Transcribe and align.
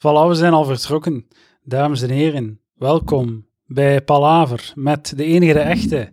Voilà, 0.00 0.28
we 0.28 0.34
zijn 0.34 0.52
al 0.52 0.64
vertrokken. 0.64 1.26
Dames 1.62 2.02
en 2.02 2.10
heren, 2.10 2.60
welkom 2.74 3.46
bij 3.66 4.02
Palaver 4.02 4.72
met 4.74 5.12
de 5.16 5.24
enige 5.24 5.52
de 5.52 5.58
echte 5.58 6.12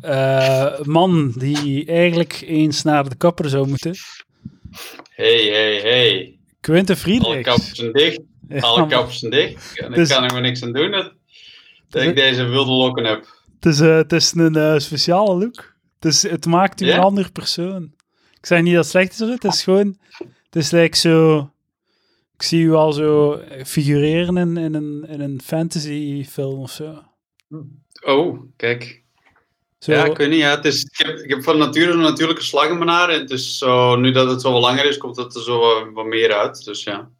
eh, 0.00 0.80
man 0.80 1.32
die 1.36 1.86
eigenlijk 1.86 2.40
eens 2.46 2.82
naar 2.82 3.08
de 3.08 3.14
kapper 3.16 3.48
zou 3.48 3.68
moeten. 3.68 3.94
Hey, 5.08 5.44
hey, 5.44 5.80
hey. 5.80 6.38
Quinte 6.60 6.92
Alle 6.92 7.00
Friedrich. 7.00 7.42
kappers 7.44 7.70
zijn 7.72 7.92
dicht. 7.92 8.20
Alle 8.60 9.06
zijn 9.08 9.30
dicht. 9.30 9.78
En 9.80 9.92
Dus- 9.92 10.08
ik 10.08 10.14
kan 10.14 10.24
er 10.24 10.32
maar 10.32 10.40
niks 10.40 10.62
aan 10.62 10.72
doen 10.72 10.90
dat, 10.90 11.04
dat 11.04 11.12
Dus- 11.88 12.04
ik 12.04 12.14
deze 12.16 12.44
wilde 12.44 12.72
lokken 12.72 13.04
heb. 13.04 13.26
Het 13.54 13.66
is, 13.66 13.80
eh, 13.80 13.96
het 13.96 14.12
is 14.12 14.32
een 14.34 14.56
eh, 14.56 14.78
speciale 14.78 15.34
look. 15.38 15.74
Het, 16.00 16.04
is, 16.12 16.22
het 16.22 16.46
maakt 16.46 16.80
u 16.80 16.90
een 16.90 17.00
ander 17.00 17.32
persoon. 17.32 17.92
Ik 18.38 18.46
zeg 18.46 18.62
niet 18.62 18.74
dat 18.74 18.82
het 18.82 18.92
slecht 18.92 19.12
is, 19.12 19.18
het 19.18 19.44
is 19.44 19.62
gewoon... 19.62 19.98
Het 20.44 20.56
is 20.56 20.70
like 20.70 20.96
zo... 20.96 21.50
Ik 22.36 22.42
zie 22.42 22.64
u 22.64 22.72
al 22.72 22.92
zo 22.92 23.40
figureren 23.64 24.36
in, 24.36 24.56
in, 24.56 24.74
een, 24.74 25.06
in 25.08 25.20
een 25.20 25.40
fantasyfilm 25.44 26.60
of 26.60 26.70
zo. 26.70 27.02
Oh, 28.04 28.40
kijk. 28.56 29.02
zo 29.78 29.92
Ja, 29.92 30.04
ik 30.04 30.16
weet 30.16 30.28
niet. 30.28 30.38
Ja, 30.38 30.50
het 30.56 30.64
is, 30.64 30.84
ik, 30.84 31.06
heb, 31.06 31.18
ik 31.18 31.30
heb 31.30 31.42
van 31.42 31.58
nature 31.58 31.92
een 31.92 31.98
natuurlijke 31.98 32.42
slag 32.42 32.68
in 32.68 32.78
mijn 32.78 32.90
haar. 32.90 33.30
Is 33.30 33.58
zo, 33.58 33.96
nu 33.96 34.12
dat 34.12 34.30
het 34.30 34.40
zo 34.40 34.52
wat 34.52 34.62
langer 34.62 34.84
is, 34.84 34.98
komt 34.98 35.16
het 35.16 35.34
er 35.34 35.42
zo 35.42 35.58
wat, 35.58 35.88
wat 35.92 36.06
meer 36.06 36.32
uit. 36.32 36.64
Dus 36.64 36.82
ja. 36.82 37.10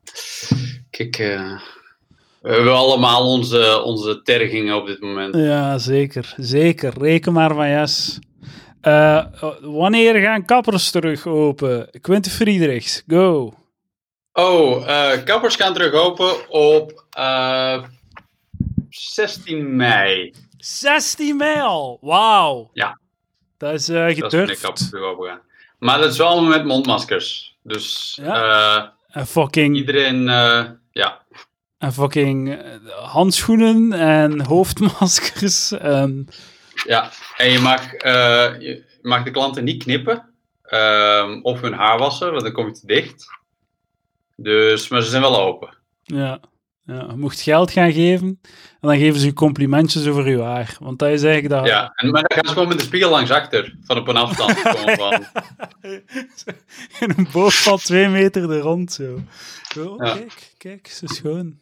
Kijk, 0.91 1.19
eh, 1.19 1.61
we 2.43 2.53
hebben 2.53 2.75
allemaal 2.75 3.33
onze, 3.33 3.83
onze 3.83 4.23
tergingen 4.23 4.77
op 4.77 4.87
dit 4.87 5.01
moment. 5.01 5.35
Ja, 5.35 5.79
zeker. 5.79 6.35
Zeker. 6.37 6.93
Reken 6.99 7.33
maar 7.33 7.55
van 7.55 7.69
yes. 7.69 8.19
Eh, 8.81 9.25
wanneer 9.61 10.15
gaan 10.15 10.45
kappers 10.45 10.91
terug 10.91 11.27
open? 11.27 11.89
Quinte 12.01 12.31
Friedrichs, 12.31 13.03
go. 13.07 13.55
Oh, 14.39 14.89
eh, 14.89 15.25
kappers 15.25 15.57
gaan 15.57 15.73
terug 15.75 15.93
open 15.93 16.49
op 16.51 17.05
eh, 17.11 17.83
16 18.91 19.77
mei. 19.77 20.35
16 20.59 21.37
mei 21.37 21.61
al. 21.61 21.99
Wauw. 22.01 22.71
Ja. 22.73 22.99
Dat 23.59 23.73
is 23.73 23.89
eh 23.89 23.95
Dat 23.97 24.11
is 24.11 24.19
wanneer 24.19 24.31
kappers 24.31 24.61
gedurfd. 24.61 24.89
terug 24.91 25.05
open 25.05 25.29
gaan. 25.29 25.41
Maar 25.79 25.99
dat 25.99 26.11
is 26.13 26.19
wel 26.19 26.43
met 26.43 26.65
mondmaskers. 26.65 27.57
Dus 27.63 28.19
Ja. 28.23 28.77
eh, 28.77 28.89
En 29.21 29.27
fucking, 29.27 29.77
iedereen, 29.77 30.29
eh, 30.29 30.65
ja. 30.93 31.21
en 31.79 31.93
fucking 31.93 32.55
eh, 32.55 32.59
handschoenen 33.03 33.93
en 33.93 34.41
hoofdmaskers. 34.53 35.73
En, 35.73 36.29
ja. 36.87 37.11
En 37.37 37.51
je 37.51 37.59
mag, 37.59 37.93
eh, 37.95 38.61
je 38.61 38.85
mag 39.03 39.23
de 39.23 39.31
klanten 39.31 39.65
niet 39.65 39.83
knippen 39.83 40.29
ehm, 40.63 41.39
of 41.43 41.61
hun 41.61 41.73
haar 41.73 41.99
wassen, 41.99 42.31
want 42.31 42.43
dan 42.43 42.53
kom 42.53 42.67
je 42.67 42.73
te 42.73 42.87
dicht. 42.87 43.27
Dus, 44.37 44.89
maar 44.89 45.03
ze 45.03 45.11
zijn 45.11 45.23
wel 45.23 45.41
open. 45.41 45.77
ja. 46.03 46.41
Ja, 46.87 47.07
je 47.11 47.17
mocht 47.17 47.41
geld 47.41 47.71
gaan 47.71 47.93
geven 47.93 48.41
en 48.81 48.89
dan 48.89 48.99
geven 48.99 49.21
ze 49.21 49.27
je 49.27 49.33
complimentjes 49.33 50.07
over 50.07 50.29
je 50.29 50.43
haar. 50.43 50.77
Want 50.81 50.99
dat 50.99 51.09
is 51.09 51.23
eigenlijk 51.23 51.55
dat... 51.55 51.67
Ja, 51.67 51.93
en, 51.95 52.11
maar 52.11 52.23
dan 52.23 52.37
gaan 52.37 52.47
ze 52.47 52.53
gewoon 52.53 52.69
met 52.69 52.79
de 52.79 52.85
spiegel 52.85 53.11
langs 53.11 53.31
achter, 53.31 53.75
van 53.85 53.99
op 53.99 54.09
een 54.09 54.17
afstand. 54.17 54.59
Gewoon 54.59 54.97
van, 54.97 55.25
In 57.01 57.13
een 57.17 57.29
boog 57.33 57.55
van 57.55 57.79
twee 57.79 58.09
meter 58.09 58.51
er 58.51 58.59
rond 58.61 58.93
zo. 58.93 59.21
Ja. 59.75 59.95
Kijk, 59.97 60.53
kijk, 60.59 60.87
ze 60.87 61.05
is 61.05 61.17
schoon. 61.17 61.59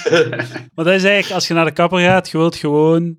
Maar 0.74 0.84
dat 0.84 0.94
is 0.94 1.04
eigenlijk, 1.04 1.30
als 1.34 1.48
je 1.48 1.54
naar 1.54 1.64
de 1.64 1.72
kapper 1.72 2.00
gaat, 2.00 2.28
je 2.30 2.38
wilt 2.38 2.56
gewoon 2.56 3.18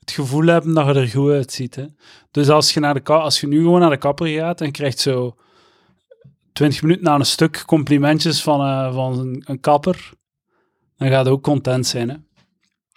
het 0.00 0.10
gevoel 0.10 0.46
hebben 0.46 0.74
dat 0.74 0.86
je 0.86 1.00
er 1.00 1.08
goed 1.08 1.30
uitziet. 1.30 1.74
Hè? 1.74 1.84
Dus 2.30 2.48
als 2.48 2.74
je, 2.74 2.80
naar 2.80 2.94
de 2.94 3.12
als 3.12 3.40
je 3.40 3.46
nu 3.46 3.56
gewoon 3.56 3.80
naar 3.80 3.90
de 3.90 3.96
kapper 3.96 4.26
gaat 4.26 4.60
en 4.60 4.72
krijgt 4.72 4.98
zo 4.98 5.36
20 6.52 6.82
minuten 6.82 7.04
na 7.04 7.14
een 7.14 7.24
stuk 7.24 7.62
complimentjes 7.66 8.42
van, 8.42 8.60
eh, 8.60 8.94
van 8.94 9.18
een, 9.18 9.42
een 9.46 9.60
kapper, 9.60 10.10
dan 10.96 11.08
gaat 11.08 11.26
je 11.26 11.32
ook 11.32 11.42
content 11.42 11.86
zijn. 11.86 12.08
Hè? 12.08 12.16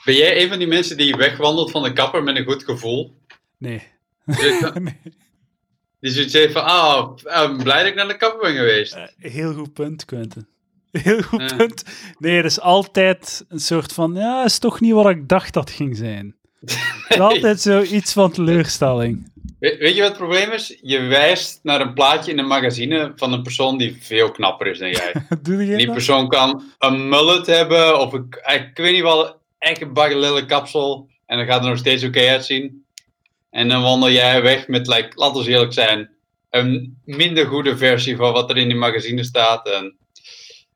ben 0.06 0.16
jij 0.16 0.42
een 0.42 0.50
van 0.50 0.58
die 0.58 0.68
mensen 0.68 0.98
die 0.98 1.16
wegwandelt 1.16 1.72
van 1.72 1.84
de 1.84 1.94
kapper 1.94 2.24
met 2.24 2.36
een 2.36 2.46
goed 2.46 2.64
gevoel? 2.64 3.18
Nee. 3.58 3.84
Dus, 4.26 4.60
nee. 4.74 5.00
Die 6.00 6.12
zoiets 6.12 6.34
heeft 6.34 6.54
van, 6.54 6.64
ah, 6.64 7.16
ah, 7.24 7.58
blij 7.64 7.80
dat 7.80 7.88
ik 7.88 7.96
naar 7.96 8.08
de 8.08 8.18
kapper 8.18 8.40
ben 8.40 8.56
geweest. 8.56 8.94
Eh, 8.94 9.04
heel 9.18 9.54
goed 9.54 9.74
punt, 9.74 10.06
Quentin. 10.06 10.48
Heel 10.92 11.22
goed 11.22 11.58
punt. 11.58 11.84
Nee, 12.20 12.36
het 12.36 12.46
is 12.46 12.60
altijd 12.60 13.46
een 13.50 13.60
soort 13.60 13.94
van, 13.94 14.14
ja, 14.14 14.44
is 14.44 14.60
toch 14.60 14.80
niet 14.80 14.94
wat 14.94 15.10
ik 15.10 15.28
dacht 15.28 15.54
dat 15.54 15.70
ging 15.70 15.98
zijn. 15.98 16.36
Is 17.08 17.20
altijd 17.20 17.62
zoiets 17.62 18.14
van 18.14 18.32
teleurstelling. 18.32 19.32
We- 19.60 19.76
weet 19.80 19.96
je 19.96 20.00
wat 20.02 20.10
het 20.10 20.18
probleem 20.18 20.52
is? 20.52 20.78
Je 20.82 21.00
wijst 21.00 21.60
naar 21.64 21.82
een 21.82 21.94
plaatje 21.94 22.32
in 22.32 22.40
een 22.40 22.48
magazine 22.48 23.12
van 23.16 23.34
een 23.34 23.42
persoon 23.44 23.78
die 23.78 23.98
veel 24.02 24.32
knapper 24.32 24.68
is 24.68 24.80
dan 24.80 24.90
jij. 24.90 25.14
Doe 25.42 25.66
je 25.66 25.76
Die 25.78 25.86
dat? 25.86 25.96
persoon 25.96 26.28
kan 26.28 26.64
een 26.80 27.10
mullet 27.10 27.46
hebben, 27.46 28.00
of 28.00 28.14
een, 28.14 28.28
ik 28.54 28.72
weet 28.78 28.94
niet 28.94 29.02
wel, 29.02 29.36
echt 29.58 29.82
een 29.82 29.94
baggelille 29.94 30.46
kapsel. 30.46 31.10
En 31.26 31.38
dan 31.38 31.46
gaat 31.46 31.64
er 31.64 31.70
nog 31.70 31.78
steeds 31.78 32.04
oké 32.04 32.28
uitzien. 32.30 32.86
En 33.50 33.70
dan 33.70 33.82
wandel 33.82 34.10
jij 34.12 34.42
weg 34.42 34.68
met, 34.68 34.88
like, 34.88 35.10
laten 35.14 35.44
we 35.44 35.50
eerlijk 35.50 35.74
zijn, 35.74 36.10
een 36.50 36.98
minder 37.06 37.46
goede 37.46 37.78
versie 37.78 38.16
van 38.16 38.34
wat 38.34 38.50
er 38.50 38.58
in 38.58 38.68
die 38.68 38.78
magazine 38.78 39.24
staat. 39.24 39.70
En 39.70 39.98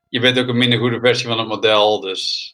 je 0.10 0.20
bent 0.20 0.40
ook 0.40 0.48
een 0.48 0.58
minder 0.58 0.80
goede 0.80 1.00
versie 1.00 1.28
van 1.28 1.40
het 1.40 1.48
model, 1.48 2.00
dus... 2.00 2.54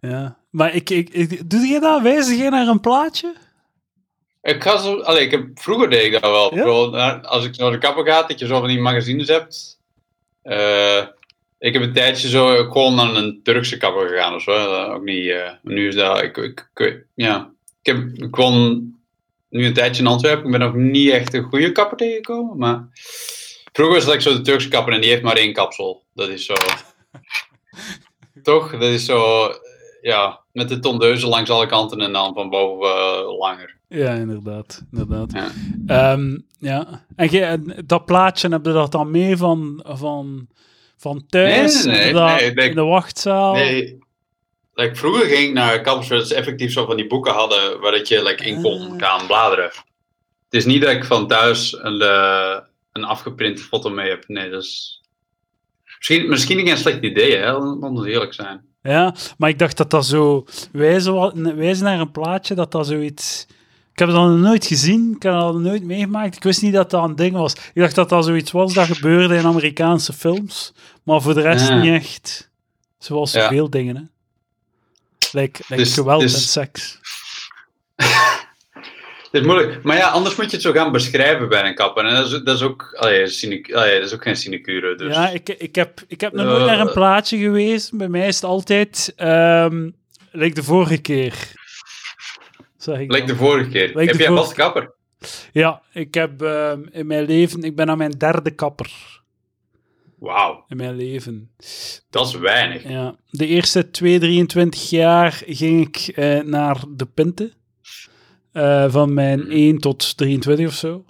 Ja. 0.00 0.36
Maar 0.50 0.74
ik, 0.74 0.90
ik, 0.90 1.08
ik- 1.08 1.50
doe 1.50 1.60
je 1.66 1.80
dat? 1.80 2.02
Wijzig 2.02 2.38
je 2.38 2.50
naar 2.50 2.66
een 2.66 2.80
plaatje? 2.80 3.34
Ik, 4.44 4.62
ga 4.62 4.76
zo, 4.76 4.96
ik 5.12 5.30
heb, 5.30 5.46
vroeger 5.54 5.90
deed 5.90 6.04
ik 6.04 6.12
dat 6.12 6.20
wel. 6.20 6.54
Ja? 6.54 6.90
Naar- 6.90 7.26
als 7.26 7.44
ik 7.44 7.56
naar 7.56 7.70
de 7.70 7.78
kapper 7.78 8.06
ga, 8.06 8.22
dat 8.22 8.38
je 8.38 8.46
zo 8.46 8.58
van 8.58 8.68
die 8.68 8.80
magazines 8.80 9.28
hebt. 9.28 9.80
Eh, 10.42 11.02
ik 11.58 11.72
heb 11.72 11.82
een 11.82 11.92
tijdje 11.92 12.28
zo 12.28 12.70
gewoon 12.70 12.94
naar 12.94 13.14
een 13.14 13.40
Turkse 13.42 13.76
kapper 13.76 14.08
gegaan 14.08 14.34
of 14.34 14.42
zo. 14.42 14.84
Ook 14.92 15.02
niet, 15.02 15.30
eh, 15.30 15.50
nu 15.62 15.88
is 15.88 15.94
dat, 15.94 16.22
ik, 16.22 16.36
ik, 16.36 16.68
ja. 17.14 17.52
Ik, 17.82 17.94
heb, 17.94 17.96
ik 17.96 18.36
nu 19.48 19.66
een 19.66 19.74
tijdje 19.74 20.02
in 20.02 20.08
Antwerpen. 20.08 20.44
Ik 20.44 20.50
ben 20.50 20.60
nog 20.60 20.74
niet 20.74 21.10
echt 21.10 21.34
een 21.34 21.42
goede 21.42 21.72
kapper 21.72 21.96
tegengekomen, 21.96 22.58
maar... 22.58 22.88
Vroeger 23.72 23.94
was 23.94 24.04
dat 24.04 24.14
ik 24.14 24.20
zo 24.20 24.32
de 24.32 24.40
Turkse 24.40 24.68
kapper 24.68 24.94
en 24.94 25.00
die 25.00 25.10
heeft 25.10 25.22
maar 25.22 25.36
één 25.36 25.52
kapsel. 25.52 26.04
Dat 26.14 26.28
is 26.28 26.46
zo... 26.46 26.54
Toch? 28.42 28.70
Dat 28.70 28.82
is 28.82 29.04
zo... 29.04 29.50
Ja, 30.00 30.40
met 30.52 30.68
de 30.68 30.78
tondeuzen 30.78 31.28
langs 31.28 31.50
alle 31.50 31.66
kanten 31.66 32.00
en 32.00 32.12
dan 32.12 32.34
van 32.34 32.50
boven 32.50 32.88
eh, 32.88 33.38
langer. 33.38 33.76
Ja, 33.88 34.12
inderdaad. 34.14 34.82
inderdaad. 34.92 35.32
Ja. 35.32 35.50
Ehm, 35.86 36.38
ja. 36.58 37.04
En 37.16 37.82
dat 37.86 38.04
plaatje, 38.04 38.48
heb 38.48 38.64
je 38.66 38.72
dat 38.72 38.92
dan 38.92 39.10
mee 39.10 39.36
van, 39.36 39.84
van, 39.88 40.48
van 40.96 41.24
thuis? 41.28 41.84
Nee, 41.84 41.94
nee, 41.94 42.12
nee, 42.12 42.54
Dat- 42.54 42.64
in 42.64 42.74
de 42.74 42.82
wachtzaal? 42.82 43.54
Nee, 43.54 43.98
like, 44.74 44.96
vroeger 44.96 45.26
ging 45.26 45.48
ik 45.48 45.52
naar 45.52 45.80
kappers 45.80 46.08
waar 46.08 46.20
ze 46.20 46.34
effectief 46.34 46.72
zo 46.72 46.86
van 46.86 46.96
die 46.96 47.06
boeken 47.06 47.32
hadden 47.32 47.80
waar 47.80 47.92
dat 47.92 48.08
je 48.08 48.22
like, 48.22 48.44
in 48.44 48.62
kon 48.62 48.90
Ah. 48.92 48.98
gaan 48.98 49.26
bladeren. 49.26 49.64
Het 50.44 50.62
is 50.62 50.64
niet 50.64 50.82
dat 50.82 50.90
ik 50.90 51.04
van 51.04 51.26
thuis 51.28 51.76
een, 51.82 52.00
eh, 52.00 52.58
een 52.92 53.04
afgeprinte 53.04 53.62
foto 53.62 53.90
mee 53.90 54.08
heb. 54.10 54.24
Nee, 54.28 54.50
dat 54.50 54.62
is... 54.62 55.02
Misschien, 55.98 56.28
misschien 56.28 56.66
geen 56.66 56.76
slecht 56.76 57.02
idee, 57.02 57.36
hè? 57.36 57.52
Laten 57.58 58.00
we 58.02 58.10
eerlijk 58.10 58.34
zijn. 58.34 58.64
Ja, 58.82 59.14
maar 59.38 59.48
ik 59.48 59.58
dacht 59.58 59.76
dat 59.76 59.90
dat 59.90 60.06
zo 60.06 60.44
wijzen, 60.72 61.56
wijzen 61.56 61.84
naar 61.84 62.00
een 62.00 62.10
plaatje, 62.10 62.54
dat 62.54 62.72
dat 62.72 62.86
zoiets... 62.86 63.46
Ik 63.94 64.00
heb 64.00 64.08
dat 64.08 64.16
nog 64.28 64.38
nooit 64.38 64.66
gezien, 64.66 65.12
ik 65.16 65.22
heb 65.22 65.32
dat 65.32 65.52
nog 65.52 65.62
nooit 65.62 65.84
meegemaakt. 65.84 66.36
Ik 66.36 66.42
wist 66.42 66.62
niet 66.62 66.72
dat 66.72 66.90
dat 66.90 67.04
een 67.04 67.16
ding 67.16 67.32
was. 67.36 67.52
Ik 67.54 67.60
dacht 67.82 67.94
dat 67.94 68.08
dat 68.08 68.24
zoiets 68.24 68.50
was 68.50 68.74
dat 68.74 68.86
gebeurde 68.86 69.36
in 69.36 69.44
Amerikaanse 69.46 70.12
films, 70.12 70.72
maar 71.02 71.22
voor 71.22 71.34
de 71.34 71.40
rest 71.40 71.68
Ja. 71.68 71.74
niet 71.80 71.92
echt. 71.92 72.50
Zoals 72.98 73.32
Ja. 73.32 73.42
zoveel 73.42 73.70
dingen, 73.70 73.96
hè. 73.96 74.02
Like, 75.40 75.62
like 75.68 75.82
Dus- 75.82 75.94
geweld 75.94 76.20
dus- 76.20 76.34
en 76.34 76.40
seks. 76.40 76.98
Het 79.30 79.42
is 79.42 79.48
moeilijk. 79.48 79.82
Maar 79.82 79.96
ja, 79.96 80.08
anders 80.08 80.36
moet 80.36 80.44
je 80.46 80.52
het 80.52 80.62
zo 80.62 80.72
gaan 80.72 80.92
beschrijven 80.92 81.48
bij 81.48 81.68
een 81.68 81.74
kapper. 81.74 82.04
En 82.04 82.14
dat 82.14 82.24
is, 82.26 82.30
dat 82.42 82.54
is 82.56 82.62
ook... 82.62 82.94
Allee, 82.98 83.26
sinecu- 83.26 83.74
allee, 83.74 83.94
dat 83.98 84.08
is 84.08 84.14
ook 84.14 84.22
geen 84.22 84.36
sinecure, 84.36 84.94
dus... 84.94 85.14
Ja, 85.14 85.28
ik, 85.28 85.48
ik, 85.48 85.74
heb, 85.74 86.00
ik 86.08 86.20
heb 86.20 86.32
nog 86.32 86.44
nooit 86.46 86.66
naar 86.66 86.80
een 86.80 86.86
Eh. 86.88 86.92
plaatje 86.92 87.38
geweest. 87.38 87.96
Bij 87.96 88.08
mij 88.08 88.26
is 88.26 88.34
het 88.34 88.44
altijd, 88.44 89.12
like 90.32 90.54
de 90.54 90.62
vorige 90.62 90.98
keer. 90.98 91.34
Zeg 92.84 92.98
ik 92.98 93.26
de 93.26 93.36
vorige 93.36 93.70
keer. 93.70 93.92
Heb 94.06 94.14
jij 94.18 94.28
vaste 94.28 94.54
kapper? 94.54 94.94
Ja, 95.52 95.82
ik 95.92 96.14
heb 96.14 96.42
ehm, 96.42 96.82
in 96.90 97.06
mijn 97.06 97.24
leven, 97.26 97.62
ik 97.62 97.76
ben 97.76 97.90
aan 97.90 97.98
mijn 97.98 98.10
derde 98.10 98.50
kapper 98.50 99.22
Wauw, 100.18 100.64
in 100.68 100.76
mijn 100.76 100.96
leven. 100.96 101.50
dat 102.10 102.26
is 102.26 102.34
weinig. 102.38 102.88
Ja, 102.88 103.16
de 103.30 103.46
eerste 103.46 103.90
2, 103.90 104.18
23 104.18 104.90
jaar 104.90 105.42
ging 105.46 105.86
ik 105.86 105.96
eh, 106.16 106.40
naar 106.42 106.84
de 106.96 107.06
Pinte. 107.06 107.52
Eh, 108.52 108.90
van 108.90 109.14
mijn 109.14 109.38
Mhm. 109.40 109.50
1 109.50 109.78
tot 109.78 110.16
23 110.16 110.66
of 110.66 110.74
zo. 110.74 111.04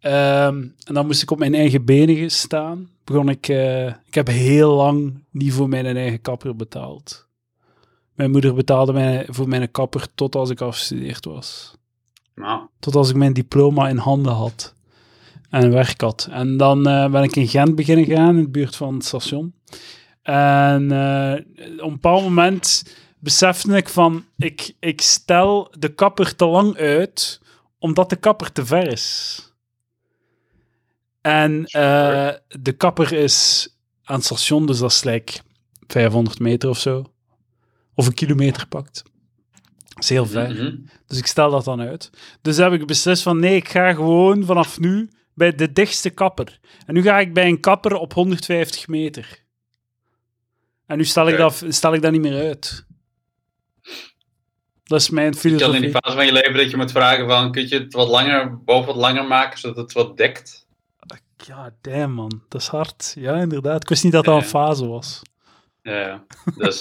Ehm, 0.00 0.56
en 0.84 0.94
dan 0.94 1.06
moest 1.06 1.22
ik 1.22 1.30
op 1.30 1.38
mijn 1.38 1.54
eigen 1.54 1.84
benen 1.84 2.30
staan. 2.30 2.90
Begon 3.04 3.28
ik, 3.28 3.48
eh, 3.48 3.86
ik 3.86 4.14
heb 4.14 4.26
heel 4.26 4.74
lang 4.74 5.24
niet 5.30 5.52
voor 5.52 5.68
mijn 5.68 5.96
eigen 5.96 6.20
kapper 6.20 6.56
betaald. 6.56 7.28
Mijn 8.20 8.32
moeder 8.32 8.54
betaalde 8.54 8.92
mij 8.92 9.26
voor 9.28 9.48
mijn 9.48 9.70
kapper 9.70 10.06
tot 10.14 10.34
als 10.34 10.50
ik 10.50 10.60
afgestudeerd 10.60 11.24
was. 11.24 11.74
Nou, 12.34 12.66
Tot 12.78 12.94
als 12.94 13.10
ik 13.10 13.16
mijn 13.16 13.32
diploma 13.32 13.88
in 13.88 13.96
handen 13.96 14.32
had. 14.32 14.74
En 15.50 15.70
werk 15.70 16.00
had. 16.00 16.28
En 16.30 16.56
dan 16.56 16.86
eh, 16.88 17.10
ben 17.10 17.22
ik 17.22 17.36
in 17.36 17.48
Gent 17.48 17.74
beginnen 17.74 18.04
gaan, 18.04 18.36
in 18.36 18.42
de 18.42 18.48
buurt 18.48 18.76
van 18.76 18.94
het 18.94 19.04
station. 19.04 19.54
En 20.22 20.92
eh, 20.92 21.32
op 21.78 21.86
een 21.86 21.92
bepaald 21.92 22.22
moment 22.22 22.94
besefte 23.18 23.76
ik 23.76 23.88
van, 23.88 24.24
ik, 24.36 24.74
ik 24.80 25.00
stel 25.00 25.72
de 25.78 25.94
kapper 25.94 26.36
te 26.36 26.46
lang 26.46 26.76
uit, 26.76 27.40
omdat 27.78 28.10
de 28.10 28.16
kapper 28.16 28.52
te 28.52 28.66
ver 28.66 28.86
is. 28.86 29.38
En 31.20 31.64
eh, 31.64 32.30
de 32.48 32.72
kapper 32.72 33.12
is 33.12 33.68
aan 34.04 34.16
het 34.16 34.24
station, 34.24 34.66
dus 34.66 34.78
dat 34.78 34.90
is 34.90 35.04
like 35.04 35.32
500 35.86 36.38
meter 36.38 36.68
of 36.68 36.78
zo. 36.78 37.04
Of 38.00 38.06
een 38.06 38.14
kilometer 38.14 38.66
pakt. 38.68 39.02
Dat 39.88 40.02
is 40.02 40.08
heel 40.08 40.26
ver. 40.26 40.50
Mhm. 40.50 40.76
Dus 41.06 41.18
ik 41.18 41.26
stel 41.26 41.50
dat 41.50 41.64
dan 41.64 41.80
uit. 41.80 42.10
Dus 42.42 42.56
heb 42.56 42.72
ik 42.72 42.86
beslist 42.86 43.22
van 43.22 43.40
nee, 43.40 43.56
ik 43.56 43.68
ga 43.68 43.92
gewoon 43.92 44.44
vanaf 44.44 44.78
nu 44.78 45.10
bij 45.34 45.54
de 45.54 45.72
dichtste 45.72 46.10
kapper. 46.10 46.60
En 46.86 46.94
nu 46.94 47.02
ga 47.02 47.18
ik 47.18 47.34
bij 47.34 47.46
een 47.46 47.60
kapper 47.60 47.94
op 47.94 48.12
150 48.12 48.88
meter. 48.88 49.44
En 50.86 50.96
nu 50.96 51.04
stel 51.04 51.28
ik, 51.28 51.36
dat, 51.36 51.64
stel 51.68 51.94
ik 51.94 52.02
dat 52.02 52.12
niet 52.12 52.20
meer 52.20 52.42
uit. 52.42 52.86
Dat 54.84 55.00
is 55.00 55.10
mijn 55.10 55.26
Je 55.26 55.32
kan 55.32 55.50
in 55.50 55.58
filosofie. 55.58 55.80
die 55.80 55.90
fase 55.90 56.16
van 56.16 56.26
je 56.26 56.32
leven 56.32 56.54
dat 56.54 56.70
je 56.70 56.76
moet 56.76 56.90
vragen 56.90 57.28
van, 57.28 57.52
kun 57.52 57.68
je 57.68 57.78
het 57.78 57.92
wat 57.92 58.08
langer, 58.08 58.62
boven 58.64 58.86
wat 58.86 58.96
langer 58.96 59.24
maken, 59.24 59.58
zodat 59.58 59.76
het 59.76 59.92
wat 59.92 60.16
dekt? 60.16 60.68
Ja, 61.46 61.74
damn 61.80 62.12
man. 62.12 62.42
Dat 62.48 62.60
is 62.60 62.66
hard. 62.66 63.14
Ja, 63.18 63.36
inderdaad. 63.36 63.82
Ik 63.82 63.88
wist 63.88 64.04
niet 64.04 64.12
dat 64.12 64.24
dat 64.24 64.36
een 64.36 64.48
fase 64.48 64.86
was. 64.86 65.22
Ja, 65.82 66.24
dus, 66.56 66.78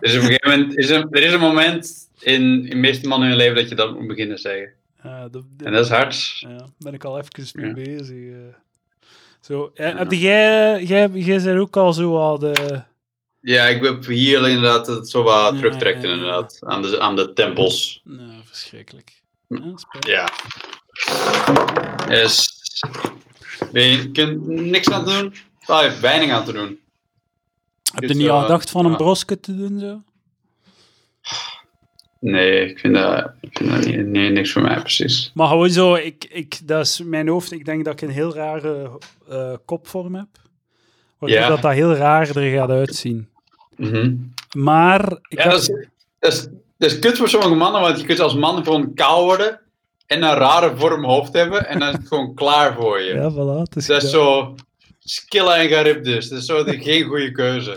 dus 0.00 0.16
op 0.16 0.22
een 0.22 0.22
gegeven 0.22 0.50
moment, 0.50 0.76
is 0.76 0.90
er, 0.90 1.06
er 1.10 1.22
is 1.22 1.32
een 1.32 1.40
moment 1.40 2.08
in, 2.18 2.42
in 2.42 2.70
de 2.70 2.76
meeste 2.76 3.08
mannen 3.08 3.28
in 3.28 3.34
hun 3.34 3.42
leven 3.44 3.56
dat 3.60 3.68
je 3.68 3.74
dat 3.74 3.98
moet 3.98 4.06
beginnen 4.06 4.38
zeggen. 4.38 4.72
En 5.02 5.72
dat 5.72 5.84
is 5.84 5.90
hard. 5.90 6.36
Ja, 6.38 6.66
ben 6.78 6.94
ik 6.94 7.04
al 7.04 7.18
even 7.18 7.46
mee 7.52 7.66
Ja. 7.66 7.72
bezig. 7.72 8.32
eh. 8.32 8.54
Zo, 9.40 9.70
ja, 9.74 9.96
heb 9.96 10.12
jij, 10.12 10.82
jij, 10.84 11.08
jij 11.12 11.42
bent 11.42 11.58
ook 11.58 11.76
al 11.76 11.92
zo 11.92 12.16
al 12.16 12.38
de... 12.38 12.82
Ja, 13.40 13.64
ik 13.66 13.82
heb 13.82 14.06
hier 14.06 14.48
inderdaad 14.48 14.86
het 14.86 15.08
zo 15.10 15.22
wat 15.22 15.58
Ja, 15.58 15.70
ja. 15.78 15.94
inderdaad, 15.94 16.58
aan 16.60 16.82
de, 16.82 17.00
aan 17.00 17.16
de 17.16 17.32
tempels. 17.32 18.00
Nou, 18.04 18.30
verschrikkelijk. 18.44 19.22
Hm. 19.48 19.74
Ja. 20.00 20.28
Yes. 22.08 22.50
Ben 23.72 23.82
je 23.84 24.10
kunt 24.10 24.46
niks 24.46 24.90
aan 24.90 25.04
doen? 25.04 25.34
Oh, 25.66 25.80
je 25.82 25.88
hebt 25.88 26.00
weinig 26.00 26.30
aan 26.30 26.44
te 26.44 26.52
doen. 26.52 26.78
Heb 27.92 28.00
je 28.02 28.06
Dus, 28.08 28.16
niet 28.16 28.28
al 28.28 28.36
eh, 28.36 28.42
gedacht 28.42 28.70
van 28.70 28.84
een 28.86 28.96
broske 28.96 29.40
te 29.40 29.56
doen 29.56 29.78
zo? 29.78 30.02
Nee, 32.20 32.68
ik 32.70 32.78
vind 32.78 32.94
dat, 32.94 33.30
ik 33.40 33.56
vind 33.58 33.70
dat 33.70 33.84
niet, 33.86 34.06
nee, 34.06 34.30
niks 34.30 34.52
voor 34.52 34.62
mij 34.62 34.80
precies. 34.80 35.30
Maar 35.34 35.48
gewoon 35.48 35.70
zo, 35.70 35.94
ik, 35.94 36.24
ik, 36.30 36.60
dat 36.68 36.86
is 36.86 37.02
mijn 37.04 37.28
hoofd. 37.28 37.52
Ik 37.52 37.64
denk 37.64 37.84
dat 37.84 37.92
ik 37.92 38.00
een 38.08 38.14
heel 38.14 38.34
rare 38.34 38.90
eh, 39.28 39.52
kopvorm 39.64 40.14
heb. 40.14 40.28
Waardoor 41.18 41.38
Ja. 41.38 41.48
dat 41.48 41.62
dat 41.62 41.72
heel 41.72 41.94
raar 41.94 42.36
er 42.36 42.50
gaat 42.58 42.70
uitzien. 42.70 43.28
Mhm. 43.76 44.14
Maar 44.56 45.12
ik 45.28 45.38
Ja, 45.38 45.42
had- 45.42 45.52
dat 45.52 45.60
is, 45.60 45.68
dat, 46.18 46.32
is, 46.32 46.42
dat 46.78 46.90
is 46.90 46.98
kut 46.98 47.16
voor 47.18 47.28
sommige 47.28 47.54
mannen, 47.54 47.80
want 47.80 48.00
je 48.00 48.06
kunt 48.06 48.20
als 48.20 48.34
man 48.34 48.64
gewoon 48.64 48.94
kaal 48.94 49.24
worden 49.24 49.60
en 50.06 50.22
een 50.22 50.34
rare 50.34 50.76
vorm 50.76 51.04
hoofd 51.04 51.32
hebben 51.32 51.66
en 51.68 51.78
dan 51.78 51.88
is 51.88 51.94
het 51.94 52.08
gewoon 52.08 52.34
klaar 52.34 52.74
voor 52.74 53.00
je. 53.00 53.14
Ja, 53.14 53.30
voilà. 53.32 53.62
Het 53.62 53.76
is 53.76 53.86
dat 53.86 54.02
is 54.02 54.10
zo 54.10 54.54
skillen 55.10 55.54
en 55.56 55.68
garib 55.68 56.04
dus. 56.04 56.28
Dat 56.28 56.38
is 56.38 56.46
zo 56.46 56.64
de- 56.64 56.80
geen 56.82 57.04
goede 57.04 57.32
keuze. 57.32 57.76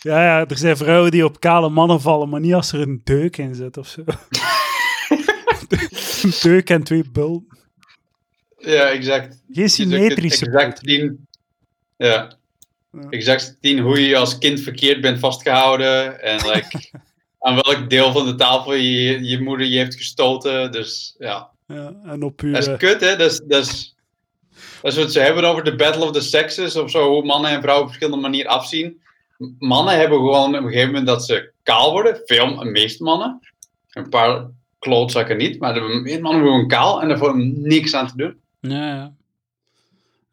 Ja, 0.00 0.22
ja, 0.24 0.46
er 0.46 0.56
zijn 0.58 0.76
vrouwen 0.76 1.10
die 1.10 1.24
op 1.24 1.40
kale 1.40 1.68
mannen 1.68 2.00
vallen, 2.00 2.28
maar 2.28 2.40
niet 2.40 2.54
als 2.54 2.72
er 2.72 2.80
een 2.80 3.00
deuk 3.04 3.36
in 3.36 3.54
zit 3.54 3.76
of 3.76 3.88
zo. 3.88 4.02
een 6.22 6.32
deuk 6.42 6.70
en 6.70 6.82
twee 6.82 7.10
bulten. 7.10 7.58
Ja, 8.58 8.88
exact. 8.88 9.26
Geen 9.52 9.62
Dus 9.64 9.74
symmetrische 9.74 10.46
exact 10.46 10.80
zien, 10.82 11.26
ja, 11.96 12.36
Ja. 12.92 13.08
exact 13.10 13.56
zien 13.60 13.78
hoe 13.78 14.00
je 14.06 14.16
als 14.16 14.38
kind 14.38 14.60
verkeerd 14.60 15.00
bent 15.00 15.18
vastgehouden 15.18 16.22
en 16.22 16.36
like, 16.46 16.90
aan 17.40 17.54
welk 17.54 17.90
deel 17.90 18.12
van 18.12 18.26
de 18.26 18.34
tafel 18.34 18.74
je, 18.74 19.24
je 19.24 19.40
moeder 19.40 19.66
je 19.66 19.78
heeft 19.78 19.96
gestoten. 19.96 20.72
Dus 20.72 21.14
ja, 21.18 21.50
Ja, 21.66 21.92
en 22.04 22.22
op 22.22 22.40
uw... 22.40 22.52
dat 22.52 22.66
is 22.68 22.76
kut 22.76 23.00
hè. 23.00 23.16
Dat 23.16 23.30
is, 23.30 23.40
dat 23.46 23.66
is, 23.66 23.93
is 24.92 24.96
wat 24.96 25.12
ze 25.12 25.20
hebben 25.20 25.44
over 25.44 25.64
de 25.64 25.74
battle 25.74 26.04
of 26.04 26.10
the 26.12 26.20
sexes 26.20 26.76
of 26.76 26.90
zo, 26.90 27.08
hoe 27.08 27.24
mannen 27.24 27.50
en 27.50 27.60
vrouwen 27.60 27.84
op 27.86 27.92
verschillende 27.92 28.28
manieren 28.28 28.50
afzien. 28.50 29.00
Mannen 29.58 29.96
hebben 29.98 30.18
gewoon 30.18 30.48
op 30.48 30.62
een 30.62 30.68
gegeven 30.68 30.86
moment 30.88 31.06
dat 31.06 31.24
ze 31.24 31.50
kaal 31.62 31.92
worden, 31.92 32.20
veel, 32.24 32.56
de 32.58 32.64
meeste 32.64 33.02
mannen. 33.02 33.40
Een 33.90 34.08
paar 34.08 34.46
klootzakken 34.78 35.36
niet, 35.36 35.60
maar 35.60 35.74
de 35.74 35.80
meeste 35.80 36.20
mannen 36.20 36.42
worden 36.42 36.60
gewoon 36.60 36.68
kaal 36.68 37.02
en 37.02 37.08
daarvoor 37.08 37.38
niks 37.38 37.94
aan 37.94 38.06
te 38.06 38.16
doen. 38.16 38.36
Ja, 38.60 38.86
ja. 38.94 39.12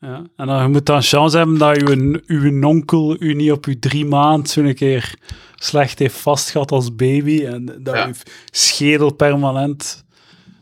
Ja, 0.01 0.23
en 0.35 0.47
dan 0.47 0.61
je 0.61 0.67
moet 0.67 0.85
dan 0.85 1.01
chance 1.01 1.37
hebben 1.37 1.57
dat 1.57 1.77
uw, 1.77 2.19
uw 2.25 2.63
onkel 2.63 3.15
u 3.19 3.33
niet 3.33 3.51
op 3.51 3.65
uw 3.65 3.79
drie 3.79 4.05
maand 4.05 4.49
zo'n 4.49 4.73
keer 4.73 5.15
slecht 5.55 5.99
heeft 5.99 6.17
vastgehad 6.17 6.71
als 6.71 6.95
baby 6.95 7.45
en 7.45 7.65
dat 7.65 7.95
Ja. 7.95 8.05
uw 8.07 8.13
schedel 8.51 9.13
permanent 9.13 10.05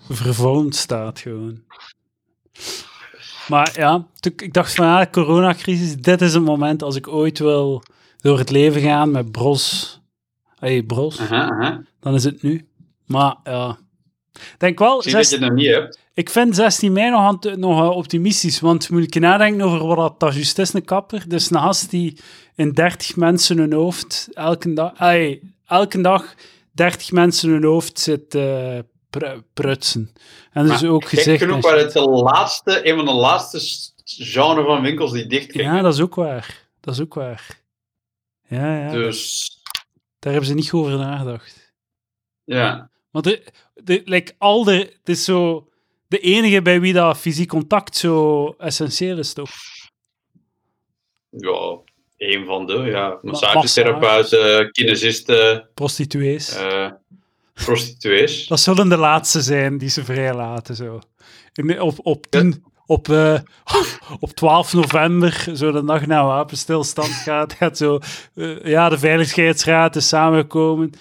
vervormd 0.09 0.75
staat 0.75 1.19
gewoon. 1.19 1.61
Maar 3.49 3.71
ja, 3.75 4.07
ik 4.19 4.53
dacht 4.53 4.75
van 4.75 4.85
ja, 4.85 5.07
coronacrisis, 5.11 5.95
dit 5.95 6.21
is 6.21 6.33
het 6.33 6.43
moment 6.43 6.83
als 6.83 6.95
ik 6.95 7.07
ooit 7.07 7.39
wil 7.39 7.83
door 8.21 8.37
het 8.37 8.49
leven 8.49 8.81
gaan 8.81 9.11
met 9.11 9.31
bros. 9.31 9.99
Hey, 10.59 10.83
bros, 10.83 11.19
Aha, 11.19 11.49
aha. 11.49 11.81
dan 11.99 12.13
is 12.13 12.23
het 12.23 12.41
nu. 12.41 12.67
Maar 13.05 13.35
ja, 13.43 13.77
ik 14.33 14.55
denk 14.57 14.79
wel, 14.79 14.97
Ik 14.97 15.03
zie 15.03 15.11
dat 15.13 15.29
je 15.29 15.35
het 15.35 15.45
nog 15.45 15.53
niet 15.53 15.67
hebt. 15.67 15.99
ik 16.13 16.29
vind 16.29 16.55
16 16.55 16.91
mei 16.91 17.09
nog, 17.09 17.19
aan 17.19 17.59
nog 17.59 17.79
eh, 17.79 17.89
optimistisch, 17.89 18.59
want 18.59 18.89
moet 18.89 19.03
ik 19.03 19.19
nadenken 19.19 19.61
over 19.61 19.85
wat 19.85 19.97
dat, 19.97 20.19
dat 20.19 20.33
juist 20.33 20.59
is, 20.59 20.73
een 20.73 20.85
kapper. 20.85 21.23
Dus 21.27 21.51
een 21.51 21.59
gast 21.59 21.89
die 21.89 22.17
in 22.55 22.71
30 22.71 23.15
mensen 23.15 23.57
hun 23.57 23.73
hoofd 23.73 24.29
elke 24.33 24.73
dag, 24.73 24.93
elke 25.65 26.01
dag 26.01 26.33
30 26.71 27.11
mensen 27.11 27.49
hun 27.49 27.63
hoofd 27.63 27.99
zit 27.99 28.35
eh, 28.35 28.79
pr- 29.09 29.39
prutsen. 29.53 30.13
En 30.51 30.67
dus 30.67 30.81
Maar 30.81 30.91
ook 30.91 31.05
gezegd... 31.09 31.41
genoeg 31.43 31.61
waren 31.61 31.83
het 31.83 31.93
de 31.93 32.09
laatste, 32.09 32.89
een 32.89 32.95
van 32.95 33.05
de 33.05 33.11
laatste 33.13 33.59
genre 34.03 34.63
van 34.63 34.81
winkels 34.81 35.11
die 35.11 35.25
dicht 35.27 35.51
gingen. 35.51 35.75
ja, 35.75 35.81
dat 35.81 35.93
is 35.93 36.01
ook 36.01 36.15
waar. 36.15 36.67
Dat 36.79 36.93
is 36.93 37.01
ook 37.01 37.13
waar. 37.13 37.61
Ja, 38.47 38.79
ja. 38.85 38.91
Dus 38.91 39.49
Daar 40.19 40.31
hebben 40.31 40.49
ze 40.49 40.55
niet 40.55 40.71
over 40.71 40.97
nagedacht. 40.97 41.73
ja, 42.43 42.89
Want 43.11 43.25
de, 43.25 43.43
de, 43.73 44.01
like, 44.05 44.33
al 44.37 44.63
de, 44.63 44.73
het 44.77 45.09
is 45.09 45.23
zo 45.23 45.69
de 46.07 46.19
enige 46.19 46.61
bij 46.61 46.81
wie 46.81 46.93
dat 46.93 47.17
fysiek 47.17 47.47
contact 47.49 47.95
zo 47.97 48.45
essentieel 48.57 49.17
is, 49.17 49.33
toch? 49.33 49.49
ja 51.29 51.77
een 52.17 52.45
van 52.45 52.65
de, 52.65 52.73
ja, 52.73 53.19
massages. 53.21 53.53
massagetherapeuten, 53.55 54.71
kinesisten, 54.71 55.69
Prostituees. 55.73 56.55
eh 56.55 56.91
prostituees. 57.65 58.47
Dat 58.47 58.59
zullen 58.59 58.89
de 58.89 58.97
laatste 58.97 59.41
zijn 59.41 59.77
die 59.77 59.89
ze 59.89 60.03
vrijlaten. 60.03 60.75
Zo. 60.75 60.99
In, 61.53 61.81
op, 61.81 61.95
op, 62.03 62.25
10, 62.29 62.63
op, 62.85 63.09
eh, 63.09 63.39
op 64.19 64.31
12 64.31 64.73
november, 64.73 65.45
zo 65.55 65.71
de 65.71 65.83
dag 65.83 66.05
na 66.05 66.25
wapenstilstand 66.25 67.09
gaat, 67.09 67.53
gaat 67.53 67.77
zo, 67.77 67.99
eh, 68.35 68.65
ja, 68.65 68.89
de 68.89 68.97
Veiligheidsraad 68.97 69.95
is 69.95 70.07
samengekomen. 70.07 70.91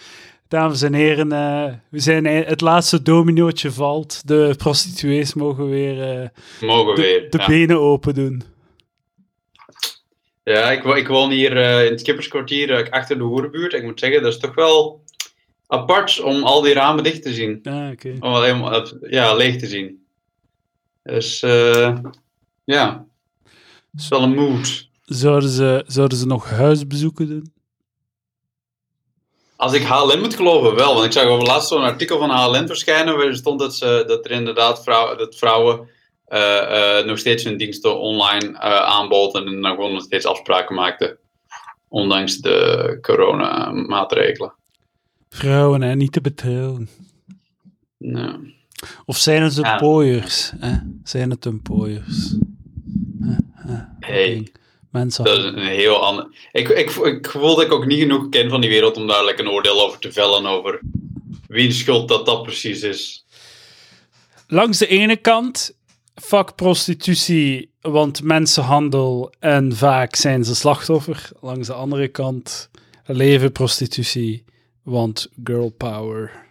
Dames 0.49 0.83
en 0.83 0.95
heren, 0.95 1.33
eh, 1.33 1.73
we 1.89 1.99
zijn, 1.99 2.25
het 2.25 2.61
laatste 2.61 3.03
dominootje 3.03 3.73
valt. 3.73 4.29
De 4.29 4.55
prostituees 4.57 5.35
mogen 5.35 5.69
weer 5.69 6.31
Mogen 6.61 6.95
de, 6.95 7.03
weer. 7.03 7.31
de 7.31 7.39
ja. 7.39 7.47
benen 7.47 7.81
open 7.81 8.15
doen. 8.15 8.43
Ja, 10.45 10.71
ik, 10.71 10.85
ik 10.85 11.09
woon 11.09 11.31
hier 11.31 11.57
in 11.85 11.93
het 11.93 12.03
Kipperskwartier, 12.03 12.91
achter 12.91 13.19
de 13.19 13.25
hoerenbuurt. 13.25 13.73
Ik 13.73 13.83
moet 13.83 14.01
zeggen, 14.01 14.23
dat 14.23 14.33
is 14.33 14.39
toch 14.39 14.55
wel 14.55 15.03
apart 15.69 16.21
om 16.21 16.43
al 16.43 16.61
die 16.61 16.73
ramen 16.73 17.05
dicht 17.05 17.23
te 17.23 17.35
zien. 17.35 17.61
Ah. 17.63 17.91
Om 18.21 18.35
alleen 18.35 18.61
maar, 18.61 18.93
ja, 19.01 19.35
leeg 19.35 19.57
te 19.57 19.67
zien. 19.67 20.07
Dus 21.03 21.43
eh, 21.43 21.99
ja, 22.65 23.07
het 23.93 24.01
is 24.01 24.09
wel 24.09 24.23
een 24.23 24.35
mood. 24.35 24.89
Zouden 25.05 25.49
ze, 25.49 25.85
zouden 25.87 26.19
ze 26.19 26.27
nog 26.27 26.51
huisbezoeken 26.51 27.29
doen? 27.29 27.53
Als 29.57 29.73
ik 29.73 29.83
HLN 29.83 30.21
moet 30.21 30.35
geloven, 30.35 30.75
wel. 30.75 30.93
Want 30.95 31.05
ik 31.05 31.13
zag 31.13 31.25
over 31.25 31.47
laatst 31.47 31.69
zo'n 31.69 31.83
artikel 31.83 32.19
van 32.19 32.31
HLN 32.31 32.67
verschijnen. 32.67 33.17
Waar 33.17 33.35
stond 33.35 33.61
dat, 33.61 33.75
ze, 33.75 34.05
dat 34.07 34.25
er 34.25 34.31
inderdaad 34.31 34.83
vrouw, 34.83 35.17
dat 35.17 35.37
vrouwen 35.37 35.89
eh, 36.25 36.99
eh, 36.99 37.07
nog 37.07 37.19
steeds 37.19 37.45
hun 37.45 37.57
diensten 37.57 37.99
online 37.99 38.59
eh, 38.59 38.81
aanboden. 38.81 39.47
En 39.47 39.63
dan 39.63 39.75
gewoon 39.75 39.93
nog 39.93 40.03
steeds 40.03 40.27
afspraken 40.27 40.75
maakten. 40.75 41.19
Ondanks 41.89 42.37
de 42.37 42.99
coronamaatregelen. 43.01 44.55
Vrouwen, 45.29 45.83
hè, 45.83 45.95
niet 45.95 46.13
te 46.13 46.21
betrouwen. 46.21 46.89
Of 49.05 49.17
zijn 49.17 49.43
het 49.43 49.57
een 49.57 49.77
pooiers? 49.77 50.53
Hè? 50.59 50.77
Zijn 51.05 51.31
het 51.31 51.45
een 51.45 51.63
pooiers? 51.63 52.35
Hey. 54.01 54.49
Mensen. 54.91 55.25
Dat 55.25 55.39
is 55.39 55.45
een 55.45 55.59
heel 55.59 56.05
ander. 56.05 56.49
Ik, 56.53 56.69
ik, 56.69 56.91
ik 56.91 57.31
voel 57.31 57.55
dat 57.55 57.65
ik 57.65 57.73
ook 57.73 57.87
niet 57.87 57.99
genoeg 57.99 58.29
ken 58.29 58.51
van 58.51 58.61
die 58.61 58.71
wereld 58.71 58.97
om 58.97 59.07
daar 59.07 59.39
een 59.39 59.49
oordeel 59.49 59.87
over 59.87 59.99
te 59.99 60.13
vellen. 60.13 60.47
Over 60.47 60.81
wie 61.47 61.69
de 61.69 61.75
schuld 61.75 62.09
dat 62.09 62.27
dat 62.27 62.43
precies 62.43 62.83
is. 62.83 63.27
Langs 64.47 64.79
de 64.79 64.87
ene 64.87 65.17
kant 65.17 65.77
fuck 66.15 66.55
prostitutie, 66.55 67.71
want 67.81 68.23
mensenhandel 68.23 69.33
en 69.39 69.77
vaak 69.77 70.15
zijn 70.15 70.45
ze 70.45 70.55
slachtoffer. 70.55 71.31
Langs 71.41 71.67
de 71.67 71.73
andere 71.73 72.09
kant, 72.09 72.71
leven 73.05 73.53
prostitutie, 73.53 74.45
want 74.89 75.31
girl 75.45 75.71
power. 75.71 76.47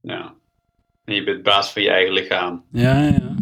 Ja. 0.00 0.34
En 1.04 1.14
je 1.14 1.24
bent 1.24 1.42
baas 1.42 1.72
van 1.72 1.82
je 1.82 1.90
eigen 1.90 2.12
lichaam. 2.12 2.64
Ja, 2.72 3.02
ja. 3.02 3.36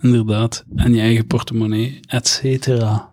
Inderdaad. 0.00 0.64
En 0.76 0.94
je 0.94 1.00
eigen 1.00 1.26
portemonnee, 1.26 2.00
et 2.08 2.26
cetera. 2.26 3.12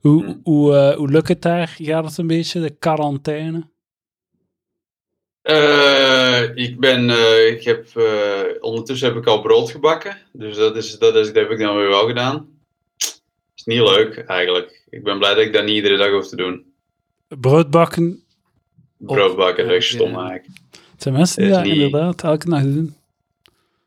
Hoe, 0.00 0.40
hoe, 0.42 0.76
eh, 0.76 0.96
hoe 0.96 1.10
lukt 1.10 1.28
het 1.28 1.42
daar? 1.42 1.68
Gaat 1.68 2.04
het 2.04 2.18
een 2.18 2.26
beetje, 2.26 2.60
de 2.60 2.70
quarantaine? 2.70 3.68
Eh, 5.42 6.56
ik 6.56 6.80
ben, 6.80 7.10
eh, 7.10 7.46
ik 7.46 7.64
heb, 7.64 7.86
ondertussen 8.60 9.08
heb 9.08 9.16
ik 9.16 9.26
al 9.26 9.40
brood 9.40 9.70
gebakken. 9.70 10.16
Dus 10.32 10.56
dat, 10.56 10.76
is, 10.76 10.98
dat, 10.98 11.16
is, 11.16 11.26
dat 11.26 11.34
heb 11.34 11.50
ik 11.50 11.58
dan 11.58 11.76
weer 11.76 11.88
wel 11.88 12.06
gedaan. 12.06 12.48
Is 13.54 13.64
niet 13.64 13.80
leuk 13.80 14.18
eigenlijk. 14.18 14.86
Ik 14.90 15.04
ben 15.04 15.18
blij 15.18 15.34
dat 15.34 15.44
ik 15.44 15.52
dat 15.52 15.64
niet 15.64 15.74
iedere 15.74 15.96
dag 15.96 16.10
hoef 16.10 16.28
te 16.28 16.36
doen. 16.36 16.69
Brood 17.38 17.70
bakken. 17.70 18.22
Brood 18.96 19.36
bakken, 19.36 19.70
is 19.70 19.90
ja. 19.90 19.96
stom 19.96 20.14
eigenlijk. 20.18 20.46
Het 20.92 21.02
zijn 21.02 21.14
mensen 21.14 21.42
die 21.42 21.50
dat 21.52 21.62
niet- 21.64 21.74
inderdaad 21.74 22.22
elke 22.22 22.48
dag 22.50 22.62
doen. 22.62 22.94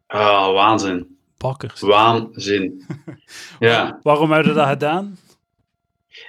Ah, 0.07 0.53
waanzin. 0.53 1.17
Bakkers. 1.37 1.79
Waanzin. 1.81 2.85
Ja. 3.59 3.99
Waarom 4.03 4.31
hebben 4.31 4.53
we 4.53 4.59
dat 4.59 4.67
gedaan? 4.67 5.17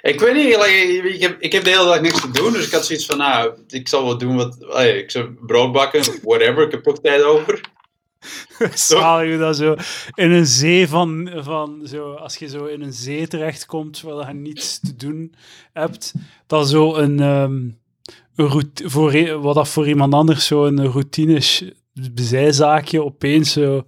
Ik 0.01 0.19
weet 0.19 0.33
niet, 0.33 0.45
like, 0.55 1.07
ik, 1.13 1.21
heb, 1.21 1.39
ik 1.41 1.51
heb 1.51 1.63
de 1.63 1.69
hele 1.69 1.83
dag 1.85 2.01
niks 2.01 2.21
te 2.21 2.31
doen, 2.31 2.51
dus 2.53 2.65
ik 2.65 2.71
had 2.71 2.85
zoiets 2.85 3.05
van, 3.05 3.17
nou, 3.17 3.51
ik 3.67 3.87
zal 3.87 4.03
wel 4.05 4.17
doen 4.17 4.35
wat, 4.35 4.57
ik 4.79 5.11
zou 5.11 5.31
brood 5.45 5.71
bakken, 5.71 6.03
whatever, 6.23 6.63
ik 6.65 6.71
heb 6.71 6.87
ook 6.87 6.97
tijd 6.99 7.23
over. 7.23 7.61
Zalig 8.73 9.29
hoe 9.29 9.39
dat 9.39 9.55
zo 9.57 9.75
in 10.13 10.31
een 10.31 10.45
zee 10.45 10.87
van, 10.87 11.29
van 11.35 11.81
zo, 11.85 12.13
als 12.13 12.35
je 12.37 12.47
zo 12.47 12.65
in 12.65 12.81
een 12.81 12.93
zee 12.93 13.27
terechtkomt 13.27 14.01
waar 14.01 14.27
je 14.27 14.33
niets 14.33 14.79
te 14.79 14.95
doen 14.95 15.33
hebt, 15.73 16.13
dat 16.47 16.69
zo 16.69 16.95
een, 16.95 17.19
ehm, 17.19 17.53
een 18.35 18.47
route, 18.47 18.89
voor, 18.89 19.39
wat 19.41 19.55
dat 19.55 19.67
voor 19.69 19.87
iemand 19.87 20.13
anders 20.13 20.45
zo 20.47 20.65
een 20.65 20.91
routine 20.91 21.41
zijzaakje 22.15 23.03
opeens 23.03 23.51
zo 23.51 23.83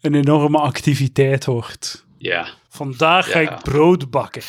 een 0.00 0.14
enorme 0.14 0.58
activiteit 0.58 1.44
wordt. 1.44 2.04
Ja, 2.18 2.46
Vandaag 2.68 3.30
ga 3.30 3.38
Ja. 3.38 3.50
ik 3.56 3.62
brood 3.62 4.10
bakken. 4.10 4.42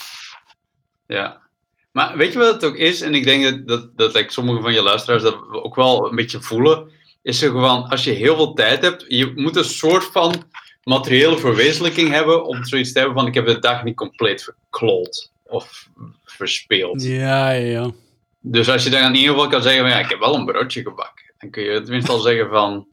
ja. 1.08 1.44
Maar 1.92 2.18
weet 2.18 2.34
je 2.34 2.39
wat 2.39 2.54
het 2.54 2.63
ook 2.65 2.75
is? 2.75 3.01
En 3.01 3.13
ik 3.13 3.24
denk 3.24 3.44
dat, 3.44 3.68
dat, 3.68 3.98
dat 3.98 4.13
like, 4.13 4.32
sommige 4.32 4.62
van 4.62 4.74
je 4.74 4.82
luisteraars 4.82 5.24
dat 5.24 5.38
ook 5.51 5.75
wel 5.75 6.10
een 6.10 6.15
beetje 6.15 6.42
voelen. 6.42 6.89
Is 7.25 7.39
zo 7.39 7.51
gewoon, 7.51 7.88
als 7.88 8.03
je 8.03 8.12
heel 8.12 8.36
veel 8.36 8.53
tijd 8.53 8.82
hebt, 8.82 9.05
je 9.08 9.32
moet 9.36 9.55
een 9.55 9.63
soort 9.63 10.03
van 10.03 10.44
materiële 10.84 11.38
verwezenlijking 11.38 12.10
hebben 12.10 12.46
om 12.46 12.63
zoiets 12.65 12.91
te 12.91 13.00
hebben 13.00 13.17
van, 13.17 13.27
ik 13.27 13.34
heb 13.34 13.46
de 13.46 13.60
dag 13.60 13.84
niet 13.84 13.96
compleet 13.96 14.44
verkloot 14.44 15.32
of 15.44 15.89
verspeeld. 16.25 17.03
Ja, 17.03 17.50
ja, 17.50 17.65
ja. 17.82 17.91
Dus 18.39 18.70
als 18.70 18.84
je 18.84 18.89
dan 18.89 19.01
in 19.03 19.15
ieder 19.15 19.34
geval 19.34 19.48
kan 19.50 19.62
zeggen, 19.62 19.82
van, 19.82 19.89
ja, 19.91 20.00
ik 20.00 20.10
heb 20.10 20.20
wel 20.20 20.36
een 20.36 20.46
broodje 20.46 20.82
gebakken. 20.82 21.25
Dan 21.38 21.50
kun 21.50 21.63
je 21.63 21.82
tenminste 21.82 22.12
al 22.12 22.20
zeggen 22.20 22.50
van, 22.50 22.88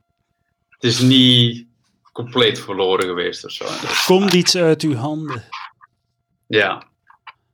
het 0.68 0.84
is 0.84 0.98
niet 0.98 1.66
compleet 2.12 2.60
verloren 2.60 3.06
geweest 3.06 3.44
of 3.44 3.50
zo. 3.50 3.64
Dus, 3.64 4.04
Komt 4.04 4.32
iets 4.34 4.56
uit 4.56 4.82
uw 4.82 4.94
handen. 4.94 5.44
ja. 6.46 6.90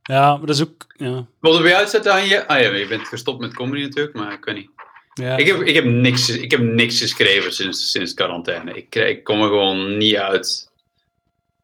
Ja, 0.03 0.37
maar 0.37 0.47
dat 0.47 0.57
is 0.57 0.63
ook... 0.63 0.87
Ja, 0.97 1.27
Wilde 1.41 1.63
we 1.63 1.77
uitzetten 1.77 2.13
aan 2.13 2.27
je? 2.27 2.47
Ah 2.49 2.61
ja, 2.61 2.71
je 2.75 2.87
bent 2.87 3.09
gestopt 3.09 3.41
met 3.41 3.55
comedy 3.55 3.83
natuurlijk, 3.83 4.17
maar 4.17 4.33
ik 4.33 4.45
weet 4.45 4.55
niet. 4.55 4.71
Ja. 5.19 5.37
Ik 5.37 5.47
heb, 5.47 5.61
ik 5.61 5.75
heb, 5.75 5.85
niks, 5.85 6.29
ik 6.29 6.51
heb 6.51 6.61
niks 6.61 7.01
geschreven 7.01 7.53
sinds, 7.55 7.91
sinds 7.91 8.15
quarantaine. 8.15 8.73
Ik, 8.75 8.91
krijg- 8.91 9.17
ik 9.17 9.25
kom 9.25 9.41
er 9.43 9.49
gewoon 9.49 9.97
niet 9.97 10.17
uit. 10.17 10.71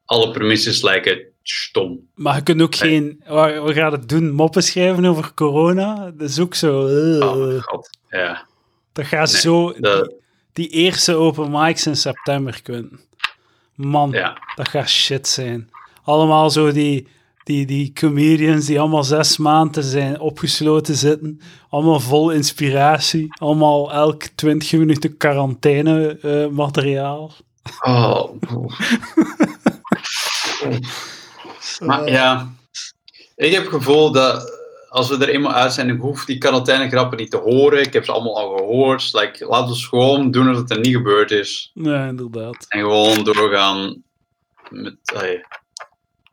Alle 0.05 0.31
premisses 0.31 0.83
lijken 0.83 1.19
stom. 1.43 2.09
Maar 2.15 2.37
je 2.37 2.43
kunt 2.43 2.63
ook 2.63 2.79
Nee. 2.81 2.91
geen... 2.91 3.21
We 3.65 3.71
gaan 3.75 3.93
het 3.93 4.09
doen? 4.09 4.31
Moppen 4.33 4.63
schrijven 4.63 5.05
over 5.05 5.35
corona? 5.35 6.11
Dat 6.17 6.29
is 6.29 6.39
ook 6.41 6.55
zo... 6.55 6.87
eh, 6.87 7.29
Oh 7.29 7.63
god. 7.63 7.91
Ja. 8.09 8.47
dat 8.93 9.07
gaat 9.07 9.33
Nee, 9.33 9.41
zo... 9.41 9.73
dat- 9.81 10.05
Die, 10.09 10.17
die 10.53 10.69
eerste 10.69 11.15
open 11.15 11.51
mics 11.51 11.87
in 11.87 11.97
september 11.97 12.63
kunnen. 12.63 13.01
Man, 13.75 14.11
ja. 14.11 14.39
dat 14.55 14.69
gaat 14.69 14.89
shit 14.89 15.29
zijn. 15.29 15.71
Allemaal 16.05 16.51
zo 16.51 16.73
die, 16.73 17.07
die, 17.45 17.67
die 17.67 17.93
comedians 17.93 18.67
die 18.67 18.81
allemaal 18.81 19.05
zes 19.05 19.37
maanden 19.37 19.83
zijn 19.83 20.21
opgesloten 20.21 20.95
zitten. 20.95 21.41
Allemaal 21.69 22.01
vol 22.01 22.31
inspiratie. 22.31 23.35
Allemaal 23.39 23.93
elk 23.93 24.23
20 24.23 24.73
minuten 24.73 25.17
quarantaine 25.17 26.19
eh, 26.23 26.47
materiaal. 26.49 27.33
Oh. 27.81 28.31
maar 31.79 32.09
ja, 32.09 32.53
ik 33.37 33.53
heb 33.53 33.63
het 33.63 33.73
gevoel 33.73 34.13
dat 34.13 34.63
als 34.89 35.09
we 35.09 35.17
er 35.17 35.29
eenmaal 35.29 35.53
uit 35.53 35.73
zijn, 35.73 35.89
ik 35.89 36.01
hoef 36.01 36.25
die 36.25 36.39
quarantainegrappen 36.39 37.19
niet 37.19 37.31
te 37.31 37.37
horen. 37.37 37.81
Ik 37.81 37.93
heb 37.93 38.05
ze 38.05 38.13
allemaal 38.13 38.39
al 38.39 38.57
gehoord. 38.57 39.13
Like, 39.13 39.47
laten 39.47 39.75
we 39.75 39.81
gewoon 39.81 40.31
doen 40.31 40.49
alsof 40.49 40.63
het 40.63 40.71
er 40.71 40.81
niet 40.81 40.95
gebeurd 40.95 41.31
is. 41.31 41.71
Ja, 41.75 42.07
inderdaad. 42.07 42.67
En 42.69 42.81
gewoon 42.81 43.25
doorgaan 43.25 44.03
met 44.71 44.97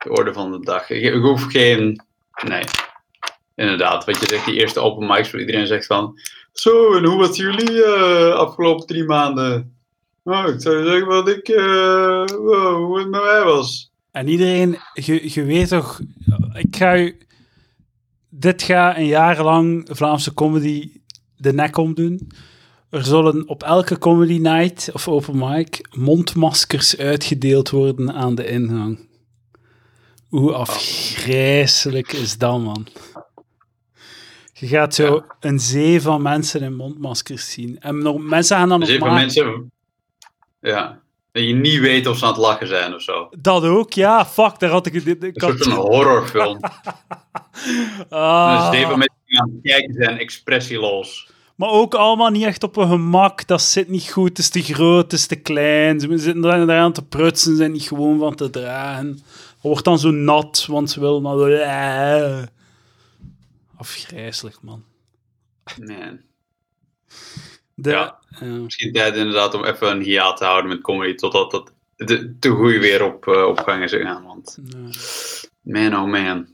de 0.03 0.09
orde 0.09 0.33
van 0.33 0.51
de 0.51 0.59
dag. 0.59 0.89
Ik, 0.89 1.13
hoef 1.13 1.43
geen. 1.43 2.01
Nee. 2.47 2.63
Inderdaad, 3.55 4.05
wat 4.05 4.19
je 4.19 4.27
zegt, 4.27 4.45
die 4.45 4.59
eerste 4.59 4.79
open 4.79 5.07
mics 5.07 5.31
waar 5.31 5.41
iedereen 5.41 5.67
zegt 5.67 5.85
van. 5.85 6.19
Zo, 6.53 6.93
en 6.93 7.05
hoe 7.05 7.17
was 7.17 7.37
jullie 7.37 7.83
eh, 7.83 8.33
afgelopen 8.33 8.87
drie 8.87 9.03
maanden? 9.03 9.75
Oh, 10.23 10.47
ik 10.47 10.61
zou 10.61 10.85
zeggen 10.85 11.07
wat 11.07 11.27
ik. 11.27 11.47
eh, 11.47 12.25
wow, 12.25 12.85
hoe 12.85 12.99
het 12.99 13.09
met 13.09 13.21
mij 13.21 13.43
was. 13.43 13.91
En 14.11 14.27
iedereen, 14.27 14.77
je, 14.93 15.43
weet 15.43 15.67
toch, 15.67 15.99
ik 16.53 16.75
ga 16.75 16.97
u, 16.97 17.17
dit 18.29 18.61
gaat 18.61 18.97
een 18.97 19.05
jaar 19.05 19.43
lang 19.43 19.87
Vlaamse 19.91 20.33
comedy 20.33 20.91
de 21.37 21.53
nek 21.53 21.77
omdoen. 21.77 22.31
Er 22.89 23.03
zullen 23.03 23.47
op 23.47 23.63
elke 23.63 23.97
comedy 23.97 24.37
night 24.37 24.89
of 24.93 25.07
open 25.07 25.37
mic 25.37 25.87
mondmaskers 25.97 26.97
uitgedeeld 26.97 27.69
worden 27.69 28.13
aan 28.13 28.35
de 28.35 28.47
ingang. 28.47 29.09
Hoe 30.31 30.53
afgrijzelijk 30.53 32.11
is 32.11 32.37
dat, 32.37 32.59
man? 32.59 32.87
Je 34.53 34.67
gaat 34.67 34.95
zo 34.95 35.25
een 35.39 35.59
zee 35.59 36.01
van 36.01 36.21
mensen 36.21 36.61
in 36.61 36.75
mondmaskers 36.75 37.51
zien. 37.51 37.79
En 37.79 37.97
nog, 37.97 38.17
mensen 38.17 38.57
gaan 38.57 38.69
dan 38.69 38.79
nog 38.79 38.99
maar... 38.99 39.13
mensen. 39.13 39.71
Ja. 40.61 40.99
Dat 41.31 41.43
je 41.43 41.53
niet 41.53 41.79
weet 41.79 42.07
of 42.07 42.17
ze 42.17 42.25
aan 42.25 42.31
het 42.31 42.39
lachen 42.39 42.67
zijn 42.67 42.95
of 42.95 43.01
zo. 43.01 43.29
Dat 43.39 43.63
ook, 43.63 43.93
ja, 43.93 44.25
fuck, 44.25 44.59
daar 44.59 44.69
had 44.69 44.85
ik... 44.85 44.93
Ik, 44.93 45.23
Een 45.23 45.33
soort 45.33 45.63
van 45.63 45.73
horrorfilm. 45.73 46.59
Ah. 48.09 48.71
Dus 48.71 48.79
zeven 48.79 48.97
mensen 48.97 49.19
die 49.25 49.39
aan 49.41 49.49
het 49.49 49.61
kijken 49.61 49.93
zijn, 49.93 50.17
expressieloos. 50.17 51.30
Maar 51.61 51.69
ook 51.69 51.93
allemaal 51.93 52.29
niet 52.29 52.43
echt 52.43 52.63
op 52.63 52.75
hun 52.75 52.87
gemak. 52.87 53.47
Dat 53.47 53.61
zit 53.61 53.87
niet 53.87 54.09
goed, 54.09 54.27
het 54.27 54.37
is 54.37 54.49
te 54.49 54.61
groot, 54.61 55.03
het 55.03 55.13
is 55.13 55.25
te 55.25 55.35
klein. 55.35 55.99
Ze 55.99 56.17
zitten 56.17 56.41
daar 56.41 56.65
daar 56.65 56.79
aan 56.79 56.93
te 56.93 57.05
prutsen, 57.05 57.55
zijn 57.55 57.71
niet 57.71 57.87
gewoon 57.87 58.19
van 58.19 58.35
te 58.35 58.49
dragen. 58.49 59.07
Het 59.07 59.61
wordt 59.61 59.85
dan 59.85 59.99
zo 59.99 60.11
nat, 60.11 60.65
want 60.69 60.91
ze 60.91 60.99
willen 60.99 61.21
maar... 61.21 62.49
Afgrijzelijk, 63.77 64.61
man. 64.61 64.83
Man. 65.79 66.19
De, 67.73 67.89
Ja. 67.89 68.19
Misschien 68.39 68.93
tijd 68.93 69.15
inderdaad 69.15 69.53
om 69.53 69.63
even 69.63 69.91
een 69.91 70.01
hiaat 70.01 70.37
te 70.37 70.45
houden 70.45 70.69
met 70.69 70.81
comedy 70.81 71.15
totdat 71.15 71.51
dat 71.51 71.73
de, 71.95 72.39
de 72.39 72.49
groei 72.49 72.79
weer 72.79 73.03
op, 73.03 73.27
eh, 73.27 73.43
op 73.43 73.59
gang 73.59 73.83
is 73.83 73.91
gegaan. 73.91 74.23
Want 74.23 74.57
man 75.61 75.95
oh 75.95 76.05
man. 76.05 76.47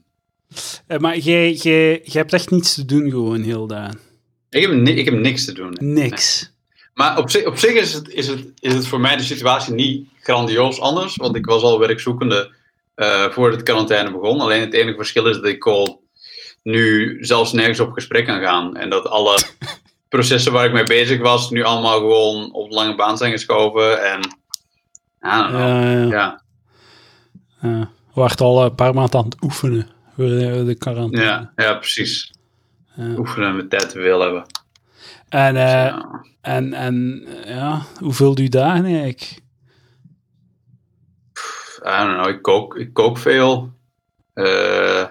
Eh, 0.87 0.99
maar 0.99 1.17
jij, 1.17 1.53
jij, 1.53 1.91
jij 1.91 2.21
hebt 2.21 2.33
echt 2.33 2.49
niets 2.49 2.73
te 2.73 2.85
doen 2.85 3.09
gewoon 3.09 3.41
heel 3.41 3.67
dagen. 3.67 4.06
Ik 4.49 4.61
heb, 4.61 4.71
ik 4.71 5.05
heb 5.05 5.13
niks 5.13 5.45
te 5.45 5.53
doen. 5.53 5.77
Niks. 5.79 6.51
Maar 6.93 7.17
op 7.17 7.29
zich, 7.29 7.45
op 7.45 7.57
zich 7.57 7.73
is, 7.73 7.93
het, 7.93 8.09
is, 8.09 8.27
het, 8.27 8.51
is 8.59 8.73
het 8.73 8.87
voor 8.87 8.99
mij 8.99 9.15
de 9.15 9.23
situatie 9.23 9.73
niet 9.73 10.07
grandioos 10.21 10.79
anders. 10.79 11.15
Want 11.15 11.35
ik 11.35 11.45
was 11.45 11.61
al 11.61 11.79
werkzoekende 11.79 12.55
eh 12.95 13.29
voordat 13.29 13.55
het 13.59 13.63
quarantaine 13.63 14.11
begon. 14.11 14.39
Alleen 14.39 14.61
het 14.61 14.73
enige 14.73 14.95
verschil 14.95 15.25
is 15.25 15.35
dat 15.35 15.45
ik 15.45 15.65
al 15.65 16.01
nu 16.63 17.17
zelfs 17.21 17.51
nergens 17.51 17.79
op 17.79 17.91
gesprek 17.91 18.25
kan 18.25 18.41
gaan. 18.41 18.75
En 18.75 18.89
dat 18.89 19.07
alle 19.07 19.39
processen 20.09 20.51
waar 20.51 20.65
ik 20.65 20.73
mee 20.73 20.83
bezig 20.83 21.19
was, 21.19 21.49
nu 21.49 21.63
allemaal 21.63 21.99
gewoon 21.99 22.53
op 22.53 22.69
de 22.69 22.75
lange 22.75 22.95
baan 22.95 23.17
zijn 23.17 23.31
geschoven. 23.31 24.11
En. 24.11 24.19
Ja. 26.09 26.41
We 27.61 27.87
waren 28.13 28.37
al 28.37 28.63
een 28.63 28.75
paar 28.75 28.93
maanden 28.93 29.19
aan 29.19 29.25
het 29.25 29.43
oefenen 29.43 29.89
de, 30.15 30.63
de 30.65 30.75
quarantaine. 30.75 31.29
Ja, 31.29 31.51
ja, 31.55 31.73
precies. 31.73 32.31
Oefenen 32.97 33.55
met 33.55 33.69
tijd 33.69 33.89
te 33.89 33.99
veel 34.01 34.19
hebben. 34.21 34.45
En, 35.29 35.55
eh, 35.55 35.63
Ja. 35.63 36.25
en, 36.41 36.73
en 36.73 37.25
ja, 37.45 37.81
hoeveel 37.99 38.35
duurt 38.35 38.51
dagen 38.51 38.85
eigenlijk? 38.85 39.21
I 41.85 41.89
don't 42.05 42.13
know, 42.19 42.27
ik 42.29 42.41
kook, 42.41 42.75
ik 42.77 42.93
kook 42.93 43.17
veel. 43.17 43.71
Eh, 44.33 45.05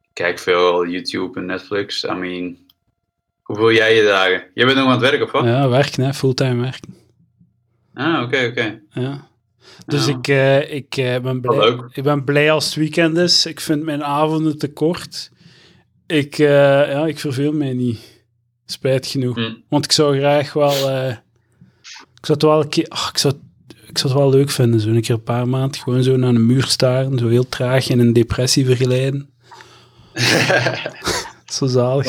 ik 0.00 0.10
kijk 0.12 0.38
veel 0.38 0.86
YouTube 0.86 1.38
en 1.40 1.46
Netflix. 1.46 2.04
I 2.04 2.12
mean, 2.12 2.56
hoeveel 3.42 3.72
jij 3.72 3.96
je 3.96 4.02
dagen? 4.02 4.42
Jij 4.54 4.64
bent 4.66 4.76
nog 4.78 4.86
aan 4.86 4.92
het 4.92 5.00
werk 5.10 5.22
of 5.22 5.30
wat? 5.32 5.44
Ja, 5.44 5.68
werken, 5.68 6.04
hè, 6.04 6.12
fulltime 6.14 6.60
werken. 6.60 6.94
Ah, 7.94 8.22
oké, 8.22 8.46
oké. 8.46 8.80
Ja. 8.90 9.28
Dus 9.86 10.06
Ja. 10.06 10.12
ik, 10.16 10.28
eh, 10.28 10.74
ik, 10.74 10.96
eh, 10.96 11.18
ben 11.18 11.40
blij, 11.40 11.80
ik 11.92 12.02
ben 12.02 12.24
blij 12.24 12.50
als 12.50 12.64
het 12.64 12.74
weekend 12.74 13.16
is. 13.16 13.46
Ik 13.46 13.60
vind 13.60 13.82
mijn 13.82 14.04
avonden 14.04 14.58
te 14.58 14.72
kort. 14.72 15.30
Ik, 16.10 16.38
eh, 16.38 16.46
ja, 16.90 17.06
ik 17.06 17.18
verveel 17.18 17.52
mij 17.52 17.72
niet. 17.72 18.22
Spijt 18.66 19.06
genoeg. 19.06 19.36
Hm. 19.36 19.54
Want 19.68 19.84
ik 19.84 19.92
zou 19.92 20.18
graag 20.18 20.52
wel... 20.52 20.88
eh, 20.90 21.08
ik 21.90 22.26
zou 22.26 22.38
het 22.38 22.42
wel 22.42 22.60
een 22.60 22.68
keer... 22.68 22.88
ach, 22.88 23.10
ik, 23.10 23.18
zou, 23.18 23.34
ik 23.86 23.98
zou 23.98 24.12
het 24.12 24.22
wel 24.22 24.30
leuk 24.30 24.50
vinden. 24.50 24.80
Zo 24.80 24.88
een 24.88 25.00
keer 25.00 25.14
een 25.14 25.22
paar 25.22 25.48
maanden 25.48 25.80
gewoon 25.80 26.02
zo 26.02 26.16
naar 26.16 26.28
een 26.28 26.46
muur 26.46 26.64
staren. 26.64 27.18
Zo 27.18 27.28
heel 27.28 27.48
traag 27.48 27.88
in 27.88 27.98
een 27.98 28.12
depressie 28.12 28.64
vergeleiden. 28.66 29.30
Zo 31.46 31.66
zalig 31.66 32.06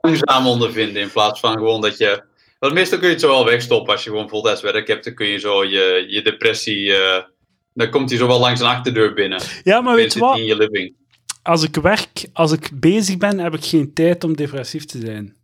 langzaam 0.00 0.46
ondervinden 0.46 1.02
in 1.02 1.10
plaats 1.10 1.40
van 1.40 1.52
gewoon 1.52 1.80
dat 1.80 1.98
je. 1.98 2.22
Want 2.58 2.72
meestal 2.72 2.98
kun 2.98 3.06
je 3.06 3.12
het 3.12 3.22
zo 3.22 3.28
wel 3.28 3.44
wegstoppen 3.44 3.92
als 3.92 4.04
je 4.04 4.10
gewoon 4.10 4.28
voltijds 4.28 4.62
werk 4.62 4.88
hebt. 4.88 5.04
Dan 5.04 5.14
kun 5.14 5.26
je 5.26 5.38
zo 5.38 5.64
je, 5.64 6.04
je 6.08 6.22
depressie. 6.22 6.92
eh, 6.94 7.22
dan 7.74 7.90
komt 7.90 8.10
hij 8.10 8.18
zo 8.18 8.26
wel 8.26 8.40
langs 8.40 8.60
een 8.60 8.66
achterdeur 8.66 9.14
binnen. 9.14 9.42
Ja, 9.62 9.80
maar 9.80 9.96
weet 9.96 10.12
je 10.12 10.18
wat? 10.18 10.38
in 10.38 10.44
je 10.44 10.56
living. 10.56 10.94
Als 11.42 11.62
ik 11.62 11.76
werk, 11.76 12.28
als 12.32 12.52
ik 12.52 12.70
bezig 12.74 13.16
ben, 13.16 13.38
heb 13.38 13.54
ik 13.54 13.64
geen 13.64 13.92
tijd 13.92 14.24
om 14.24 14.36
depressief 14.36 14.84
te 14.84 15.00
zijn. 15.00 15.34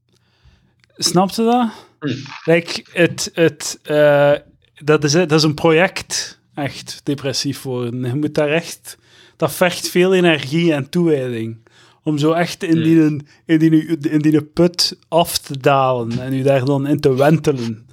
Snap 0.96 1.30
je 1.30 1.42
dat? 1.42 1.70
Hm. 2.00 2.50
Like, 2.50 2.84
het, 2.92 3.30
het, 3.34 3.78
eh, 3.82 4.32
dat, 4.74 5.04
is, 5.04 5.12
dat 5.12 5.32
is 5.32 5.42
een 5.42 5.54
project, 5.54 6.40
echt, 6.54 7.00
depressief 7.04 7.62
worden. 7.62 8.04
Je 8.04 8.14
moet 8.14 8.34
daar 8.34 8.48
echt... 8.48 8.98
Dat 9.36 9.52
vergt 9.52 9.88
veel 9.88 10.14
energie 10.14 10.72
en 10.72 10.90
toewijding. 10.90 11.56
Om 12.02 12.18
zo 12.18 12.32
echt 12.32 12.62
in 12.62 12.76
Hm. 12.76 12.82
die, 12.82 13.22
in 13.44 13.58
die, 13.58 13.98
in 13.98 14.18
die 14.18 14.42
put 14.42 14.98
af 15.08 15.38
te 15.38 15.58
dalen 15.58 16.18
en 16.18 16.32
u 16.32 16.42
daar 16.42 16.64
dan 16.64 16.86
in 16.86 17.00
te 17.00 17.14
wentelen. 17.14 17.86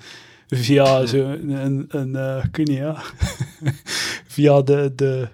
Via 0.47 1.05
zo 1.05 1.17
een, 1.17 1.85
een 1.89 2.15
eh, 2.15 2.43
weet 2.51 2.67
niet, 2.67 2.77
ja. 2.77 3.03
Via 4.33 4.61
de, 4.61 4.91
de, 4.95 5.27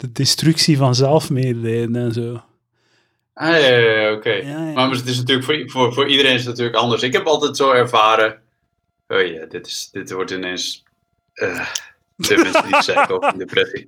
de 0.00 0.12
destructie 0.12 0.76
van 0.76 0.94
zelfmedelijden 0.94 1.96
en 1.96 2.12
zo. 2.12 2.42
Ah, 3.34 3.48
ja, 3.48 3.56
ja, 3.56 4.00
ja, 4.00 4.12
oké. 4.12 4.30
Ja, 4.30 4.42
ja. 4.66 4.72
Maar 4.72 4.90
het 4.90 5.06
is 5.06 5.16
natuurlijk 5.18 5.46
voor, 5.46 5.62
voor, 5.70 5.94
voor 5.94 6.08
iedereen 6.08 6.32
is 6.34 6.40
het 6.40 6.48
natuurlijk 6.48 6.76
anders. 6.76 7.02
Ik 7.02 7.12
heb 7.12 7.26
altijd 7.26 7.56
zo 7.56 7.70
ervaren. 7.70 8.40
Oh 9.08 9.26
ja, 9.26 9.46
dit, 9.46 9.66
is, 9.66 9.88
dit 9.92 10.10
wordt 10.10 10.30
ineens. 10.30 10.82
eh 11.34 11.66
de 12.16 12.36
mensen 12.42 12.62
die 12.66 12.82
zeggen 12.82 13.14
over 13.22 13.38
depressie. 13.38 13.86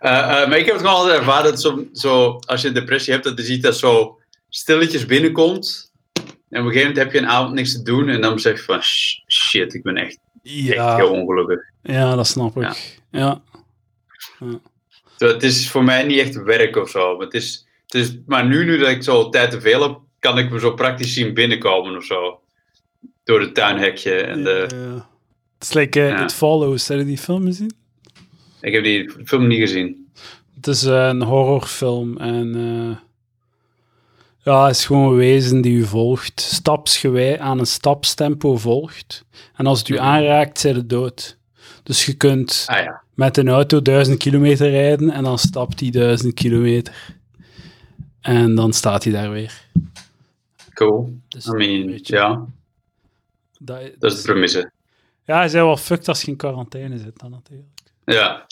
Eh, 0.00 0.18
eh, 0.42 0.48
maar 0.48 0.58
ik 0.58 0.64
heb 0.66 0.74
het 0.74 0.84
gewoon 0.84 1.00
altijd 1.00 1.18
ervaren 1.18 1.50
dat 1.50 1.60
zo, 1.60 1.84
zo, 1.92 2.38
als 2.46 2.62
je 2.62 2.68
een 2.68 2.74
depressie 2.74 3.12
hebt, 3.12 3.24
dat 3.24 3.38
je 3.38 3.44
ziet 3.44 3.62
dat 3.62 3.76
zo 3.76 4.18
stilletjes 4.48 5.06
binnenkomt. 5.06 5.92
En 6.48 6.60
op 6.60 6.66
een 6.66 6.72
gegeven 6.72 6.80
moment 6.88 6.96
heb 6.96 7.12
je 7.12 7.18
een 7.18 7.28
avond 7.34 7.54
niks 7.54 7.72
te 7.72 7.82
doen. 7.82 8.08
En 8.08 8.20
dan 8.20 8.38
zeg 8.40 8.56
je 8.58 8.64
van 8.64 8.82
"Sh- 8.82 9.18
shit, 9.28 9.74
ik 9.74 9.82
ben 9.82 9.96
echt, 9.96 10.18
echt 10.42 10.52
heel 10.52 10.74
Ja, 10.74 11.04
ongelukkig. 11.06 11.60
ja, 11.82 12.14
dat 12.14 12.26
snap 12.26 12.56
ik. 12.62 12.98
Ja. 13.10 13.40
Zo, 14.38 14.60
het 15.18 15.42
is 15.42 15.70
voor 15.70 15.84
mij 15.84 16.02
niet 16.04 16.18
echt 16.18 16.42
werk 16.42 16.76
of 16.76 16.90
zo. 16.90 17.16
Maar, 17.16 17.24
het 17.24 17.34
is, 17.34 17.66
het 17.86 17.94
is, 17.94 18.16
maar 18.26 18.46
nu, 18.46 18.64
nu 18.64 18.78
dat 18.78 18.88
ik 18.88 19.02
zo 19.02 19.28
tijd 19.28 19.50
te 19.50 19.60
veel 19.60 19.82
heb, 19.82 19.98
kan 20.18 20.38
ik 20.38 20.50
me 20.50 20.60
zo 20.60 20.70
praktisch 20.74 21.12
zien 21.14 21.34
binnenkomen 21.34 21.96
of 21.96 22.04
zo. 22.04 22.40
Door 23.24 23.40
het 23.40 23.54
tuinhekje. 23.54 24.14
En 24.20 24.44
de, 24.44 24.66
Ja. 24.74 25.08
Het 25.58 25.68
is 25.68 25.72
like 25.72 26.00
eh, 26.00 26.08
Ja. 26.08 26.22
It 26.22 26.32
Follows. 26.32 26.88
Heb 26.88 26.98
je 26.98 27.04
die 27.04 27.18
film 27.18 27.44
gezien? 27.44 27.72
Ik 28.60 28.72
heb 28.72 28.84
die 28.84 29.10
film 29.24 29.46
niet 29.46 29.58
gezien. 29.60 30.08
Het 30.54 30.66
is 30.66 30.84
eh, 30.84 31.06
een 31.06 31.22
horrorfilm 31.22 32.16
en 32.18 32.54
eh, 32.54 32.96
ja, 34.42 34.66
het 34.66 34.76
is 34.76 34.86
gewoon 34.86 35.10
een 35.12 35.16
wezen 35.16 35.60
die 35.60 35.76
u 35.76 35.84
volgt, 35.84 36.40
stapsgewijs 36.40 37.38
aan 37.38 37.58
een 37.58 37.66
stapstempo 37.66 38.56
volgt. 38.56 39.24
En 39.56 39.66
als 39.66 39.78
het 39.78 39.88
u 39.88 39.94
Mhm. 39.94 40.02
aanraakt, 40.02 40.58
zijn 40.58 40.74
het 40.74 40.88
dood. 40.90 41.36
Dus 41.82 42.04
je 42.06 42.14
kunt 42.14 42.64
Ah 42.66 42.82
ja. 42.84 43.02
Met 43.16 43.36
een 43.36 43.48
auto 43.48 43.82
duizend 43.82 44.18
kilometer 44.18 44.70
rijden 44.70 45.10
en 45.10 45.22
dan 45.24 45.38
stapt 45.38 45.80
hij 45.80 45.90
duizend 45.90 46.34
kilometer. 46.34 47.14
En 48.20 48.54
dan 48.54 48.72
staat 48.72 49.04
hij 49.04 49.12
daar 49.12 49.30
weer. 49.30 49.64
Cool. 50.74 51.18
Dus 51.28 51.46
I 51.46 51.50
mean, 51.50 51.98
ja, 52.02 52.44
dat, 53.58 53.80
dat 53.98 54.12
is 54.12 54.16
de 54.22 54.24
premisse. 54.32 54.70
ja, 55.24 55.36
hij 55.36 55.48
zei 55.48 55.64
wel 55.64 55.76
fucked 55.76 56.08
als 56.08 56.22
je 56.22 56.26
in 56.30 56.36
quarantaine 56.36 56.98
zit 56.98 57.18
dan 57.18 57.30
natuurlijk. 57.30 57.68
Ja, 58.04 58.46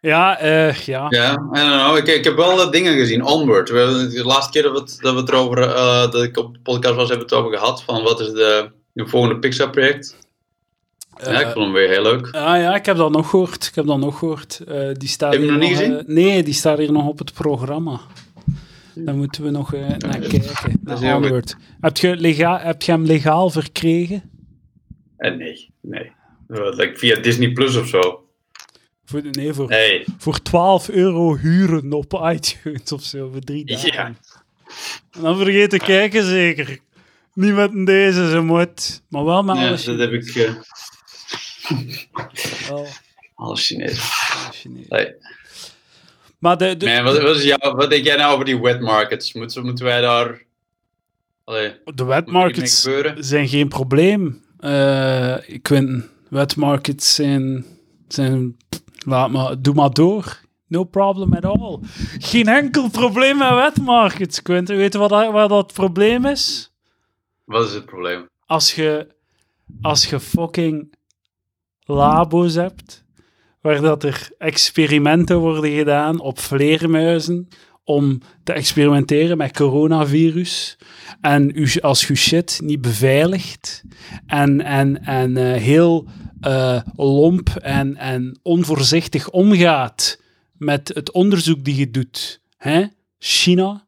Ja, 0.00 0.38
eh, 0.38 0.72
ja. 0.74 1.06
ja. 1.08 1.96
Ik, 1.96 2.06
ik 2.06 2.24
heb 2.24 2.36
wel 2.36 2.60
eh, 2.62 2.70
dingen 2.70 2.94
gezien. 2.94 3.22
Onward. 3.24 3.70
We, 3.70 3.78
hebben- 3.78 4.10
de 4.10 4.24
laatste 4.24 4.50
keer 4.52 4.62
dat 4.62 4.72
we 4.72 4.78
het, 4.78 4.96
dat 5.00 5.14
we 5.14 5.20
het 5.20 5.28
erover, 5.28 5.62
eh, 5.62 6.10
dat 6.10 6.22
ik 6.22 6.36
op 6.36 6.54
de 6.54 6.60
podcast 6.60 6.94
was, 6.94 7.08
hebben 7.08 7.28
we 7.28 7.34
het 7.34 7.44
over 7.44 7.58
gehad. 7.58 7.82
Van 7.82 8.02
wat 8.02 8.20
is 8.20 8.30
de, 8.32 8.70
de 8.92 9.06
volgende 9.06 9.38
Pixar-project? 9.38 10.16
Ja, 11.24 11.40
ik 11.40 11.52
vond 11.52 11.64
hem 11.64 11.72
weer 11.72 11.88
heel 11.88 12.02
leuk. 12.02 12.30
Ah 12.30 12.60
ja, 12.60 12.74
ik 12.74 12.86
heb 12.86 12.96
dat 12.96 13.10
nog 13.10 13.30
gehoord. 13.30 13.66
Ik 13.66 13.74
heb 13.74 13.86
dat 13.86 13.98
nog 13.98 14.18
gehoord. 14.18 14.60
Eh, 14.68 14.88
die 14.92 15.08
staat 15.08 15.32
Heb 15.32 15.42
je 15.42 15.50
hem 15.50 15.58
nog 15.58 15.68
niet 15.68 15.80
eh, 15.80 16.06
nee, 16.06 16.42
die 16.42 16.54
staat 16.54 16.78
hier 16.78 16.92
nog 16.92 17.06
op 17.06 17.18
het 17.18 17.32
programma. 17.32 18.00
Daar 18.94 19.14
moeten 19.14 19.42
we 19.42 19.50
nog 19.50 19.74
eh, 19.74 19.80
naar 19.80 20.18
kijken. 20.18 20.78
dat 20.80 21.02
is 21.02 21.04
heel. 21.04 21.42
Heb 21.80 21.96
je, 21.96 22.16
lega 22.16 22.60
heb 22.60 22.82
je 22.82 22.92
hem 22.92 23.04
legaal 23.04 23.50
verkregen? 23.50 24.22
Nee, 25.18 25.70
nee. 25.80 26.12
Like 26.48 26.92
via 26.94 27.20
Disney 27.20 27.52
Plus 27.52 27.76
of 27.76 27.88
zo. 27.88 28.24
Voor, 29.04 29.22
nee, 29.30 29.52
voor, 29.52 29.74
voor 30.18 30.42
12 30.42 30.88
euro 30.88 31.36
huren 31.36 31.92
op 31.92 32.20
iTunes 32.32 32.92
of 32.92 33.02
zo, 33.02 33.30
voor 33.30 33.40
drie 33.40 33.64
dagen. 33.64 33.92
Ja. 33.92 34.04
En 35.10 35.20
dan 35.20 35.36
vergeet 35.36 35.70
te 35.70 35.78
kijken, 35.78 36.24
zeker. 36.24 36.78
Niet 37.34 37.54
met 37.54 37.86
deze, 37.86 38.30
ze 38.30 38.40
moet. 38.40 39.02
Maar 39.08 39.24
wel 39.24 39.42
met 39.42 39.56
Ja, 39.56 39.66
alles 39.66 39.84
dat 39.84 39.98
heb 39.98 40.12
ik. 40.12 40.34
Wel, 42.68 42.86
alles 43.34 43.66
Chinees. 43.66 43.90
alles 44.44 44.56
Chinees. 44.60 44.88
Nee. 44.88 45.14
Maar 46.38 46.58
de, 46.58 46.76
de, 46.76 46.86
Man, 46.86 47.04
wat, 47.04 47.22
wat, 47.22 47.36
is 47.36 47.42
jouw, 47.44 47.74
wat 47.74 47.90
denk 47.90 48.04
jij 48.04 48.16
nou 48.16 48.32
over 48.32 48.44
die 48.44 48.60
wet 48.60 48.80
markets? 48.80 49.32
Moeten, 49.32 49.64
moeten 49.64 49.84
wij 49.84 50.00
daar. 50.00 50.42
Allee, 51.44 51.74
de 51.84 52.04
mee 52.04 52.66
gebeuren? 52.66 53.24
zijn 53.24 53.48
geen 53.48 53.68
probleem. 53.68 54.42
Eh 54.58 55.36
ik 55.46 55.66
vind, 55.68 56.04
wetmarkets 56.28 57.14
zijn, 57.14 57.64
zijn 58.08 58.56
laat 59.06 59.30
maar, 59.30 59.62
doe 59.62 59.74
maar 59.74 59.90
door. 59.90 60.40
No 60.66 60.84
problem 60.84 61.32
at 61.34 61.44
all. 61.44 61.78
Geen 62.18 62.48
enkel 62.48 62.90
probleem 62.90 63.38
met 63.38 63.54
wetmarkets, 63.54 64.42
Quinten. 64.42 64.76
Weet 64.76 64.92
je 64.92 64.98
wat, 64.98 65.10
dat- 65.10 65.32
wat 65.32 65.48
dat 65.48 65.72
probleem 65.72 66.24
is? 66.26 66.70
Wat 67.44 67.66
is 67.66 67.72
het 67.74 67.84
probleem? 67.86 68.28
Als 68.46 68.74
je, 68.74 69.06
als 69.82 70.06
je 70.06 70.20
fucking 70.20 70.94
labo's 71.90 72.54
hebt, 72.54 73.04
waar 73.60 73.80
dat 73.80 74.04
er 74.04 74.28
experimenten 74.38 75.38
worden 75.38 75.70
gedaan 75.70 76.20
op 76.20 76.38
vleermuizen 76.38 77.48
om 77.84 78.20
te 78.44 78.52
experimenteren 78.52 79.36
met 79.36 79.56
coronavirus. 79.56 80.78
En 81.20 81.50
u, 81.54 81.70
als 81.80 82.06
je 82.06 82.14
shit 82.14 82.60
niet 82.62 82.80
beveiligt 82.80 83.82
en, 84.26 84.60
en, 84.60 85.04
en 85.04 85.36
eh, 85.36 85.60
heel 85.60 86.08
eh, 86.40 86.80
lomp 86.96 87.48
en, 87.48 87.96
en 87.96 88.38
onvoorzichtig 88.42 89.30
omgaat 89.30 90.20
met 90.52 90.90
het 90.94 91.12
onderzoek 91.12 91.64
die 91.64 91.76
je 91.76 91.90
doet, 91.90 92.40
hè? 92.56 92.84
China, 93.18 93.86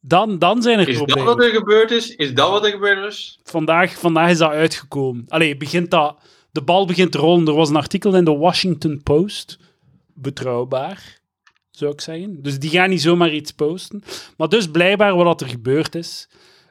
dan, 0.00 0.38
dan 0.38 0.62
zijn 0.62 0.78
er 0.78 0.88
Is 0.88 0.96
dat 0.96 1.06
problemen 1.06 1.36
wat 1.36 1.44
er 1.44 1.50
gebeurd 1.50 1.90
is? 1.90 2.16
Is 2.16 2.34
dat 2.34 2.50
wat 2.50 2.64
er 2.64 2.70
gebeurd 2.70 3.06
is? 3.06 3.38
vandaag, 3.42 3.98
vandaag 3.98 4.30
is 4.30 4.38
dat 4.38 4.50
uitgekomen. 4.50 5.24
Allee, 5.28 5.56
begint 5.56 5.90
dat, 5.90 6.20
de 6.58 6.64
bal 6.64 6.86
begint 6.86 7.12
te 7.12 7.18
rollen. 7.18 7.46
Er 7.46 7.54
was 7.54 7.68
een 7.68 7.76
artikel 7.76 8.16
in 8.16 8.24
de 8.24 8.36
Washington 8.36 9.02
Post. 9.02 9.58
Betrouwbaar, 10.14 11.20
zou 11.70 11.92
ik 11.92 12.00
zeggen. 12.00 12.42
Dus 12.42 12.58
die 12.58 12.70
gaan 12.70 12.90
niet 12.90 13.02
zomaar 13.02 13.32
iets 13.32 13.52
posten. 13.52 14.02
Maar 14.36 14.48
dus 14.48 14.70
blijkbaar 14.70 15.14
wat 15.14 15.40
er 15.40 15.48
gebeurd 15.48 15.94
is. 15.94 16.28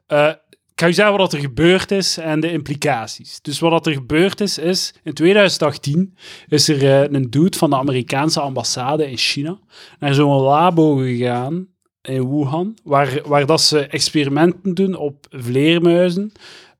Eh, 0.07 0.31
ik 0.73 0.83
ga 0.83 0.87
u 0.87 0.93
zeggen 0.93 1.17
wat 1.17 1.33
er 1.33 1.39
gebeurd 1.39 1.91
is 1.91 2.17
en 2.17 2.39
de 2.39 2.51
implicaties. 2.51 3.41
Dus 3.41 3.59
wat 3.59 3.85
er 3.85 3.93
gebeurd 3.93 4.41
is, 4.41 4.57
is 4.57 4.93
in 5.03 5.13
2018 5.13 6.17
is 6.47 6.67
er 6.67 6.83
eh, 6.83 7.11
een 7.11 7.29
dude 7.29 7.57
van 7.57 7.69
de 7.69 7.75
Amerikaanse 7.75 8.39
ambassade 8.39 9.09
in 9.09 9.17
China 9.17 9.59
naar 9.99 10.13
zo'n 10.13 10.41
labo 10.41 10.95
gegaan 10.95 11.67
in 12.01 12.29
Wuhan, 12.29 12.77
waar, 12.83 13.21
waar 13.25 13.45
dat 13.45 13.61
ze 13.61 13.87
experimenten 13.87 14.73
doen 14.73 14.95
op 14.95 15.27
vleermuizen 15.29 16.31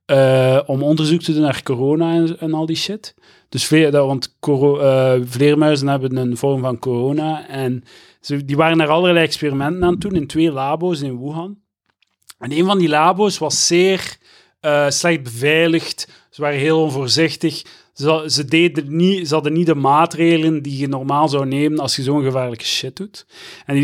eh, 0.08 0.60
om 0.66 0.82
onderzoek 0.82 1.20
te 1.20 1.32
doen 1.32 1.42
naar 1.42 1.62
corona 1.62 2.26
en, 2.38 2.54
al 2.54 2.66
die 2.66 2.76
shit. 2.76 3.14
Dus 3.48 3.66
vle- 3.66 3.90
dat, 3.90 4.06
want 4.06 4.36
eh, 4.40 5.14
vleermuizen 5.24 5.88
hebben 5.88 6.16
een 6.16 6.36
vorm 6.36 6.60
van 6.60 6.78
corona 6.78 7.48
en 7.48 7.84
ze, 8.20 8.44
die 8.44 8.56
waren 8.56 8.78
daar 8.78 8.88
allerlei 8.88 9.24
experimenten 9.24 9.84
aan 9.84 9.92
het 9.92 10.00
doen 10.00 10.14
in 10.14 10.26
twee 10.26 10.52
labo's 10.52 11.00
in 11.00 11.18
Wuhan. 11.18 11.58
En 12.38 12.52
een 12.52 12.64
van 12.64 12.78
die 12.78 12.88
labo's 12.88 13.38
was 13.38 13.66
zeer 13.66 14.16
eh, 14.60 14.88
slecht 14.88 15.22
beveiligd. 15.22 16.08
Ze 16.30 16.40
waren 16.40 16.58
heel 16.58 16.82
onvoorzichtig. 16.82 17.62
Ze, 18.26 18.44
deden 18.44 18.96
niet, 18.96 19.28
ze 19.28 19.34
hadden 19.34 19.52
niet 19.52 19.66
de 19.66 19.74
maatregelen 19.74 20.62
die 20.62 20.78
je 20.78 20.88
normaal 20.88 21.28
zou 21.28 21.46
nemen 21.46 21.78
als 21.78 21.96
je 21.96 22.02
zo'n 22.02 22.22
gevaarlijke 22.22 22.64
shit 22.64 22.96
doet. 22.96 23.26
En 23.66 23.74
die 23.74 23.82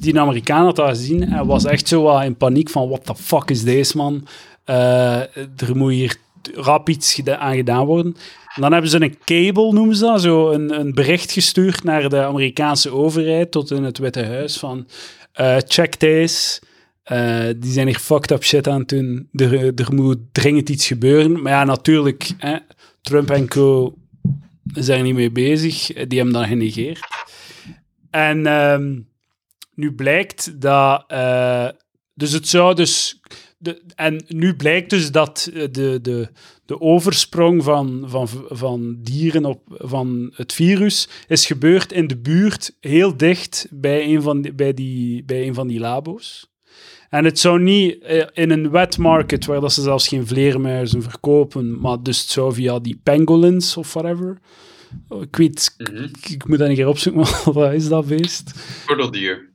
die 0.00 0.12
een 0.12 0.18
Amerikaan 0.18 0.64
had 0.64 0.76
dat 0.76 0.88
gezien, 0.88 1.32
en 1.32 1.46
was 1.46 1.64
echt 1.64 1.88
zo 1.88 2.18
in 2.18 2.36
paniek 2.36 2.70
van, 2.70 2.88
what 2.88 3.06
the 3.06 3.14
fuck 3.14 3.50
is 3.50 3.62
deze, 3.62 3.96
man? 3.96 4.26
Eh, 4.64 5.36
er 5.36 5.76
moet 5.76 5.92
hier 5.92 6.16
rap 6.54 6.88
iets 6.88 7.20
aan 7.26 7.54
gedaan 7.54 7.86
worden. 7.86 8.16
En 8.54 8.62
dan 8.62 8.72
hebben 8.72 8.90
ze 8.90 9.02
een 9.02 9.18
cable, 9.24 9.72
noemen 9.72 9.96
ze 9.96 10.04
dat, 10.04 10.20
zo 10.20 10.50
een, 10.50 10.80
een 10.80 10.94
bericht 10.94 11.32
gestuurd 11.32 11.84
naar 11.84 12.08
de 12.08 12.22
Amerikaanse 12.22 12.90
overheid 12.90 13.50
tot 13.50 13.70
in 13.70 13.82
het 13.82 13.98
Witte 13.98 14.24
Huis 14.24 14.56
van 14.56 14.86
eh, 15.32 15.56
check 15.66 16.00
deze. 16.00 16.60
Eh, 17.02 17.46
die 17.56 17.72
zijn 17.72 17.86
hier 17.86 17.98
fucked 17.98 18.30
up 18.30 18.44
shit 18.44 18.68
aan 18.68 18.78
het 18.78 18.88
doen. 18.88 19.28
Er, 19.32 19.94
moet 19.94 20.18
dringend 20.32 20.68
iets 20.68 20.86
gebeuren. 20.86 21.42
Maar 21.42 21.52
ja, 21.52 21.64
natuurlijk, 21.64 22.30
hè, 22.38 22.56
Trump 23.00 23.30
en 23.30 23.48
co 23.48 23.94
zijn 24.74 25.04
niet 25.04 25.14
mee 25.14 25.30
bezig. 25.30 25.86
Die 25.86 26.18
hebben 26.18 26.32
dat 26.32 26.46
genegeerd. 26.46 27.06
En 28.10 28.46
ehm, 28.46 29.00
nu 29.74 29.92
blijkt 29.92 30.60
dat... 30.60 31.04
dus 32.14 32.32
het 32.32 32.48
zou 32.48 32.74
dus... 32.74 33.20
De, 33.64 33.82
en 33.94 34.24
nu 34.28 34.54
blijkt 34.56 34.90
dus 34.90 35.10
dat 35.10 35.50
eh, 35.54 35.62
de, 35.70 35.98
de, 36.02 36.28
de 36.64 36.80
oversprong 36.80 37.62
van, 37.64 38.02
van, 38.06 38.28
van 38.48 38.96
dieren 39.00 39.44
op, 39.44 39.60
van 39.68 40.32
het 40.34 40.52
virus 40.52 41.08
is 41.28 41.46
gebeurd 41.46 41.92
in 41.92 42.06
de 42.06 42.16
buurt, 42.16 42.76
heel 42.80 43.16
dicht 43.16 43.66
bij 43.70 44.04
een 44.14 44.22
van 44.22 44.40
die, 44.42 44.52
bij 44.52 44.74
die, 44.74 45.24
bij 45.24 45.46
een 45.46 45.54
van 45.54 45.66
die 45.66 45.80
labo's. 45.80 46.52
En 47.10 47.24
het 47.24 47.38
zou 47.38 47.60
niet 47.60 47.98
eh, 48.02 48.26
in 48.32 48.50
een 48.50 48.70
wet 48.70 48.98
market, 48.98 49.44
waar 49.44 49.60
dat 49.60 49.72
ze 49.72 49.82
zelfs 49.82 50.08
geen 50.08 50.26
vleermuizen 50.26 51.02
verkopen, 51.02 51.80
maar 51.80 52.02
dus 52.02 52.20
het 52.20 52.30
zou 52.30 52.54
via 52.54 52.78
die 52.78 53.00
pangolins 53.02 53.76
of 53.76 53.92
whatever. 53.92 54.38
Oh, 55.08 55.22
Ik 55.22 55.36
weet, 55.36 55.74
Mhm. 55.78 56.02
ik, 56.02 56.28
ik 56.28 56.48
moet 56.48 56.58
dat 56.58 56.68
een 56.68 56.74
keer 56.74 56.88
opzoeken, 56.88 57.20
maar 57.44 57.52
wat 57.52 57.72
is 57.72 57.88
dat 57.88 58.06
beest? 58.06 58.52
Gordeldier. 58.86 59.52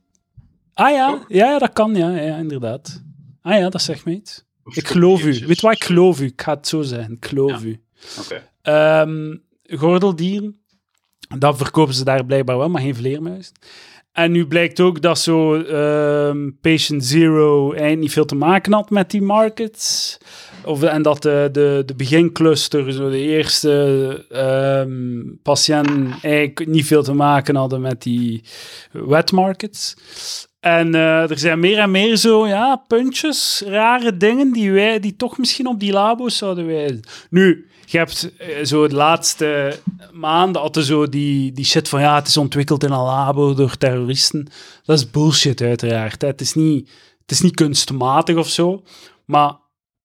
Ah 0.74 0.90
ja, 0.90 1.24
ja, 1.28 1.46
ja, 1.46 1.58
dat 1.58 1.72
kan, 1.72 1.94
ja, 1.94 2.10
ja, 2.16 2.36
inderdaad. 2.36 3.02
Ah 3.42 3.58
ja, 3.58 3.68
dat 3.68 3.82
zegt 3.82 4.04
me 4.04 4.12
iets. 4.12 4.44
Ik 4.64 4.88
geloof 4.88 5.24
u. 5.24 5.46
Weet 5.46 5.60
wat, 5.60 5.72
ik 5.72 5.84
geloof 5.84 6.20
u. 6.20 6.24
Ik 6.24 6.42
ga 6.42 6.54
het 6.54 6.68
zo 6.68 6.82
zeggen. 6.82 7.12
Ik 7.14 7.24
geloof 7.26 7.62
Ja. 7.62 7.66
u. 7.66 7.80
Oké. 8.20 8.48
Ehm, 8.62 9.36
gordeldieren, 9.78 10.60
dat 11.38 11.56
verkopen 11.56 11.94
ze 11.94 12.04
daar 12.04 12.24
blijkbaar 12.24 12.58
wel, 12.58 12.68
maar 12.68 12.82
geen 12.82 12.94
vleermuizen. 12.94 13.52
En 14.12 14.32
nu 14.32 14.46
blijkt 14.46 14.80
ook 14.80 15.02
dat 15.02 15.18
zo 15.18 15.62
ehm, 15.62 16.50
Patient 16.60 17.04
Zero 17.04 17.70
eigenlijk 17.70 18.00
niet 18.00 18.12
veel 18.12 18.24
te 18.24 18.34
maken 18.34 18.72
had 18.72 18.90
met 18.90 19.10
die 19.10 19.22
markets. 19.22 20.18
Of, 20.64 20.82
en 20.82 21.02
dat 21.02 21.22
de, 21.22 21.48
de, 21.52 21.82
de 21.86 21.94
begincluster, 21.94 22.92
zo 22.92 23.10
de 23.10 23.18
eerste 23.20 24.24
ehm 24.30 25.22
patiënten, 25.42 26.10
eigenlijk 26.22 26.66
niet 26.66 26.86
veel 26.86 27.02
te 27.02 27.12
maken 27.12 27.56
hadden 27.56 27.80
met 27.80 28.02
die 28.02 28.44
wet 28.92 29.32
markets. 29.32 29.94
En 30.60 30.94
eh, 30.94 31.30
er 31.30 31.38
zijn 31.38 31.60
meer 31.60 31.78
en 31.78 31.90
meer 31.90 32.16
zo, 32.16 32.46
ja, 32.46 32.76
puntjes, 32.76 33.62
rare 33.66 34.16
dingen 34.16 34.52
die 34.52 34.72
wij, 34.72 35.00
die 35.00 35.16
toch 35.16 35.38
misschien 35.38 35.66
op 35.66 35.80
die 35.80 35.92
labo's 35.92 36.36
zouden 36.36 36.66
wijzen. 36.66 37.00
Nu, 37.30 37.68
je 37.84 37.98
hebt 37.98 38.32
eh, 38.38 38.64
zo 38.64 38.88
de 38.88 38.94
laatste 38.94 39.78
maanden 40.12 40.62
altijd 40.62 40.86
zo 40.86 41.08
die, 41.08 41.52
die 41.52 41.64
shit 41.64 41.88
van, 41.88 42.00
ja, 42.00 42.14
het 42.14 42.26
is 42.26 42.36
ontwikkeld 42.36 42.84
in 42.84 42.90
een 42.90 43.02
labo 43.02 43.54
door 43.54 43.76
terroristen. 43.76 44.48
Dat 44.84 44.98
is 44.98 45.10
bullshit, 45.10 45.60
uiteraard. 45.60 46.20
Hè. 46.20 46.28
Het, 46.28 46.40
is 46.40 46.54
niet, 46.54 46.90
het 47.20 47.30
is 47.30 47.40
niet 47.40 47.54
kunstmatig 47.54 48.36
of 48.36 48.48
zo, 48.48 48.82
maar 49.24 49.56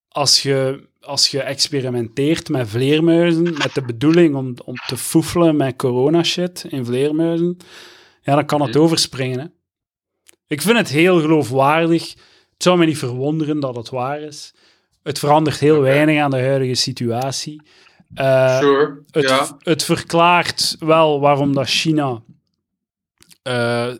als 0.07 0.41
je, 0.41 0.87
als 1.01 1.27
je 1.27 1.41
experimenteert 1.41 2.49
met 2.49 2.69
vleermuizen, 2.69 3.43
met 3.43 3.73
de 3.73 3.81
bedoeling 3.81 4.35
om, 4.35 4.53
om 4.63 4.75
te 4.87 4.97
foefelen 4.97 5.55
met 5.55 5.75
corona-shit 5.75 6.65
in 6.69 6.85
vleermuizen, 6.85 7.57
ja, 8.21 8.35
dan 8.35 8.45
kan 8.45 8.61
het 8.61 8.77
overspringen, 8.77 9.39
hè. 9.39 9.45
Ik 10.47 10.61
vind 10.61 10.77
het 10.77 10.89
heel 10.89 11.21
geloofwaardig. 11.21 12.09
Het 12.53 12.63
zou 12.63 12.77
me 12.77 12.85
niet 12.85 12.97
verwonderen 12.97 13.59
dat 13.59 13.75
het 13.75 13.89
waar 13.89 14.21
is. 14.21 14.53
Het 15.03 15.19
verandert 15.19 15.59
heel 15.59 15.81
weinig 15.81 16.21
aan 16.21 16.31
de 16.31 16.41
huidige 16.41 16.75
situatie. 16.75 17.61
Eh, 18.13 18.59
sure. 18.59 19.03
het, 19.11 19.53
het 19.59 19.83
verklaart 19.83 20.75
wel 20.79 21.19
waarom 21.19 21.53
dat 21.53 21.67
China 21.67 22.21
eh, 23.41 23.93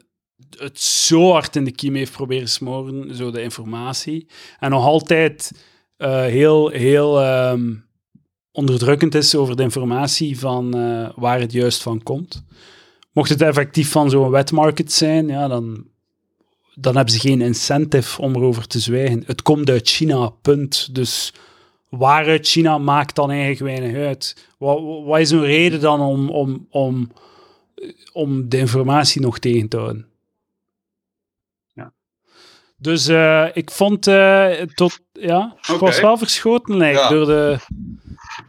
het 0.58 0.80
zo 0.82 1.32
hard 1.32 1.56
in 1.56 1.64
de 1.64 1.72
kiem 1.72 1.96
heeft 1.96 2.12
proberen 2.12 2.48
smoren, 2.48 3.16
zo 3.16 3.32
de 3.32 3.42
informatie. 3.42 4.28
En 4.60 4.70
nog 4.70 4.86
altijd 4.86 5.52
eh, 5.98 6.22
heel, 6.22 6.70
heel 6.70 7.22
ehm, 7.22 7.74
onderdrukkend 8.52 9.16
is 9.16 9.36
over 9.36 9.56
de 9.56 9.64
informatie 9.64 10.40
van 10.40 10.72
waar 11.16 11.40
het 11.40 11.52
juist 11.52 11.82
van 11.82 12.04
komt. 12.04 12.44
Mocht 13.12 13.30
het 13.30 13.42
effectief 13.42 13.92
van 13.92 14.10
zo'n 14.10 14.30
wetmarket 14.30 14.92
zijn, 14.92 15.28
ja, 15.28 15.48
dan, 15.48 15.86
dan 16.76 16.96
hebben 16.96 17.14
ze 17.14 17.20
geen 17.20 17.42
incentive 17.42 18.22
om 18.22 18.36
erover 18.36 18.68
te 18.68 18.80
zwijgen. 18.80 19.24
Het 19.26 19.42
komt 19.42 19.70
uit 19.70 19.88
China, 19.90 20.30
punt. 20.30 20.96
Dus 20.96 21.34
waaruit 21.90 22.48
China 22.48 22.78
maakt 22.78 23.16
dan 23.16 23.32
eigenlijk 23.32 23.80
weinig 23.80 24.06
uit. 24.06 24.48
Wat, 24.58 24.82
wat 25.06 25.20
is 25.20 25.32
een 25.32 25.46
reden 25.46 25.80
dan 25.80 26.02
om, 26.02 26.30
om, 26.30 26.68
om, 26.70 27.12
om 28.14 28.50
de 28.50 28.58
informatie 28.58 29.22
nog 29.22 29.40
tegen 29.40 29.68
te 29.70 29.78
houden? 29.78 30.08
Ja. 31.74 31.94
Dus 32.78 33.08
eh, 33.08 33.48
ik 33.54 33.72
vond 33.72 34.08
eh, 34.08 34.52
tot, 34.62 35.00
ja, 35.12 35.56
ik 35.74 35.80
was 35.80 36.02
wel 36.02 36.18
verschoten 36.18 36.78
lijkt 36.78 37.00
Ja. 37.00 37.10
door 37.10 37.26
de. 37.26 37.58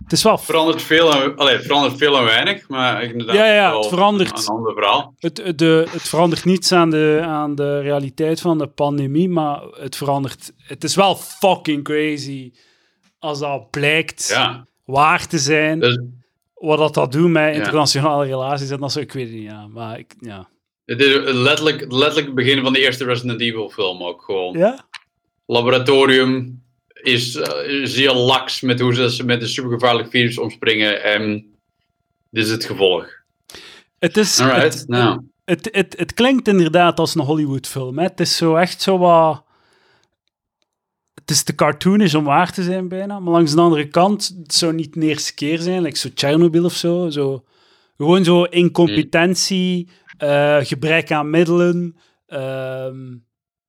Het 0.03 0.13
is 0.13 0.23
wel 0.23 0.39
verandert 0.39 0.83
veel 0.83 1.13
en, 1.23 1.37
allee, 1.37 1.59
verandert 1.59 1.97
veel 1.97 2.19
en 2.19 2.25
weinig, 2.25 2.69
maar 2.69 3.03
inderdaad 3.03 3.37
Ja, 3.37 3.55
ja, 3.55 3.77
het 3.77 3.87
verandert. 3.87 4.39
een 4.39 4.55
ander 4.55 4.73
verhaal. 4.75 5.15
Het, 5.19 5.53
de, 5.57 5.87
het 5.91 6.03
verandert 6.09 6.45
niets 6.45 6.73
aan 6.73 6.91
de, 6.91 7.21
aan 7.25 7.55
de 7.55 7.81
realiteit 7.81 8.41
van 8.41 8.59
de 8.59 8.67
pandemie, 8.67 9.29
maar 9.29 9.63
het 9.73 9.97
verandert. 9.97 10.53
Het 10.57 10.85
is 10.85 10.95
wel 10.95 11.17
fucking 11.17 11.85
crazy 11.85 12.53
als 13.19 13.39
dat 13.39 13.71
blijkt 13.71 14.29
Ja, 14.29 14.67
waar 14.85 15.27
te 15.27 15.39
zijn. 15.39 15.81
dus 15.81 16.01
wat 16.55 16.79
dat, 16.79 16.95
dat 16.95 17.13
doet 17.13 17.31
met 17.31 17.55
internationale 17.55 18.25
relaties 18.25 18.71
en 18.71 18.81
dat 18.81 18.93
zo, 18.93 19.01
ik 19.01 19.13
weet 19.13 19.27
het 19.27 19.35
niet, 19.35 19.45
ja. 19.51 19.67
Maar 19.67 19.99
ik, 19.99 20.15
ja. 20.21 20.49
het 20.85 21.01
is 21.01 21.15
letterlijk, 21.25 21.81
letterlijk 21.93 22.27
het 22.27 22.35
begin 22.35 22.63
van 22.63 22.73
de 22.73 22.81
eerste 22.81 23.05
Resident 23.05 23.41
Evil 23.41 23.69
film 23.71 24.03
ook 24.03 24.23
gewoon. 24.23 24.59
Ja? 24.59 24.85
Laboratorium 25.47 26.63
is 27.03 27.35
eh, 27.35 27.85
zeer 27.85 28.13
laks 28.13 28.61
met 28.61 28.81
hoe 28.81 29.11
ze 29.11 29.25
met 29.25 29.43
een 29.43 29.49
supergevaarlijk 29.49 30.11
virus 30.11 30.39
omspringen 30.39 31.03
en 31.03 31.45
dit 32.31 32.45
is 32.45 32.51
het 32.51 32.65
gevolg. 32.65 33.09
Het 33.99 34.17
is... 34.17 34.41
Alright, 34.41 34.79
het, 34.79 34.89
nou. 34.89 35.21
het, 35.45 35.69
het, 35.73 35.95
het 35.99 36.15
klinkt 36.15 36.49
inderdaad 36.49 36.99
als 36.99 37.15
een 37.15 37.21
Hollywood-film. 37.21 37.99
Het 37.99 38.21
is 38.21 38.37
zo 38.37 38.55
echt 38.55 38.83
zo 38.83 38.99
wat... 38.99 39.45
Het 41.15 41.31
is 41.31 41.43
te 41.43 41.55
cartoonisch 41.55 42.15
om 42.15 42.25
waar 42.25 42.53
te 42.53 42.63
zijn 42.63 42.89
bijna, 42.89 43.21
maar 43.21 43.33
langs 43.33 43.55
de 43.55 43.61
andere 43.61 43.89
kant, 43.89 44.37
het 44.43 44.55
zou 44.55 44.75
niet 44.75 44.95
de 44.95 45.07
eerste 45.07 45.35
keer 45.35 45.59
zijn, 45.59 45.83
like 45.83 45.99
zo 45.99 46.09
Chernobyl 46.15 46.65
of 46.65 46.75
zo. 46.75 47.11
zo 47.11 47.45
gewoon 47.97 48.25
zo 48.25 48.43
incompetentie, 48.43 49.89
eh, 50.19 50.59
gebrek 50.61 51.11
aan 51.11 51.31
middelen, 51.31 51.97
ehm, 52.27 53.15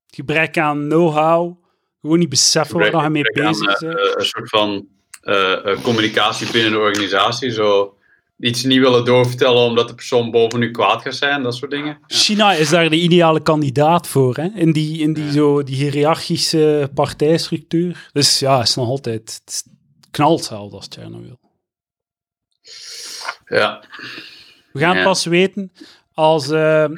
gebrek 0.07 0.57
aan 0.57 0.87
know-how, 0.87 1.63
gewoon 2.01 2.19
niet 2.19 2.29
beseffen 2.29 2.79
waar 2.91 3.03
je 3.03 3.09
mee 3.09 3.31
bezig 3.33 3.79
bent. 3.79 3.81
eh, 3.81 4.13
een 4.15 4.25
soort 4.25 4.49
van 4.49 4.87
eh, 5.21 5.71
eh, 5.71 5.81
communicatie 5.81 6.51
binnen 6.51 6.71
de 6.71 6.77
organisatie. 6.77 7.51
Zo 7.51 7.97
iets 8.39 8.63
niet 8.63 8.79
willen 8.79 9.05
doorvertellen 9.05 9.61
omdat 9.61 9.87
de 9.87 9.95
persoon 9.95 10.31
boven 10.31 10.61
u 10.61 10.71
kwaad 10.71 11.01
gaat 11.01 11.15
zijn, 11.15 11.43
dat 11.43 11.55
soort 11.55 11.71
dingen. 11.71 11.97
Ja. 12.07 12.17
China 12.17 12.53
is 12.53 12.69
daar 12.69 12.89
de 12.89 12.95
ideale 12.99 13.41
kandidaat 13.41 14.07
voor, 14.07 14.35
hè? 14.35 14.47
in 14.55 14.71
die, 14.71 14.99
in 15.01 15.13
die, 15.13 15.31
zo, 15.31 15.63
die 15.63 15.75
hiërarchische 15.91 16.89
partijstructuur. 16.93 18.09
Dus 18.13 18.39
ja, 18.39 18.57
het 18.59 18.67
is 18.67 18.75
nog 18.75 18.87
altijd 18.87 19.41
het 19.45 19.63
knalt 20.11 20.43
zelfs 20.43 20.73
als 20.73 20.85
Chernobyl. 20.89 21.39
Ja. 23.45 23.83
We 24.71 24.79
gaan 24.79 24.97
Ja. 24.97 25.03
pas 25.03 25.25
weten 25.25 25.71
als 26.13 26.47
in, 26.49 26.97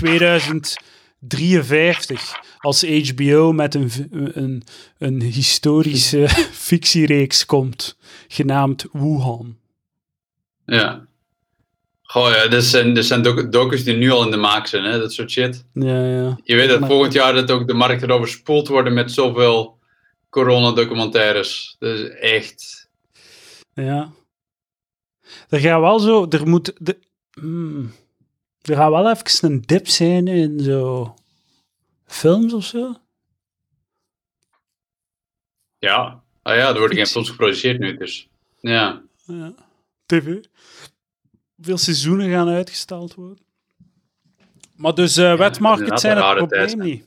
in 0.00 0.62
2053, 1.28 2.40
als 2.58 2.86
HBO 2.86 3.52
met 3.52 3.74
een, 3.74 3.90
een, 4.34 4.62
een 4.98 5.22
historische 5.22 6.28
fictiereeks 6.68 7.46
komt, 7.46 7.96
genaamd 8.28 8.86
Wuhan. 8.92 9.56
ja. 10.66 11.08
Goh, 12.02 12.30
ja, 12.30 12.46
dit 12.48 12.64
zijn, 12.64 12.94
dit 12.94 13.04
zijn 13.04 13.22
doc- 13.22 13.50
docus 13.52 13.84
die 13.84 13.96
nu 13.96 14.10
al 14.10 14.24
in 14.24 14.30
de 14.30 14.36
maak 14.36 14.66
zijn, 14.66 14.84
hè, 14.84 14.98
dat 14.98 15.12
soort 15.12 15.30
shit. 15.30 15.64
Ja, 15.74 16.04
ja. 16.06 16.38
Je 16.44 16.54
weet 16.56 16.68
dat 16.68 16.80
Maar- 16.80 16.88
volgend 16.88 17.12
jaar 17.12 17.34
dat 17.34 17.50
ook 17.50 17.66
de 17.66 17.74
markt 17.74 18.02
erover 18.02 18.28
spoeld 18.28 18.68
worden 18.68 18.92
met 18.94 19.12
zoveel 19.12 19.78
coronadocumentaires. 20.30 21.76
Dat 21.78 21.98
is 21.98 22.08
echt... 22.08 22.88
Ja. 23.74 24.12
Er 25.48 25.60
gaat 25.60 25.80
wel 25.80 25.98
zo, 25.98 26.26
er 26.28 26.48
moet, 26.48 26.72
de, 26.78 26.98
hmm, 27.32 27.92
er 28.70 28.76
gaat 28.76 28.90
wel 28.90 29.10
even 29.10 29.50
een 29.50 29.60
dip 29.60 29.88
zijn 29.88 30.28
in 30.28 30.60
zo 30.60 31.14
films 32.06 32.52
of 32.52 32.64
zo. 32.64 32.96
Ja. 35.78 36.22
Ah 36.42 36.56
ja, 36.56 36.68
er 36.68 36.78
worden 36.78 36.96
geen 36.96 37.06
films 37.06 37.28
geproduceerd 37.28 37.78
nu, 37.78 37.96
dus... 37.96 38.28
Ja. 38.60 39.02
Ja. 39.26 39.54
TV. 40.06 40.36
Veel 41.60 41.78
seizoenen 41.78 42.30
gaan 42.30 42.48
uitgesteld 42.48 43.14
worden. 43.14 43.44
Maar 44.76 44.94
dus 44.94 45.18
uh, 45.18 45.50
zijn 45.94 46.16
het 46.16 46.36
probleem 46.36 46.48
tijd, 46.48 46.76
niet. 46.76 47.04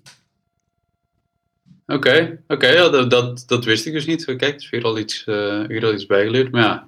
oké. 1.88 2.43
oké, 2.47 2.67
ja, 2.67 2.89
dat, 2.89 3.10
dat, 3.10 3.43
dat 3.47 3.65
wist 3.65 3.86
ik 3.86 3.93
dus 3.93 4.06
niet. 4.06 4.26
Kijk, 4.26 4.41
er 4.41 4.56
is 4.56 4.69
weer 4.69 4.84
al 4.84 4.97
iets, 4.97 5.23
eh, 5.23 5.65
weer 5.65 5.86
al 5.86 5.93
iets 5.93 6.06
bijgeleerd. 6.06 6.52
Maar 6.52 6.62
ja, 6.62 6.88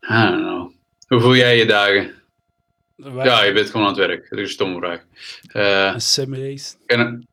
I 0.00 0.30
don't 0.30 0.42
know. 0.42 0.72
Hoe 1.06 1.20
voel 1.20 1.36
jij 1.36 1.56
je 1.56 1.66
dagen? 1.66 2.14
Ja, 3.04 3.42
je 3.44 3.52
bent 3.52 3.70
gewoon 3.70 3.86
aan 3.86 3.98
het 3.98 4.06
werk. 4.06 4.28
Dat 4.30 4.38
is 4.38 4.44
een 4.44 4.50
stomme 4.52 4.78
vraag. 4.78 5.04
Eh, 5.52 5.92
Een 5.94 6.00
simrace. 6.00 6.74
en- 6.86 7.28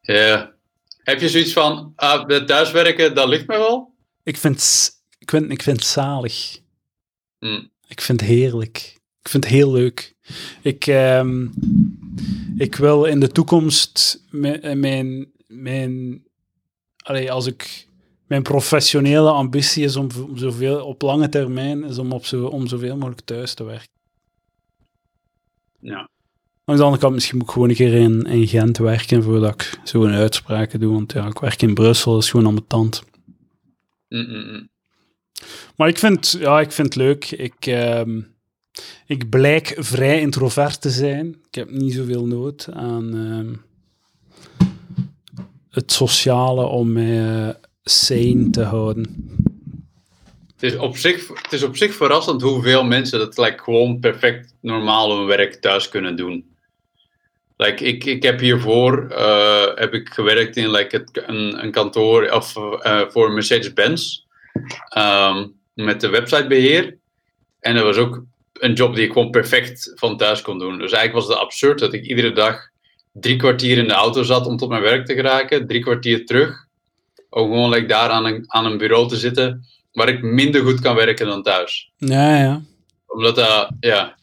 ja. 0.00 0.52
Heb 1.02 1.20
je 1.20 1.28
zoiets 1.28 1.52
van, 1.52 1.92
ah, 1.96 2.28
thuiswerken, 2.44 3.14
dat 3.14 3.28
ligt 3.28 3.46
me 3.46 3.56
wel? 3.58 3.94
Ik 4.22 4.36
vind, 4.36 4.90
ik, 5.18 5.30
vind, 5.30 5.50
ik 5.50 5.62
vind 5.62 5.76
het 5.76 5.86
zalig. 5.86 6.58
Hm. 7.38 7.62
Ik 7.88 8.00
vind 8.00 8.20
het 8.20 8.28
heerlijk. 8.30 8.76
Ik 9.22 9.28
vind 9.28 9.44
het 9.44 9.52
heel 9.52 9.72
leuk. 9.72 10.14
Ik, 10.62 10.86
ehm, 10.86 11.46
ik 12.56 12.74
wil 12.76 13.04
in 13.04 13.20
de 13.20 13.28
toekomst 13.28 14.22
mijn, 14.30 14.80
mijn, 14.80 15.32
mijn 15.46 16.24
allee, 16.96 17.32
als 17.32 17.46
ik 17.46 17.88
mijn 18.26 18.42
professionele 18.42 19.30
ambitie 19.30 19.84
is 19.84 19.96
om, 19.96 20.08
zoveel 20.34 20.84
op 20.86 21.02
lange 21.02 21.28
termijn 21.28 21.84
is 21.84 21.98
om 21.98 22.12
op 22.12 22.26
zo, 22.26 22.46
om 22.46 22.66
zoveel 22.66 22.96
mogelijk 22.96 23.20
thuis 23.20 23.54
te 23.54 23.64
werken. 23.64 23.88
Ja. 25.80 26.08
Aan 26.64 26.76
de 26.76 26.82
andere 26.82 27.00
kant, 27.02 27.14
misschien 27.14 27.36
moet 27.38 27.46
ik 27.46 27.52
gewoon 27.52 27.68
een 27.68 27.74
keer 27.74 27.94
in, 27.94 28.22
in 28.22 28.46
Gent 28.46 28.78
werken 28.78 29.22
voordat 29.22 29.54
ik 29.54 29.80
zo'n 29.84 30.10
uitspraken 30.10 30.80
doe. 30.80 30.92
Want 30.92 31.12
ja, 31.12 31.26
ik 31.26 31.38
werk 31.38 31.62
in 31.62 31.74
Brussel, 31.74 32.12
dat 32.12 32.22
is 32.22 32.30
gewoon 32.30 32.46
aan 32.46 32.54
mijn 32.54 32.66
tand. 32.66 33.02
Mm, 34.08 34.26
mm, 34.26 34.50
mm. 34.50 34.68
Maar 35.76 35.88
ik 35.88 35.98
vind, 35.98 36.36
ja, 36.38 36.60
ik 36.60 36.72
vind 36.72 36.86
het 36.86 36.96
leuk. 36.96 37.30
Ik, 37.30 37.66
ehm, 37.66 38.20
ik 39.06 39.28
blijk 39.28 39.74
vrij 39.78 40.20
introvert 40.20 40.80
te 40.80 40.90
zijn. 40.90 41.26
Ik 41.26 41.54
heb 41.54 41.70
niet 41.70 41.94
zoveel 41.94 42.26
nood 42.26 42.68
aan 42.72 43.16
ehm, 43.16 43.54
het 45.70 45.92
sociale 45.92 46.64
om 46.66 46.92
mij 46.92 47.48
eh, 47.48 47.54
sane 47.84 48.50
te 48.50 48.62
houden. 48.62 49.36
Het 50.52 50.72
is, 50.72 50.76
op 50.76 50.96
zich, 50.96 51.28
het 51.28 51.52
is 51.52 51.62
op 51.62 51.76
zich 51.76 51.94
verrassend 51.94 52.42
hoeveel 52.42 52.84
mensen 52.84 53.18
dat 53.18 53.38
like, 53.38 53.62
gewoon 53.62 53.98
perfect 54.00 54.54
normaal 54.60 55.16
hun 55.16 55.26
werk 55.26 55.54
thuis 55.54 55.88
kunnen 55.88 56.16
doen. 56.16 56.54
Like, 57.56 57.84
ik, 57.84 58.04
ik 58.04 58.22
heb 58.22 58.40
hiervoor 58.40 59.08
eh, 59.10 59.66
heb 59.74 59.94
ik 59.94 60.08
gewerkt 60.08 60.56
in 60.56 60.70
like, 60.70 60.96
het, 60.96 61.22
een, 61.26 61.64
een 61.64 61.70
kantoor 61.70 62.30
of, 62.30 62.56
eh, 62.56 63.00
voor 63.08 63.32
Mercedes-Benz 63.32 64.18
ehm, 64.88 65.46
met 65.74 66.00
de 66.00 66.08
websitebeheer. 66.08 66.96
En 67.60 67.74
dat 67.74 67.84
was 67.84 67.96
ook 67.96 68.22
een 68.52 68.72
job 68.72 68.94
die 68.94 69.04
ik 69.04 69.12
gewoon 69.12 69.30
perfect 69.30 69.92
van 69.94 70.16
thuis 70.16 70.42
kon 70.42 70.58
doen. 70.58 70.78
Dus 70.78 70.92
eigenlijk 70.92 71.26
was 71.26 71.36
het 71.36 71.44
absurd 71.44 71.78
dat 71.78 71.92
ik 71.92 72.04
iedere 72.04 72.32
dag 72.32 72.68
drie 73.12 73.36
kwartier 73.36 73.78
in 73.78 73.88
de 73.88 73.94
auto 73.94 74.22
zat 74.22 74.46
om 74.46 74.56
tot 74.56 74.68
mijn 74.68 74.82
werk 74.82 75.06
te 75.06 75.14
geraken, 75.14 75.66
drie 75.66 75.80
kwartier 75.80 76.26
terug. 76.26 76.63
Om 77.34 77.42
gewoon 77.42 77.70
like, 77.70 77.86
daar 77.86 78.10
aan 78.10 78.24
een, 78.24 78.44
aan 78.46 78.64
een 78.66 78.78
bureau 78.78 79.08
te 79.08 79.16
zitten 79.16 79.66
waar 79.92 80.08
ik 80.08 80.22
minder 80.22 80.62
goed 80.62 80.80
kan 80.80 80.94
werken 80.94 81.26
dan 81.26 81.42
thuis. 81.42 81.92
Ja, 81.96 82.38
ja. 82.38 82.62
Omdat 83.06 83.36
dat, 83.36 83.70
ja, 83.80 84.16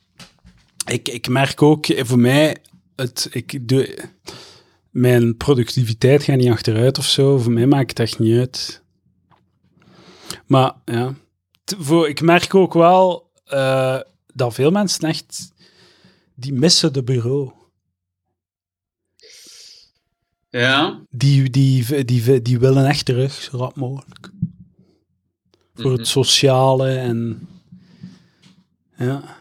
Ik, 0.88 1.08
ik 1.10 1.28
merk 1.28 1.62
ook, 1.62 1.86
eh, 1.88 2.04
voor 2.06 2.20
mij, 2.20 2.58
het, 2.96 3.28
ik 3.32 3.68
doe, 3.68 3.98
mijn 4.90 5.38
productiviteit 5.38 6.24
gaat 6.24 6.38
niet 6.38 6.52
achteruit 6.52 6.98
of 6.98 7.06
zo. 7.06 7.38
Voor 7.38 7.52
mij 7.52 7.68
maakt 7.68 7.90
het 7.90 8.00
echt 8.00 8.20
niet 8.20 8.38
uit. 8.40 8.84
Maar 10.46 10.74
ja, 10.86 11.14
T- 11.64 11.76
voor, 11.80 12.10
ik 12.10 12.22
merk 12.22 12.56
ook 12.56 12.74
wel 12.74 13.32
eh, 13.46 14.00
dat 14.34 14.54
veel 14.54 14.72
mensen 14.72 15.10
echt, 15.10 15.54
die 16.36 16.54
missen 16.54 16.94
de 16.94 17.04
bureau. 17.04 17.52
Ja. 20.52 21.02
Die, 21.10 21.50
die, 21.50 22.06
die, 22.06 22.42
die, 22.42 22.60
willen 22.60 22.86
echt 22.86 23.06
terug, 23.06 23.34
zo 23.34 23.58
rap 23.58 23.76
mogelijk. 23.76 24.30
Voor 25.74 25.90
Mhm. 25.92 26.00
het 26.00 26.08
sociale 26.08 26.90
en... 26.90 27.48
Ja. 28.98 29.40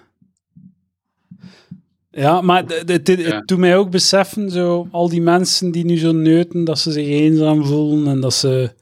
Ja, 2.10 2.40
maar 2.40 2.64
het, 2.66 3.06
doet 3.46 3.58
mij 3.58 3.76
ook 3.76 3.90
beseffen, 3.90 4.50
zo, 4.50 4.88
al 4.90 5.08
die 5.08 5.20
mensen 5.22 5.70
die 5.70 5.84
nu 5.84 5.98
zo 5.98 6.12
neuten, 6.12 6.64
dat 6.64 6.78
ze 6.78 6.92
zich 6.92 7.06
eenzaam 7.06 7.64
voelen 7.64 8.06
en 8.06 8.20
dat 8.20 8.34
ze 8.34 8.74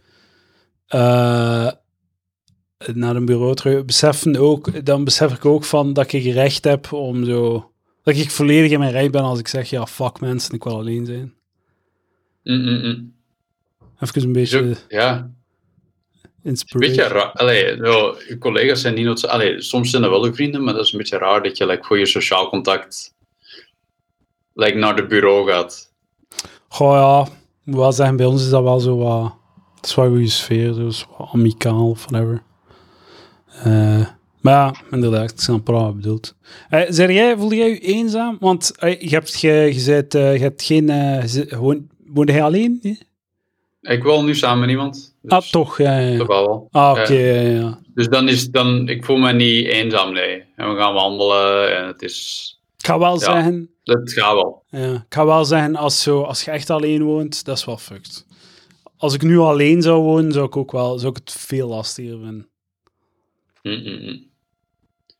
eh, 0.86 1.70
naar 2.92 3.16
een 3.16 3.24
bureau 3.24 3.54
terug... 3.54 3.84
Beseffen 3.84 4.36
ook, 4.36 4.84
dan 4.84 5.04
besef 5.04 5.32
ik 5.32 5.44
ook 5.44 5.64
van 5.64 5.92
dat 5.92 6.12
ik 6.12 6.24
recht 6.24 6.64
heb 6.64 6.92
om 6.92 7.24
zo... 7.24 7.70
Dat 8.02 8.16
ik 8.16 8.30
volledig 8.30 8.70
in 8.70 8.78
mijn 8.78 8.92
recht 8.92 9.10
ben 9.10 9.22
als 9.22 9.38
ik 9.38 9.48
zeg, 9.48 9.70
ja, 9.70 9.86
fuck 9.86 10.20
mensen, 10.20 10.54
ik 10.54 10.64
wil 10.64 10.76
alleen 10.76 11.06
zijn. 11.06 11.32
Mm, 12.48 12.60
mm, 12.60 12.80
mm. 12.82 13.12
Even 14.00 14.22
een 14.22 14.34
Is 14.34 14.50
beetje 14.50 14.76
ja. 14.88 15.30
inspiration. 16.42 16.96
Beetje 16.96 17.14
raar. 17.14 17.32
Allee, 17.32 17.76
zo, 17.76 18.16
je 18.28 18.36
collega's 18.38 18.80
zijn 18.80 18.94
niet. 18.94 19.26
Allee, 19.26 19.62
soms 19.62 19.90
zijn 19.90 20.02
dat 20.02 20.10
wel 20.10 20.26
je 20.26 20.34
vrienden, 20.34 20.64
maar 20.64 20.74
dat 20.74 20.84
is 20.84 20.92
een 20.92 20.98
beetje 20.98 21.18
raar 21.18 21.42
dat 21.42 21.56
je 21.56 21.66
like, 21.66 21.84
voor 21.84 21.98
je 21.98 22.06
sociaal 22.06 22.48
contact 22.48 23.14
like, 24.54 24.76
naar 24.76 24.96
de 24.96 25.06
bureau 25.06 25.50
gaat. 25.50 25.92
Goh 26.68 26.94
ja, 26.94 27.32
moet 27.64 27.76
wel 27.76 27.92
zeggen, 27.92 28.16
bij 28.16 28.26
ons 28.26 28.42
is 28.42 28.50
dat 28.50 28.62
wel 28.62 28.80
zo 28.80 28.96
wat... 28.96 29.34
Het 29.74 29.86
is 29.86 29.94
wel 29.94 30.04
een 30.04 30.10
goede 30.10 30.28
sfeer, 30.28 30.86
is 30.86 31.06
wat 31.18 31.28
amicaal 31.32 31.90
of 31.90 32.04
whatever. 32.04 32.42
Eh, 33.62 34.06
maar 34.40 34.54
ja, 34.54 34.74
inderdaad, 34.90 35.30
ik 35.30 35.40
snap 35.40 35.66
wel 35.66 35.80
wat 35.80 35.88
je 35.88 35.94
bedoelt. 35.94 36.34
Eh 36.68 36.82
zeg 36.88 37.10
jij, 37.10 37.36
voelde 37.36 37.56
jij 37.56 37.68
je 37.68 37.78
eenzaam? 37.78 38.36
Want 38.40 38.78
eh, 38.78 39.00
je 39.00 39.08
hebt, 39.08 39.40
je, 39.40 39.50
je, 39.50 39.84
bent, 39.84 40.12
je 40.12 40.18
hebt 40.18 40.62
geen... 40.62 40.88
gewoon, 41.28 41.88
woonde 42.18 42.32
hij 42.32 42.42
alleen? 42.42 42.78
Nee? 42.82 42.98
Ik 43.80 44.02
wil 44.02 44.24
nu 44.24 44.34
samen 44.34 44.60
met 44.60 44.68
iemand. 44.70 45.16
Dus 45.22 45.32
ah, 45.32 45.42
toch, 45.42 45.78
ja, 45.78 45.98
ja. 45.98 46.26
wel. 46.26 46.68
Ah, 46.70 46.90
oké, 46.90 47.14
ja. 47.40 47.80
Dus 47.94 48.08
dan 48.08 48.28
is 48.28 48.50
dan... 48.50 48.88
Ik 48.88 49.04
voel 49.04 49.16
me 49.16 49.32
niet 49.32 49.66
eenzaam, 49.66 50.12
nee. 50.12 50.44
En 50.56 50.74
we 50.74 50.80
gaan 50.80 50.94
wandelen 50.94 51.76
en 51.76 51.86
het 51.86 52.02
is... 52.02 52.52
Ik 52.78 52.86
ga 52.86 52.98
wel 52.98 53.18
zeggen... 53.18 53.70
Dat 53.84 54.12
gaat 54.12 54.34
wel. 54.34 54.62
Ja, 54.70 54.94
ik 54.94 55.14
ga 55.14 55.26
wel 55.26 55.44
zeggen, 55.44 55.76
als, 55.76 56.02
zo, 56.02 56.22
als 56.22 56.44
je 56.44 56.50
echt 56.50 56.70
alleen 56.70 57.02
woont, 57.02 57.44
dat 57.44 57.56
is 57.56 57.64
wel 57.64 57.76
fucked. 57.76 58.26
Als 58.96 59.14
ik 59.14 59.22
nu 59.22 59.38
alleen 59.38 59.82
zou 59.82 60.02
wonen, 60.02 60.32
zou 60.32 60.46
ik 60.46 60.56
ook 60.56 60.72
wel 60.72 60.98
zou 60.98 61.10
ik 61.10 61.18
het 61.24 61.32
veel 61.32 61.68
lastiger 61.68 62.18
vinden. 62.18 62.48
Mm, 63.62 63.72
mm, 63.72 63.98
mm. 64.02 64.26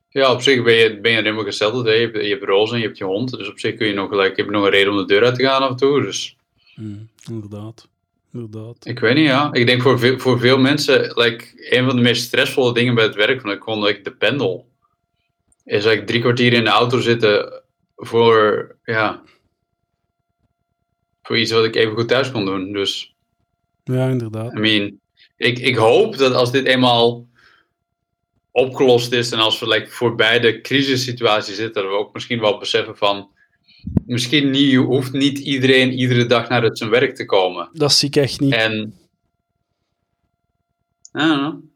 Ja, 0.09 0.33
op 0.33 0.43
zich 0.43 0.63
ben 0.63 0.75
je, 0.75 1.01
ben 1.01 1.11
je 1.11 1.17
helemaal 1.17 1.45
gesteld. 1.45 1.87
hè. 1.87 1.93
Je 1.93 2.01
hebt, 2.01 2.17
je 2.17 2.29
hebt 2.29 2.45
roze 2.45 2.73
en 2.75 2.81
je 2.81 2.87
hebt 2.87 2.99
je 2.99 3.05
hond. 3.05 3.31
Dus 3.31 3.49
op 3.49 3.59
zich 3.59 3.75
kun 3.75 3.87
je 3.87 3.95
nog, 3.95 4.09
gelijk, 4.09 4.37
heb 4.37 4.47
je 4.47 4.53
nog 4.53 4.65
een 4.65 4.71
reden 4.71 4.93
om 4.93 4.99
de 4.99 5.05
deur 5.05 5.25
uit 5.25 5.35
te 5.35 5.43
gaan 5.43 5.63
af 5.63 5.71
en 5.71 5.77
toe. 5.77 6.03
Dus 6.03 6.37
Mm, 6.79 7.09
inderdaad. 7.31 7.89
Inderdaad. 8.33 8.87
ik 8.87 8.99
weet 8.99 9.15
niet, 9.15 9.27
ja. 9.27 9.53
Ik 9.53 9.67
denk 9.67 9.83
voor 9.83 9.99
veel, 9.99 10.19
voor 10.19 10.39
veel 10.39 10.59
mensen, 10.59 11.13
like, 11.15 11.75
een 11.77 11.85
van 11.85 11.97
de 11.97 12.03
meest 12.03 12.23
stressvolle 12.23 12.75
dingen 12.75 12.95
bij 12.95 13.05
het 13.05 13.15
werk, 13.15 13.41
van 13.41 13.51
ik 13.51 13.67
like, 13.67 14.03
de 14.03 14.13
pendel, 14.13 14.69
is 15.65 15.85
like, 15.85 16.05
drie 16.05 16.21
kwartier 16.21 16.53
in 16.53 16.65
de 16.65 16.71
auto 16.71 17.01
zitten 17.01 17.63
voor, 17.97 18.77
ja, 18.85 19.23
voor 21.23 21.39
iets 21.39 21.53
wat 21.53 21.65
ik 21.65 21.75
even 21.75 21.95
goed 21.95 22.09
thuis 22.09 22.31
kon 22.31 22.45
doen. 22.45 22.73
Dus, 22.73 23.15
Ja, 23.85 24.09
inderdaad. 24.09 24.53
I 24.53 24.59
mean, 24.59 25.01
ik, 25.37 25.59
ik 25.59 25.77
hoop 25.77 26.17
dat 26.17 26.35
als 26.35 26.53
dit 26.53 26.65
eenmaal 26.65 27.29
opgelost 28.51 29.13
is 29.13 29.33
en 29.33 29.39
als 29.39 29.59
we 29.61 29.69
like, 29.69 29.91
voorbij 29.91 30.41
de 30.41 30.61
crisissituatie 30.61 31.55
zitten, 31.55 31.83
dat 31.83 31.91
we 31.91 31.99
ook 31.99 32.13
misschien 32.13 32.41
wel 32.41 32.59
beseffen 32.59 32.97
van, 32.97 33.31
misschien 34.07 34.51
niet, 34.51 34.75
hoeft 34.75 35.13
niet 35.13 35.39
iedereen 35.39 35.93
iedere 35.93 36.27
dag 36.27 36.49
naar 36.49 36.63
het 36.63 36.79
zijn 36.79 36.91
werk 36.91 37.15
te 37.15 37.25
komen. 37.25 37.69
Dat 37.73 37.93
zie 37.93 38.09
ik 38.09 38.17
echt 38.17 38.41
niet. 38.41 38.53
En. 38.53 38.95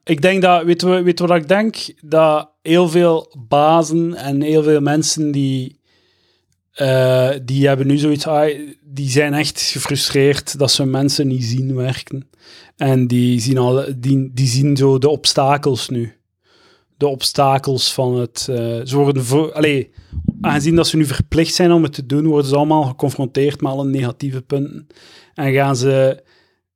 Ik 0.04 0.22
denk 0.22 0.42
dat, 0.42 0.64
weet 0.64 0.80
je, 0.80 1.02
weet 1.02 1.18
wat 1.18 1.36
ik 1.36 1.48
denk? 1.48 1.76
Dat 2.00 2.48
heel 2.62 2.88
veel 2.88 3.34
bazen 3.48 4.14
en 4.14 4.40
heel 4.40 4.62
veel 4.62 4.80
mensen 4.80 5.30
die, 5.30 5.78
eh, 6.72 7.30
die 7.42 7.66
hebben 7.66 7.86
nu 7.86 7.96
zoiets, 7.96 8.26
ah, 8.26 8.58
die 8.84 9.10
zijn 9.10 9.34
echt 9.34 9.60
gefrustreerd 9.60 10.58
dat 10.58 10.70
ze 10.70 10.84
mensen 10.84 11.26
niet 11.26 11.44
zien 11.44 11.74
werken. 11.74 12.28
En 12.76 13.06
die 13.06 13.40
zien, 13.40 13.58
al, 13.58 13.84
die, 13.96 14.30
die 14.32 14.46
zien 14.46 14.76
zo 14.76 14.98
de 14.98 15.08
obstakels 15.08 15.88
nu. 15.88 16.16
De 17.02 17.08
obstakels 17.08 17.92
van 17.92 18.16
het... 18.16 18.46
eh, 18.50 18.80
ze 18.84 18.96
worden 18.96 19.24
voor, 19.24 19.52
allee, 19.52 19.90
aangezien 20.40 20.76
dat 20.76 20.86
ze 20.86 20.96
nu 20.96 21.04
verplicht 21.04 21.54
zijn 21.54 21.72
om 21.72 21.82
het 21.82 21.92
te 21.92 22.06
doen, 22.06 22.26
worden 22.26 22.46
ze 22.46 22.56
allemaal 22.56 22.82
geconfronteerd 22.82 23.60
met 23.60 23.72
alle 23.72 23.84
negatieve 23.84 24.42
punten. 24.42 24.86
En 25.34 25.52
gaan 25.52 25.76
ze 25.76 26.22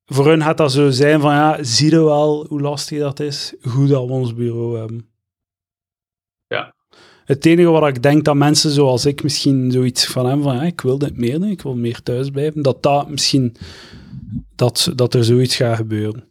voor 0.05 0.27
hun 0.27 0.43
gaat 0.43 0.57
dat 0.57 0.73
zo 0.73 0.91
zijn 0.91 1.21
van, 1.21 1.33
ja, 1.33 1.63
zie 1.63 1.91
je 1.91 2.05
wel 2.05 2.47
hoe 2.49 2.61
lastig 2.61 2.99
dat 2.99 3.21
is? 3.21 3.55
Goed 3.61 3.89
dat 3.89 4.07
we 4.07 4.13
ons 4.13 4.35
bureau 4.35 4.79
hebben. 4.79 5.09
Ja. 6.47 6.75
Het 7.25 7.47
enige 7.47 7.69
wat 7.69 7.89
ik 7.89 8.03
denk 8.03 8.25
dat 8.25 8.35
mensen 8.35 8.71
zoals 8.71 9.07
ik 9.07 9.23
misschien 9.23 9.71
zoiets 9.71 10.07
van 10.07 10.27
hebben 10.27 10.45
van, 10.45 10.55
ja, 10.55 10.63
ik 10.63 10.81
wil 10.81 10.99
dit 10.99 11.17
meer 11.17 11.41
doen, 11.41 11.49
ik 11.51 11.63
wil 11.63 11.77
meer 11.77 12.03
thuis 12.03 12.31
blijven, 12.31 12.63
dat 12.63 12.83
dat 12.83 13.09
misschien, 13.09 13.57
dat, 14.55 14.93
dat 14.95 15.15
er 15.15 15.25
zoiets 15.25 15.57
gaat 15.57 15.77
gebeuren. 15.77 16.29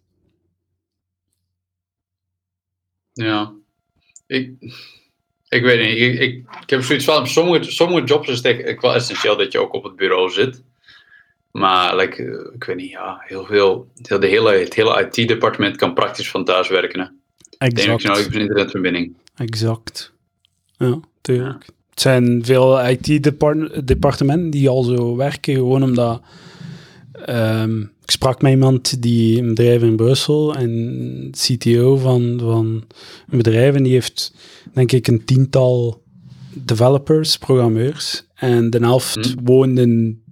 Ja. 3.13 3.63
Ik, 4.27 4.51
ik 5.49 5.63
weet 5.63 5.87
niet. 5.87 5.97
Ik, 5.97 6.19
ik, 6.19 6.45
ik 6.61 6.69
heb 6.69 6.83
zoiets 6.83 7.05
van, 7.05 7.27
sommige, 7.27 7.71
sommige 7.71 8.05
jobs 8.05 8.27
is 8.27 8.37
het 8.37 8.45
echt 8.45 8.61
echt 8.63 8.81
wel 8.81 8.95
essentieel 8.95 9.37
dat 9.37 9.51
je 9.51 9.59
ook 9.59 9.73
op 9.73 9.83
het 9.83 9.95
bureau 9.95 10.31
zit. 10.31 10.63
Maar 11.51 11.95
like, 11.95 12.23
eh, 12.23 12.53
ik 12.55 12.63
weet 12.63 12.75
niet, 12.75 12.89
ja, 12.89 13.17
heel 13.19 13.45
veel, 13.45 13.87
de 13.93 14.27
hele, 14.27 14.51
het 14.51 14.73
hele 14.73 15.09
IT-departement 15.11 15.75
kan 15.75 15.93
praktisch 15.93 16.29
van 16.29 16.45
thuis 16.45 16.69
werken. 16.69 16.99
Hè. 16.99 17.05
Ik 17.65 17.77
je 17.79 17.85
nou 17.85 17.99
Exact. 17.99 18.33
een 18.35 18.41
internetverbinding. 18.41 19.15
Exact. 19.35 20.13
Ja, 20.77 20.99
tuurlijk. 21.21 21.65
Het 21.89 22.01
zijn 22.01 22.45
veel 22.45 22.87
IT-departementen 22.87 24.49
die 24.49 24.69
al 24.69 24.83
zo 24.83 25.15
werken, 25.15 25.53
gewoon 25.53 25.83
omdat... 25.83 26.21
ehm, 27.11 27.83
ik 28.05 28.11
sprak 28.11 28.41
met 28.41 28.51
iemand 28.51 29.01
die 29.01 29.39
een 29.39 29.47
bedrijf 29.47 29.81
in 29.81 29.95
Brussel 29.95 30.55
en 30.55 31.31
CTO 31.31 31.97
van, 31.97 32.39
van 32.39 32.83
een 33.29 33.37
bedrijf 33.37 33.75
en 33.75 33.83
die 33.83 33.93
heeft, 33.93 34.33
denk 34.73 34.91
ik, 34.91 35.07
een 35.07 35.25
tiental 35.25 36.03
developers, 36.53 37.37
programmeurs. 37.37 38.27
En 38.35 38.69
de 38.69 38.77
helft 38.77 39.15
Hm. 39.15 39.43
woont 39.43 39.79
in 39.79 40.23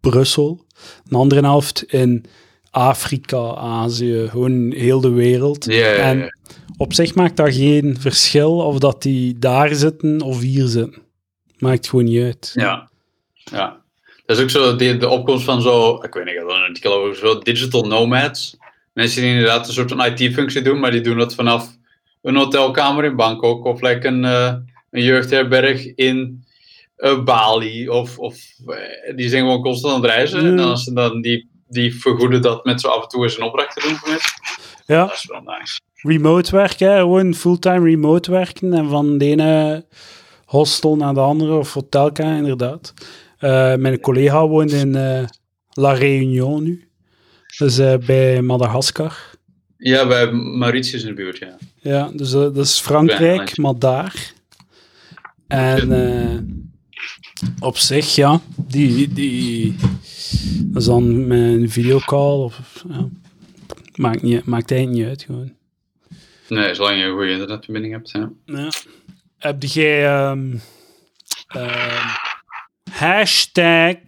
Brussel, 0.00 0.64
de 1.04 1.16
andere 1.16 1.40
helft 1.40 1.82
in 1.82 2.24
Afrika, 2.70 3.54
Azië, 3.54 4.26
gewoon 4.30 4.72
heel 4.72 5.00
de 5.00 5.10
wereld. 5.10 5.68
En 5.68 6.38
op 6.76 6.92
zich 6.92 7.14
maakt 7.14 7.36
dat 7.36 7.54
geen 7.54 7.96
verschil 8.00 8.56
of 8.56 8.78
dat 8.78 9.02
die 9.02 9.38
daar 9.38 9.74
zitten 9.74 10.20
of 10.20 10.40
hier 10.40 10.66
zitten. 10.66 11.02
Maakt 11.58 11.88
gewoon 11.88 12.04
niet 12.04 12.22
uit. 12.22 12.50
Ja. 12.54 12.90
ja. 13.34 13.83
Dat 14.26 14.36
is 14.36 14.42
ook 14.42 14.50
zo 14.50 14.76
de, 14.76 14.96
de 14.96 15.08
opkomst 15.08 15.44
van 15.44 15.62
zo, 15.62 16.02
ik 16.02 16.14
weet 16.14 16.24
niet, 16.24 16.34
ik 16.34 16.40
had 16.40 16.50
er 16.50 16.56
een 16.56 16.68
artikel 16.68 16.92
over, 16.92 17.16
zo 17.16 17.38
digital 17.38 17.86
nomads. 17.86 18.56
Mensen 18.92 19.22
die 19.22 19.30
inderdaad 19.30 19.66
een 19.66 19.72
soort 19.72 19.90
van 19.92 20.04
IT-functie 20.04 20.62
doen, 20.62 20.80
maar 20.80 20.90
die 20.90 21.00
doen 21.00 21.18
dat 21.18 21.34
vanaf 21.34 21.76
een 22.22 22.36
hotelkamer 22.36 23.04
in 23.04 23.16
Bangkok 23.16 23.64
of 23.64 23.80
like 23.80 24.06
een, 24.06 24.24
eh, 24.24 24.54
een 24.90 25.02
jeugdherberg 25.02 25.94
in 25.94 26.44
eh, 26.96 27.24
Bali. 27.24 27.88
Of, 27.88 28.18
of 28.18 28.36
eh, 28.66 29.16
die 29.16 29.28
zijn 29.28 29.42
gewoon 29.42 29.62
constant 29.62 29.94
aan 29.94 30.02
het 30.02 30.10
reizen. 30.10 30.38
En 30.46 30.56
dan 30.56 30.68
als 30.68 30.84
ze 30.84 30.92
dan 30.92 31.20
die, 31.20 31.48
die 31.68 31.94
vergoeden 32.00 32.42
dat 32.42 32.64
met 32.64 32.80
zo 32.80 32.88
af 32.88 33.02
en 33.02 33.08
toe 33.08 33.22
eens 33.22 33.36
een 33.36 33.44
opdracht 33.44 33.74
te 33.74 33.88
doen 33.88 33.96
voor 33.96 34.08
mensen. 34.08 34.32
Ja, 34.86 35.06
Dat 35.06 35.14
is 35.14 35.26
wel 35.26 35.40
nice. 35.58 35.80
remote 35.94 36.50
werken, 36.50 36.90
hè. 36.92 36.98
gewoon 36.98 37.34
fulltime 37.34 37.88
remote 37.90 38.30
werken 38.30 38.72
en 38.72 38.88
van 38.88 39.18
de 39.18 39.24
ene 39.24 39.84
hostel 40.44 40.96
naar 40.96 41.14
de 41.14 41.20
andere 41.20 41.54
of 41.54 41.74
hotelkamer, 41.74 42.36
inderdaad. 42.36 42.94
Eh, 43.44 43.74
mijn 43.74 44.00
collega 44.00 44.46
woont 44.46 44.72
in 44.72 44.94
eh, 44.94 45.24
La 45.72 45.92
Réunion 45.92 46.62
nu. 46.62 46.88
Dus 47.58 47.76
bij 48.06 48.42
Madagaskar. 48.42 49.30
Ja, 49.76 50.06
bij 50.06 50.32
Mauritius 50.32 51.02
in 51.02 51.08
de 51.08 51.14
buurt, 51.14 51.38
ja. 51.38 51.58
Ja, 51.80 52.10
dus 52.14 52.30
dat 52.30 52.56
is 52.56 52.80
Frankrijk, 52.80 53.56
maar 53.56 53.78
daar. 53.78 54.32
En 55.46 56.72
op 57.60 57.76
zich, 57.76 58.14
ja, 58.14 58.40
die, 58.56 59.12
die, 59.12 59.76
dat 60.64 60.82
is 60.82 60.88
dan 60.88 61.30
een 61.30 61.70
videocall. 61.70 62.42
Of, 62.42 62.84
ja, 62.88 63.08
maakt, 63.94 64.22
niet, 64.22 64.44
maakt 64.44 64.70
eigenlijk 64.70 65.00
niet 65.00 65.08
uit, 65.08 65.22
gewoon. 65.22 65.52
Nee, 66.48 66.74
zolang 66.74 66.98
je 66.98 67.04
een 67.04 67.12
goede 67.12 67.30
internetverbinding 67.30 67.94
hebt, 67.94 68.10
ja. 68.10 68.30
Ja. 68.44 68.70
Heb 69.38 69.62
jij 69.62 70.06
ehm, 70.06 70.56
hashtag 72.94 73.98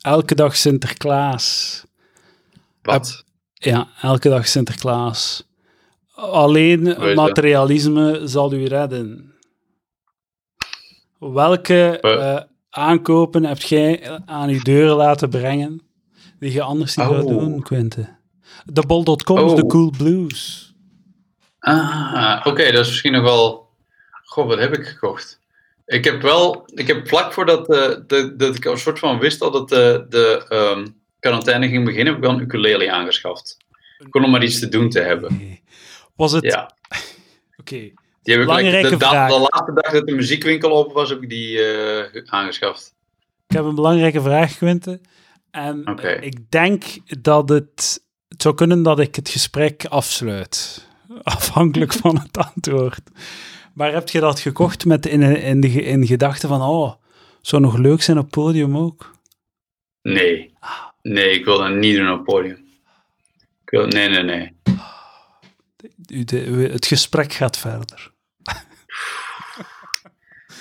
elke 0.00 0.34
dag 0.34 0.56
Sinterklaas? 0.56 1.84
Wat? 2.82 3.24
Ja, 3.52 3.88
elke 4.02 4.28
dag 4.28 4.46
Sinterklaas. 4.46 5.44
Alleen 6.14 6.82
materialisme 7.14 8.20
zal 8.24 8.52
u 8.52 8.64
redden. 8.66 9.34
Welke 11.18 11.98
Wat? 12.00 12.18
eh, 12.20 12.40
aankopen 12.70 13.44
heb 13.44 13.58
jij 13.60 14.20
aan 14.26 14.48
uw 14.48 14.62
deur 14.62 14.90
laten 14.94 15.28
brengen 15.30 15.80
die 16.38 16.52
je 16.52 16.62
anders 16.62 16.96
niet 16.96 17.06
zou 17.06 17.22
Oh. 17.22 17.28
doen, 17.28 17.62
Quinte? 17.62 18.16
De 18.64 18.86
bol.com 18.86 19.38
Oh. 19.38 19.56
de 19.56 19.66
Cool 19.66 19.90
Blues. 19.90 20.64
Ah, 21.58 22.40
oké, 22.46 22.64
dat 22.64 22.80
is 22.80 22.88
misschien 22.88 23.12
nog 23.12 23.22
wel. 23.22 23.68
Goh, 24.24 24.46
wat 24.46 24.58
heb 24.58 24.72
ik 24.78 24.86
gekocht? 24.86 25.40
Ik 25.86 26.04
heb 26.04 26.22
wel, 26.22 26.68
ik 26.74 26.86
heb 26.86 27.08
vlak 27.08 27.32
voordat 27.32 27.68
eh, 27.68 27.96
de, 28.06 28.36
dat 28.36 28.56
ik 28.56 28.64
een 28.64 28.78
soort 28.78 28.98
van 28.98 29.18
wist 29.18 29.38
dat 29.38 29.54
het 29.54 29.68
de, 29.68 30.06
de 30.08 30.46
ehm, 30.48 30.86
quarantaine 31.20 31.68
ging 31.68 31.84
beginnen, 31.84 32.06
heb 32.06 32.16
ik 32.16 32.28
wel 32.28 32.32
een 32.32 32.42
ukulele 32.42 32.92
aangeschaft. 32.92 33.56
Gewoon 33.98 34.24
om 34.24 34.30
maar 34.30 34.42
iets 34.42 34.58
te 34.58 34.68
doen 34.68 34.90
te 34.90 35.00
hebben. 35.00 35.60
Was 36.16 36.32
het... 36.32 36.44
Ja, 36.44 36.74
Oké. 37.56 37.76
die 37.76 37.94
heb 38.22 38.38
ik 38.40 38.46
Belangrijke 38.46 38.88
like, 38.88 38.98
de, 38.98 39.06
vraag. 39.06 39.30
de 39.30 39.38
laatste 39.38 39.72
dag 39.72 39.92
dat 39.92 40.06
de 40.06 40.14
muziekwinkel 40.14 40.76
open 40.76 40.94
was, 40.94 41.08
heb 41.08 41.22
ik 41.22 41.28
die 41.28 41.62
eh, 41.62 42.22
aangeschaft. 42.26 42.94
Ik 43.48 43.56
heb 43.56 43.64
een 43.64 43.74
belangrijke 43.74 44.20
vraag, 44.20 44.56
Quinte. 44.56 45.00
En 45.50 45.84
eh, 45.84 46.22
ik 46.22 46.50
denk 46.50 46.84
dat 47.20 47.48
het, 47.48 48.04
het 48.28 48.42
zou 48.42 48.54
kunnen 48.54 48.82
dat 48.82 48.98
ik 48.98 49.14
het 49.14 49.28
gesprek 49.28 49.84
afsluit. 49.84 50.86
Afhankelijk 51.22 51.92
van 51.92 52.18
het 52.18 52.36
antwoord. 52.54 53.00
Maar 53.76 53.92
heb 53.92 54.08
je 54.08 54.20
dat 54.20 54.40
gekocht 54.40 54.84
met 54.84 55.06
in, 55.06 55.22
in, 55.22 55.60
de, 55.60 55.68
in 55.68 56.06
gedachte 56.06 56.46
van, 56.46 56.60
oh, 56.62 56.92
zou 57.40 57.62
nog 57.62 57.76
leuk 57.76 58.02
zijn 58.02 58.18
op 58.18 58.30
podium 58.30 58.76
ook? 58.76 59.14
Nee, 60.02 60.54
nee, 61.02 61.30
ik 61.30 61.44
wil 61.44 61.58
dat 61.58 61.74
niet 61.74 61.96
doen 61.96 62.10
op 62.12 62.24
podium. 62.24 62.64
Ik 63.62 63.70
wil, 63.70 63.86
nee, 63.86 64.08
nee, 64.08 64.22
nee. 64.22 64.52
De- 65.96 66.68
het 66.72 66.86
gesprek 66.86 67.32
gaat 67.32 67.58
verder. 67.58 68.12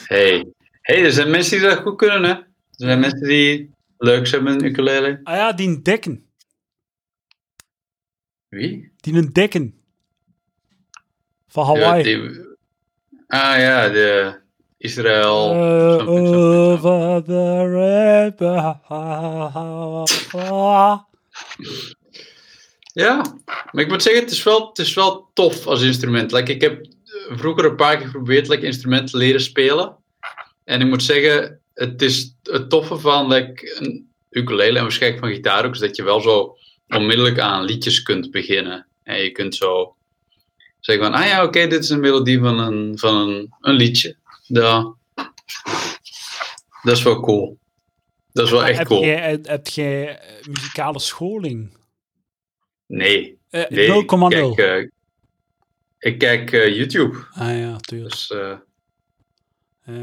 Hey. 0.08 0.54
hey, 0.82 1.04
er 1.04 1.12
zijn 1.12 1.30
mensen 1.30 1.60
die 1.60 1.68
dat 1.68 1.78
goed 1.80 1.98
kunnen, 1.98 2.24
hè? 2.24 2.30
Er 2.32 2.46
zijn 2.72 3.00
mensen 3.00 3.28
die 3.28 3.72
leuk 3.98 4.28
zijn 4.28 4.44
met 4.44 4.62
een 4.62 4.68
ukulele. 4.68 5.20
Ah 5.24 5.36
ja, 5.36 5.54
die 5.54 5.82
dekken. 5.82 6.26
Wie? 8.48 8.92
Die 8.98 9.14
een 9.14 9.34
dekken. 9.34 9.82
Van 11.48 11.66
Ja, 11.66 11.84
Hawaii. 11.84 12.04
die- 12.04 12.55
ah 13.28 13.58
ja, 13.58 13.90
de 13.90 14.44
Israël. 14.78 15.48
Something, 15.48 16.80
something. 16.80 17.36
over 17.36 17.70
river. 18.24 18.80
Ja, 22.94 23.40
maar 23.72 23.84
ik 23.84 23.90
moet 23.90 24.04
zeggen, 24.04 24.24
het 24.24 24.32
is 24.32 24.44
wel, 24.44 24.68
het 24.68 24.78
is 24.80 24.94
wel 24.94 25.30
tof 25.34 25.68
als 25.68 25.82
instrument. 25.82 26.32
Like, 26.32 26.54
ik 26.54 26.62
heb 26.62 26.82
eh, 26.82 27.38
vroeger 27.38 27.66
een 27.66 27.76
paar 27.76 27.98
keer 27.98 28.06
geprobeerd 28.06 28.48
like, 28.48 28.66
instrumenten 28.66 29.10
te 29.10 29.18
leren 29.18 29.42
spelen. 29.42 29.96
En 30.64 30.82
ik 30.82 30.88
moet 30.88 31.04
zeggen, 31.04 31.60
het 31.74 32.02
is 32.02 32.36
het 32.44 32.70
toffe 32.70 32.98
van 32.98 33.28
like, 33.28 33.78
een 33.80 34.10
ukulele 34.30 34.78
en 34.78 34.84
waarschijnlijk 34.84 35.24
van 35.24 35.34
gitaar 35.34 35.66
ook, 35.66 35.74
is 35.74 35.80
dat 35.80 35.96
je 35.96 36.04
wel 36.04 36.22
zo 36.22 36.58
onmiddellijk 36.88 37.40
aan 37.40 37.64
liedjes 37.64 38.02
kunt 38.02 38.32
beginnen. 38.32 38.88
En 39.04 39.22
je 39.22 39.32
kunt 39.32 39.56
zo 39.56 39.95
zeggen 40.86 41.06
van, 41.06 41.14
ah 41.14 41.26
ja, 41.28 41.44
oké, 41.44 41.68
dit 41.68 41.84
is 41.84 41.90
een 41.90 42.00
melodie 42.00 42.40
van 42.40 42.60
een, 42.60 42.98
van 43.00 43.16
een, 43.16 43.54
een 43.62 43.74
liedje. 43.74 44.16
Ja. 44.44 44.94
Dat 46.84 46.98
is 46.98 47.04
wel 47.04 47.20
cool. 47.20 47.58
Dat 48.34 48.46
is 48.46 48.52
wel 48.52 48.66
echt 48.66 48.78
heb 48.78 48.88
cool. 48.88 49.06
Jij, 49.06 49.30
heb, 49.30 49.48
heb 49.48 49.68
jij 49.68 50.20
eh, 50.20 50.46
muzikale 50.48 51.00
scholing? 51.00 51.78
Nee, 52.86 53.38
Eh, 53.50 53.64
nee. 53.70 53.88
0,0. 53.90 53.96
Ik 53.98 54.56
kijk, 54.56 54.60
eh, 54.60 54.88
ik 56.00 56.18
kijk 56.18 56.52
eh, 56.52 56.76
YouTube. 56.76 57.18
ah 57.34 57.58
ja, 57.60 57.76
tuurlijk. 57.78 58.12
Dus, 58.12 58.32
eh, 58.32 58.52
Eh, 59.86 59.94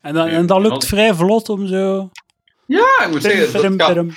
en, 0.00 0.14
dan, 0.14 0.26
Nee, 0.26 0.34
en 0.34 0.46
dat 0.46 0.60
lukt 0.60 0.86
vrij 0.86 1.14
vlot 1.14 1.48
om 1.48 1.66
zo... 1.66 2.10
ja, 2.66 3.04
ik 3.04 3.10
moet 3.10 3.22
zeggen, 3.22 3.76
dat 3.76 3.76
kan. 3.94 4.14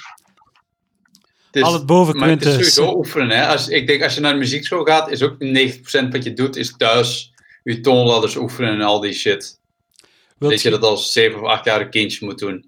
Is- 1.57 1.63
Al 1.63 1.73
het 1.73 1.85
boven 1.85 2.17
maar 2.17 2.29
het 2.29 2.41
is 2.45 2.47
Quintus. 2.53 2.73
sowieso 2.73 2.97
oefenen. 2.97 3.29
Hè. 3.37 3.47
Als, 3.47 3.67
ik 3.67 3.87
denk, 3.87 4.03
als 4.03 4.13
je 4.15 4.21
naar 4.21 4.33
de 4.33 4.39
muziekschool 4.39 4.83
gaat, 4.83 5.11
is 5.11 5.21
ook 5.21 5.35
90% 5.39 6.11
wat 6.11 6.23
je 6.23 6.33
doet, 6.33 6.55
is 6.55 6.73
thuis 6.77 7.31
je 7.63 7.79
toonladders 7.81 8.35
oefenen 8.35 8.71
en 8.73 8.81
al 8.81 8.99
die 8.99 9.13
shit. 9.13 9.59
Wilt 10.37 10.51
dat 10.51 10.61
je 10.61 10.69
dat 10.69 10.81
als 10.83 11.11
7 11.11 11.41
of 11.41 11.59
8-jarig 11.59 11.89
kindje 11.89 12.25
moet 12.25 12.39
doen. 12.39 12.65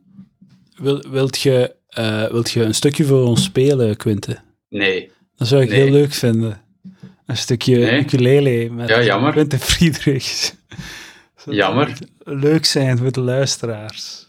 wil, 0.76 1.04
wilt, 1.10 1.40
je, 1.42 1.76
eh, 1.90 2.26
wilt 2.32 2.52
je 2.52 2.64
een 2.64 2.76
stukje 2.76 3.06
voor 3.06 3.24
ons 3.24 3.44
spelen, 3.44 3.98
Quinte? 3.98 4.38
Nee. 4.70 5.12
Dat 5.36 5.48
zou 5.48 5.62
ik 5.62 5.70
Nee. 5.70 5.80
heel 5.82 5.92
leuk 5.92 6.14
vinden. 6.14 6.62
Een 7.26 7.38
stukje 7.38 7.78
Nee. 7.78 8.00
ukulele 8.00 8.70
met 8.70 8.90
Ja, 8.90 9.04
jammer. 9.04 9.32
Quinte 9.32 9.60
Friedrichs. 9.60 10.54
Zou 11.36 11.56
Jammer. 11.56 11.98
Leuk 12.24 12.66
zijn 12.66 12.98
voor 12.98 13.12
de 13.12 13.20
luisteraars. 13.22 14.29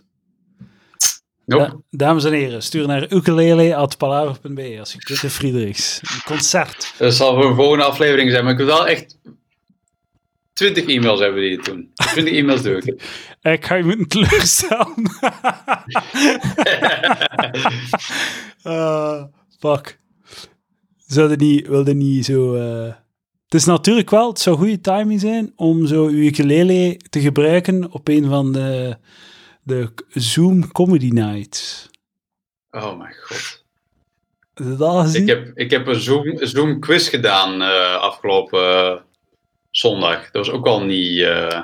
Nope. 1.59 1.65
Da- 1.71 1.77
dames 1.91 2.25
en 2.25 2.33
heren, 2.33 2.63
stuur 2.63 2.87
naar 2.87 3.13
ukulele.palaver.be 3.13 4.77
als 4.79 4.93
je 4.93 4.99
Quinte 4.99 5.31
Friedrichs. 5.31 6.01
Een 6.03 6.23
concert. 6.25 6.95
Dat 6.99 7.15
zal 7.15 7.35
voor 7.35 7.45
een 7.51 7.55
volgende 7.57 7.85
aflevering 7.85 8.31
zijn, 8.31 8.43
maar 8.45 8.53
ik 8.53 8.59
wil 8.59 8.67
wel 8.67 8.87
echt 8.89 9.19
20 10.53 10.87
e-mails 10.87 11.21
hebben 11.21 11.41
die 11.43 11.57
het 11.57 11.65
doen. 11.65 11.91
20 11.95 12.35
e-mails 12.35 12.63
doe 12.63 12.77
ik. 12.77 12.85
Ik 13.53 13.67
ga 13.67 13.75
je 13.75 13.85
moeten 13.85 14.09
teleurstellen. 14.09 14.95
Eh, 18.63 19.25
fuck. 19.61 19.99
Zouden 21.07 21.39
niet, 21.39 21.67
wilde 21.67 21.95
niet 21.95 22.25
zo... 22.25 22.55
eh, 22.55 22.93
Het 23.45 23.55
is 23.55 23.65
natuurlijk 23.65 24.11
wel, 24.11 24.29
het 24.29 24.39
zou 24.41 24.57
goede 24.57 24.81
timing 24.81 25.21
zijn 25.21 25.53
om 25.57 25.87
zo 25.87 26.07
uw 26.07 26.19
ukulele 26.27 26.97
te 27.11 27.21
gebruiken 27.21 27.93
op 27.93 28.09
een 28.09 28.25
van 28.29 28.53
de, 28.53 28.97
de 29.71 29.93
Zoom 30.09 30.73
Comedy 30.73 31.09
Nights. 31.09 31.89
Oh 32.71 32.99
mijn 32.99 33.15
god. 33.15 33.65
Dat? 34.79 35.15
Ik 35.15 35.27
heb, 35.27 35.51
ik 35.55 35.71
heb 35.71 35.87
een 35.87 36.01
Zoom, 36.01 36.39
Zoom 36.47 36.81
quiz 36.81 37.09
gedaan 37.11 37.63
eh, 37.63 37.95
afgelopen 37.95 38.61
eh, 38.61 39.01
zondag. 39.71 40.31
Dat 40.31 40.47
was 40.47 40.51
ook 40.55 40.67
al 40.67 40.85
niet. 40.85 41.21
eh, 41.21 41.63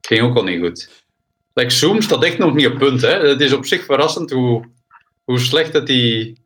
ging 0.00 0.20
ook 0.22 0.36
al 0.36 0.44
niet 0.44 0.60
goed. 0.60 1.04
Like, 1.52 1.70
Zoom 1.70 2.00
staat 2.00 2.24
echt 2.24 2.38
nog 2.38 2.54
niet 2.54 2.66
op 2.66 2.78
punt. 2.78 3.00
Hè? 3.00 3.28
Het 3.28 3.40
is 3.40 3.52
op 3.52 3.66
zich 3.66 3.84
verrassend 3.84 4.30
hoe, 4.30 4.64
hoe 5.24 5.38
slecht 5.38 5.72
dat 5.72 5.86
die. 5.86 6.38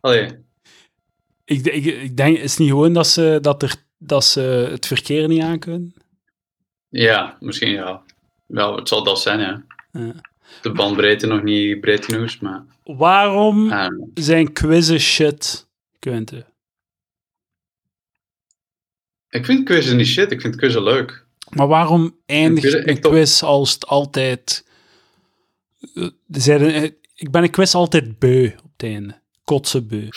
Allee, 0.00 0.28
Ik, 1.44 1.66
ik, 1.66 1.84
ik 1.84 2.16
denk, 2.16 2.36
is 2.38 2.50
het 2.50 2.58
niet 2.60 2.68
gewoon 2.68 2.92
dat 2.92 3.06
ze, 3.06 3.38
dat, 3.42 3.62
er, 3.62 3.74
dat 3.98 4.24
ze 4.24 4.40
het 4.70 4.86
verkeer 4.86 5.28
niet 5.28 5.42
aankunnen? 5.42 5.94
ja, 6.88 7.36
misschien 7.40 7.70
ja. 7.70 8.02
Wel, 8.46 8.76
het 8.76 8.88
zal 8.88 9.04
dat 9.04 9.20
zijn, 9.20 9.40
ja. 9.40 9.64
De 10.62 10.72
bandbreedte 10.72 11.26
nog 11.26 11.42
niet 11.42 11.80
breed 11.80 12.04
genoeg, 12.04 12.40
maar. 12.40 12.64
Waarom 12.84 13.72
ah, 13.72 14.02
zijn 14.14 14.52
quizzen 14.52 15.00
shit, 15.00 15.68
Quinte? 15.98 16.46
ik 19.28 19.44
vind 19.44 19.64
quizzen 19.64 19.96
niet 19.96 20.06
shit, 20.06 20.30
ik 20.32 20.40
vind 20.40 20.56
quizzen 20.56 20.82
leuk. 20.82 21.24
Maar 21.50 21.66
waarom 21.66 22.16
eindigt 22.26 22.86
een 22.86 23.00
quiz 23.00 23.42
als 23.42 23.72
het 23.72 23.86
altijd... 23.86 24.66
eh, 25.94 26.08
zijn- 26.28 26.70
eh, 26.70 26.90
Ik 27.14 27.30
ben 27.30 27.42
een 27.42 27.50
quiz 27.50 27.74
altijd 27.74 28.18
beu 28.18 28.46
op 28.64 28.70
het 28.76 28.82
einde. 28.82 29.20
Kotsen 29.44 29.88
beu. 29.88 30.08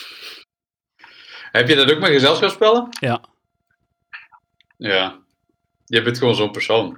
Heb 1.51 1.67
je 1.67 1.75
dat 1.75 1.91
ook 1.91 1.99
met 1.99 2.09
gezelschapsspellen? 2.09 2.87
Ja. 2.99 3.23
Ja. 4.77 5.19
Je 5.85 6.01
bent 6.01 6.17
gewoon 6.17 6.35
zo'n 6.35 6.51
persoon. 6.51 6.97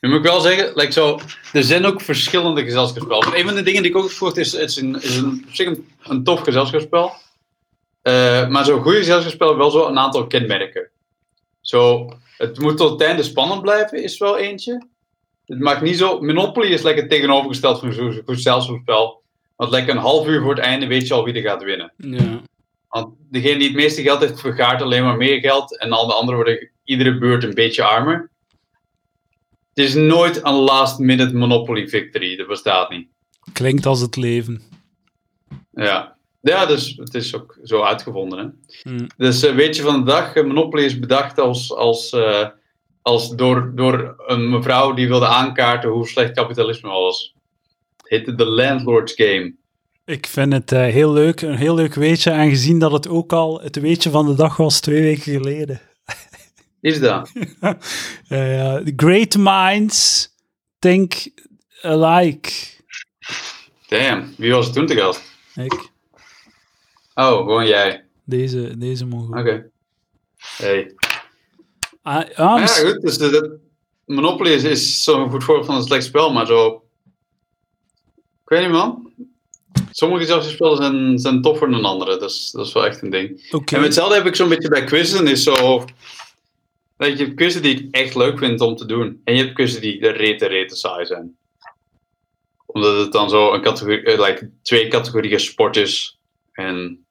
Nu 0.00 0.08
moet 0.08 0.18
ik 0.18 0.24
wel 0.24 0.40
zeggen, 0.40 0.72
like 0.74 0.92
zo, 0.92 1.20
er 1.52 1.62
zijn 1.62 1.84
ook 1.84 2.00
verschillende 2.00 2.62
gezelschapsspellen. 2.64 3.38
Een 3.38 3.44
van 3.44 3.54
de 3.54 3.62
dingen 3.62 3.82
die 3.82 3.90
ik 3.90 3.96
ook 3.96 4.02
heb 4.02 4.12
gehoord 4.12 4.36
is, 4.36 4.52
het 4.52 4.70
is, 4.70 4.76
een, 4.76 5.02
is 5.02 5.16
een, 5.16 5.44
op 5.48 5.54
zich 5.54 5.66
een, 5.66 5.88
een 6.02 6.24
tof 6.24 6.40
gezelschapsspel. 6.40 7.12
Eh, 8.02 8.48
maar 8.48 8.64
zo'n 8.64 8.82
goede 8.82 8.98
gezelschapsspel 8.98 9.46
heeft 9.46 9.58
wel 9.58 9.70
zo 9.70 9.86
een 9.86 9.98
aantal 9.98 10.26
kenmerken. 10.26 10.90
Zo, 11.60 12.12
het 12.36 12.58
moet 12.58 12.76
tot 12.76 12.90
het 12.90 13.00
einde 13.00 13.22
spannend 13.22 13.62
blijven, 13.62 14.02
is 14.02 14.18
wel 14.18 14.38
eentje. 14.38 14.86
Het 15.46 15.58
maakt 15.58 15.82
niet 15.82 15.98
zo... 15.98 16.20
Monopoly 16.20 16.66
is 16.66 16.82
lekker 16.82 17.08
tegenovergesteld 17.08 17.78
van 17.78 17.92
zo'n 17.92 18.12
goed 18.12 18.22
gezelschapsspel. 18.24 19.22
Want 19.56 19.70
lekker 19.70 19.94
een 19.94 20.00
half 20.00 20.26
uur 20.26 20.40
voor 20.40 20.54
het 20.54 20.64
einde 20.64 20.86
weet 20.86 21.06
je 21.06 21.14
al 21.14 21.24
wie 21.24 21.34
er 21.34 21.42
gaat 21.42 21.62
winnen. 21.62 21.92
Ja. 21.96 22.40
Want 22.88 23.14
degene 23.30 23.58
die 23.58 23.68
het 23.68 23.76
meeste 23.76 24.02
geld 24.02 24.20
heeft, 24.20 24.40
vergaart 24.40 24.82
alleen 24.82 25.04
maar 25.04 25.16
meer 25.16 25.40
geld. 25.40 25.78
En 25.78 25.92
al 25.92 26.06
de 26.06 26.12
anderen 26.12 26.36
worden 26.36 26.70
iedere 26.84 27.18
beurt 27.18 27.44
een 27.44 27.54
beetje 27.54 27.84
armer. 27.84 28.30
Het 29.78 29.86
is 29.86 29.94
nooit 29.94 30.44
een 30.44 30.54
last 30.54 30.98
minute 30.98 31.34
Monopoly 31.34 31.88
victory. 31.88 32.36
Dat 32.36 32.46
bestaat 32.46 32.90
niet. 32.90 33.08
Klinkt 33.52 33.86
als 33.86 34.00
het 34.00 34.16
leven. 34.16 34.62
Ja, 35.70 36.16
ja 36.40 36.66
dus 36.66 36.96
het 36.96 37.14
is 37.14 37.34
ook 37.34 37.58
zo 37.64 37.82
uitgevonden. 37.82 38.38
Hè? 38.38 38.46
Hm. 38.90 39.06
Dus 39.16 39.42
eh, 39.42 39.54
weet 39.54 39.76
je 39.76 39.82
van 39.82 39.98
de 39.98 40.10
dag, 40.10 40.34
eh, 40.34 40.44
Monopoly 40.44 40.84
is 40.84 40.98
bedacht 40.98 41.38
als, 41.38 41.72
als, 41.74 42.12
eh, 42.12 42.48
als 43.02 43.30
door, 43.36 43.72
door 43.74 44.14
een 44.26 44.50
mevrouw 44.50 44.92
die 44.92 45.08
wilde 45.08 45.26
aankaarten 45.26 45.90
hoe 45.90 46.06
slecht 46.06 46.32
kapitalisme 46.32 46.88
was. 46.88 47.34
Het 47.96 48.08
heette 48.08 48.34
The 48.34 48.46
Landlord's 48.46 49.14
Game. 49.16 49.54
Ik 50.04 50.26
vind 50.26 50.52
het 50.52 50.70
heel 50.70 51.12
leuk, 51.12 51.40
een 51.40 51.56
heel 51.56 51.74
leuk 51.74 51.94
weetje, 51.94 52.30
aangezien 52.32 52.78
dat 52.78 52.92
het 52.92 53.08
ook 53.08 53.32
al 53.32 53.60
het 53.60 53.80
weetje 53.80 54.10
van 54.10 54.26
de 54.26 54.34
dag 54.34 54.56
was 54.56 54.80
twee 54.80 55.02
weken 55.02 55.32
geleden. 55.32 55.80
Is 56.80 57.00
dat? 57.00 57.30
The 58.28 58.92
great 58.96 59.36
minds 59.36 60.28
think 60.78 61.14
alike. 61.82 62.50
Damn, 63.88 64.34
wie 64.36 64.52
was 64.52 64.64
het 64.66 64.74
toen 64.74 64.86
te 64.86 64.96
gast? 64.96 65.22
Ik, 65.54 65.72
Oh, 67.14 67.36
gewoon 67.36 67.66
jij. 67.66 68.04
deze, 68.24 68.78
deze 68.78 69.06
mogen. 69.06 69.38
Oké. 69.38 69.70
Hey. 70.56 70.94
Ah, 72.02 72.16
ah, 72.34 72.58
ja, 72.60 72.66
goed, 72.66 73.00
dus 73.00 73.18
de, 73.18 73.30
de- 73.30 73.58
Monopoly 74.06 74.50
is, 74.50 74.62
is 74.64 75.04
zo'n 75.04 75.30
goed 75.30 75.44
voorbeeld 75.44 75.66
van 75.66 75.76
een 75.76 75.82
slecht 75.82 76.04
spel, 76.04 76.32
maar 76.32 76.46
zo... 76.46 76.82
Ik 78.16 78.48
weet 78.48 78.60
niet, 78.60 78.70
man. 78.70 79.12
Sommige 79.90 80.20
gezelschapsspellen 80.20 80.76
zijn, 80.76 81.18
zijn 81.18 81.42
toffer 81.42 81.70
dan 81.70 81.84
andere, 81.84 82.18
dat 82.18 82.30
is, 82.30 82.50
dat 82.50 82.66
is 82.66 82.72
wel 82.72 82.86
echt 82.86 83.02
een 83.02 83.10
ding. 83.10 83.50
En 83.66 83.82
hetzelfde 83.82 84.14
heb 84.14 84.26
ik 84.26 84.34
zo'n 84.36 84.48
beetje 84.48 84.68
bij 84.68 84.84
quizzen, 84.84 85.26
is 85.26 85.42
zo... 85.42 85.84
Weet 86.98 87.18
je, 87.18 87.24
hebt 87.24 87.36
quizzen 87.36 87.62
die 87.62 87.78
ik 87.78 87.94
echt 87.94 88.14
leuk 88.14 88.38
vind 88.38 88.60
om 88.60 88.76
te 88.76 88.86
doen. 88.86 89.20
En 89.24 89.34
je 89.34 89.42
hebt 89.42 89.54
quizzen 89.54 89.80
die 89.80 90.00
de 90.00 90.08
rete, 90.08 90.46
rete 90.46 90.76
saai 90.76 91.06
zijn. 91.06 91.36
Omdat 92.66 92.98
het 92.98 93.12
dan 93.12 93.30
zo 93.30 93.52
een 93.52 93.62
categorie, 93.62 94.02
eh, 94.02 94.26
like, 94.26 94.50
twee 94.62 94.88
categorieën 94.88 95.40
sport 95.40 95.76
is. 95.76 96.18
En 96.52 97.06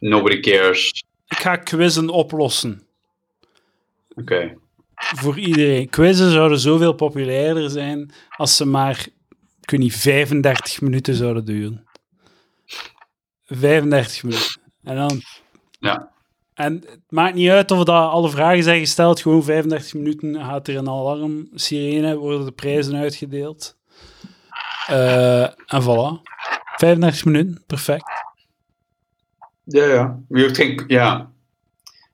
nobody 0.00 0.40
cares. 0.40 1.04
Ik 1.28 1.36
ga 1.36 1.56
quizzen 1.56 2.08
oplossen. 2.08 2.86
Oké. 4.14 4.58
Voor 4.94 5.38
iedereen. 5.38 5.88
Quizzen 5.88 6.30
zouden 6.30 6.58
zoveel 6.58 6.92
populairder 6.92 7.70
zijn 7.70 8.12
als 8.36 8.56
ze 8.56 8.64
maar, 8.64 9.06
ik 9.60 9.70
weet 9.70 9.80
niet, 9.80 9.96
35 9.96 10.80
minuten 10.80 11.14
zouden 11.14 11.44
duren. 11.44 11.86
35 13.44 14.22
minuten. 14.22 14.60
En 14.82 14.96
dan... 14.96 15.22
Ja. 15.78 16.14
En 16.56 16.72
het 16.72 17.00
maakt 17.08 17.34
niet 17.34 17.50
uit 17.50 17.70
of 17.70 17.78
dat 17.78 17.88
alle 17.88 18.30
vragen 18.30 18.62
zijn 18.62 18.80
gesteld, 18.80 19.20
gewoon 19.20 19.42
35 19.42 19.94
minuten 19.94 20.44
gaat 20.44 20.68
er 20.68 20.76
een 20.76 20.88
alarm, 20.88 21.48
sirene, 21.54 22.16
worden 22.16 22.44
de 22.44 22.52
prijzen 22.52 22.96
uitgedeeld. 22.96 23.76
Eh, 24.86 25.42
en 25.42 25.82
voilà. 25.82 26.22
35 26.76 27.24
minuten, 27.24 27.64
perfect. 27.66 28.04
Ja, 29.64 29.84
ja. 29.84 30.18
Geen, 30.28 30.84
ja. 30.86 31.30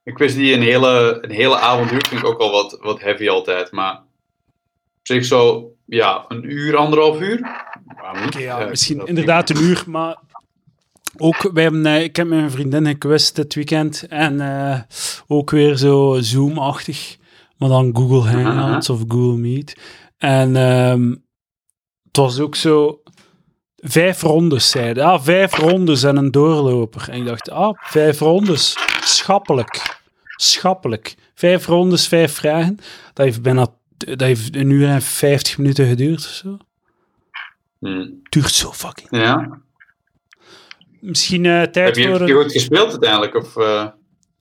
Ik 0.03 0.18
wist 0.18 0.36
die 0.36 0.55
een 0.55 0.62
hele, 0.62 1.18
een 1.20 1.30
hele 1.30 1.59
avond 1.59 1.90
duurt, 1.90 2.09
vind 2.09 2.20
ik 2.20 2.26
ook 2.26 2.40
al 2.40 2.51
wat, 2.51 2.78
wat 2.80 3.01
heavy 3.01 3.28
altijd. 3.28 3.70
Maar 3.70 3.95
op 3.95 5.07
zich 5.07 5.24
zo, 5.24 5.72
ja, 5.86 6.24
een 6.28 6.51
uur, 6.53 6.76
anderhalf 6.76 7.20
uur. 7.20 7.40
Waarom 8.01 8.40
ja, 8.40 8.66
misschien 8.66 9.07
inderdaad 9.07 9.51
een 9.51 9.62
uur, 9.62 9.84
maar 9.86 10.16
ook, 11.17 11.51
wij 11.53 11.63
hebben, 11.63 11.87
eh, 11.87 12.03
ik 12.03 12.17
heb 12.17 12.27
met 12.27 12.39
mijn 12.39 12.51
vriendin 12.51 12.87
gekwist 12.87 13.37
dit 13.37 13.55
weekend 13.55 14.07
en 14.09 14.41
eh, 14.41 14.81
ook 15.27 15.51
weer 15.51 15.77
zo 15.77 16.17
Zoom-achtig, 16.21 17.17
maar 17.57 17.69
dan 17.69 17.97
Google 17.97 18.31
Hangouts 18.31 18.91
of 18.91 19.01
Google 19.09 19.37
Meet. 19.37 19.77
En 20.19 20.57
ehm, 20.57 21.11
het 22.03 22.17
was 22.17 22.41
ook 22.41 22.55
zo 22.55 23.03
vijf 23.77 24.23
rondes, 24.23 24.71
zeiden. 24.71 25.05
Ah, 25.05 25.23
vijf 25.23 25.57
rondes 25.57 26.03
en 26.03 26.17
een 26.17 26.31
doorloper. 26.31 27.09
En 27.11 27.19
ik 27.19 27.27
dacht, 27.27 27.51
ah, 27.51 27.79
vijf 27.81 28.19
rondes, 28.19 28.77
schappelijk, 29.01 30.01
schappelijk. 30.37 31.15
Vijf 31.35 31.67
rondes, 31.67 32.09
vijf 32.09 32.35
vragen. 32.35 32.77
Dat 33.13 33.25
heeft 33.25 33.43
bijna, 33.43 33.67
dat 33.97 34.21
heeft 34.21 34.57
een 34.57 34.71
uur 34.71 34.89
en 34.89 35.03
vijftig 35.03 35.59
minuten 35.59 35.87
geduurd 35.87 36.19
of 36.19 36.33
zo. 36.33 36.57
Hm. 37.79 38.09
Duurt 38.29 38.53
zo 38.53 38.73
fucking 38.73 39.09
Ja. 39.11 39.62
Misschien 41.03 41.46
eh, 41.46 41.59
Heb 41.59 41.72
tijd 41.72 41.96
je, 41.96 42.09
heb 42.09 42.28
je 42.28 42.34
goed 42.34 42.53
gespeeld 42.53 42.90
uiteindelijk? 42.90 43.34
Of 43.34 43.57
eh, 43.57 43.88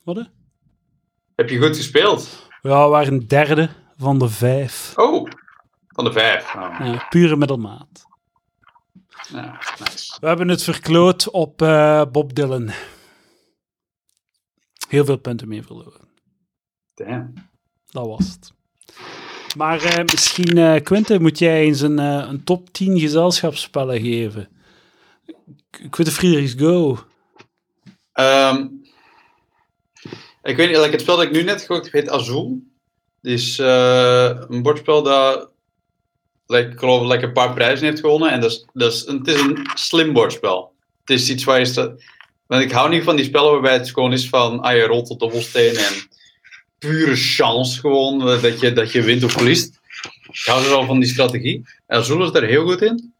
Wat, 0.03 0.29
heb 1.35 1.49
je 1.49 1.61
goed 1.61 1.75
gespeeld? 1.75 2.49
Ja, 2.61 2.83
we 2.83 2.89
waren 2.89 3.13
een 3.13 3.27
derde 3.27 3.69
van 3.97 4.19
de 4.19 4.29
vijf. 4.29 4.93
Oh, 4.95 5.29
van 5.87 6.03
de 6.03 6.11
vijf. 6.11 6.55
Oh, 6.55 6.75
Ja, 6.79 7.05
pure 7.09 7.35
middelmaat. 7.35 8.05
ja, 9.31 9.59
nice. 9.79 10.17
We 10.19 10.27
hebben 10.27 10.47
het 10.47 10.63
verkloot 10.63 11.29
op 11.29 11.61
eh, 11.61 12.03
Bob 12.11 12.35
Dylan. 12.35 12.69
Heel 14.87 15.05
veel 15.05 15.17
punten 15.17 15.47
mee 15.47 15.63
verloren. 15.63 16.09
Damn. 16.93 17.33
Dat 17.85 18.05
was 18.05 18.27
het. 18.29 18.53
Maar 19.57 20.03
misschien, 20.05 20.57
eh 20.57 20.83
Quinte, 20.83 21.19
moet 21.19 21.39
jij 21.39 21.61
eens 21.61 21.81
een, 21.81 21.97
een 21.97 22.43
top 22.43 22.73
10 22.73 22.99
gezelschapsspellen 22.99 24.01
geven. 24.01 24.49
Quinte 25.89 26.11
Friedrichs 26.11 26.53
Go. 26.57 26.99
Ehm, 28.13 28.67
ik 30.43 30.55
weet 30.55 30.69
niet, 30.69 30.77
like, 30.77 30.91
het 30.91 31.01
spel 31.01 31.15
dat 31.15 31.25
ik 31.25 31.31
nu 31.31 31.43
net 31.43 31.59
gegooid 31.59 31.83
heb 31.83 31.93
heet 31.93 32.09
Azul. 32.09 32.63
Het 33.21 33.31
is 33.31 33.59
eh, 33.59 34.39
een 34.47 34.61
bordspel 34.61 35.03
dat 35.03 35.51
ik 36.47 36.79
geloof 36.79 37.07
like, 37.11 37.25
een 37.25 37.33
paar 37.33 37.53
prijzen 37.53 37.85
heeft 37.85 37.99
gewonnen. 37.99 38.31
En 38.31 38.41
dat 38.41 38.51
is, 38.51 38.65
dat 38.73 38.93
is, 38.93 39.05
het 39.05 39.27
is 39.27 39.41
een 39.41 39.67
slim 39.73 40.13
bordspel. 40.13 40.73
Het 40.99 41.19
is 41.19 41.29
iets 41.29 41.43
waar 41.43 41.59
je... 41.59 41.95
Want 42.47 42.63
ik 42.63 42.71
hou 42.71 42.89
niet 42.89 43.03
van 43.03 43.15
die 43.15 43.25
spellen 43.25 43.51
waarbij 43.51 43.73
het 43.73 43.91
gewoon 43.91 44.13
is 44.13 44.29
van... 44.29 44.59
Ah, 44.59 44.75
je 44.75 44.85
rolt 44.85 45.07
de 45.07 45.17
dobbelsteen 45.17 45.75
en 45.75 45.93
pure 46.77 47.15
chance 47.15 47.79
gewoon 47.79 48.29
eh, 48.29 48.41
dat 48.41 48.59
je, 48.59 48.73
dat 48.73 48.91
je 48.91 49.01
wint 49.01 49.23
of 49.23 49.31
verliest. 49.31 49.79
Ik 50.31 50.41
hou 50.45 50.63
er 50.63 50.69
wel 50.69 50.85
van 50.85 50.99
die 50.99 51.09
strategie. 51.09 51.65
Azul 51.87 52.23
is 52.23 52.31
daar 52.31 52.43
heel 52.43 52.65
goed 52.65 52.81
in. 52.81 53.13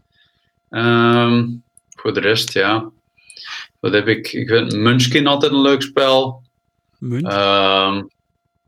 Ehm, 0.70 1.48
voor 2.02 2.14
de 2.14 2.20
rest, 2.20 2.54
ja... 2.54 2.92
Wat 3.80 3.94
heb 3.94 4.08
ik? 4.08 4.34
Ik 4.34 4.48
vind 4.48 4.76
Munchkin 4.76 5.28
altijd 5.28 5.52
een 5.52 5.62
leuk 5.62 5.82
spel. 5.82 6.44
Munt. 6.98 7.28
Ehm 7.28 8.04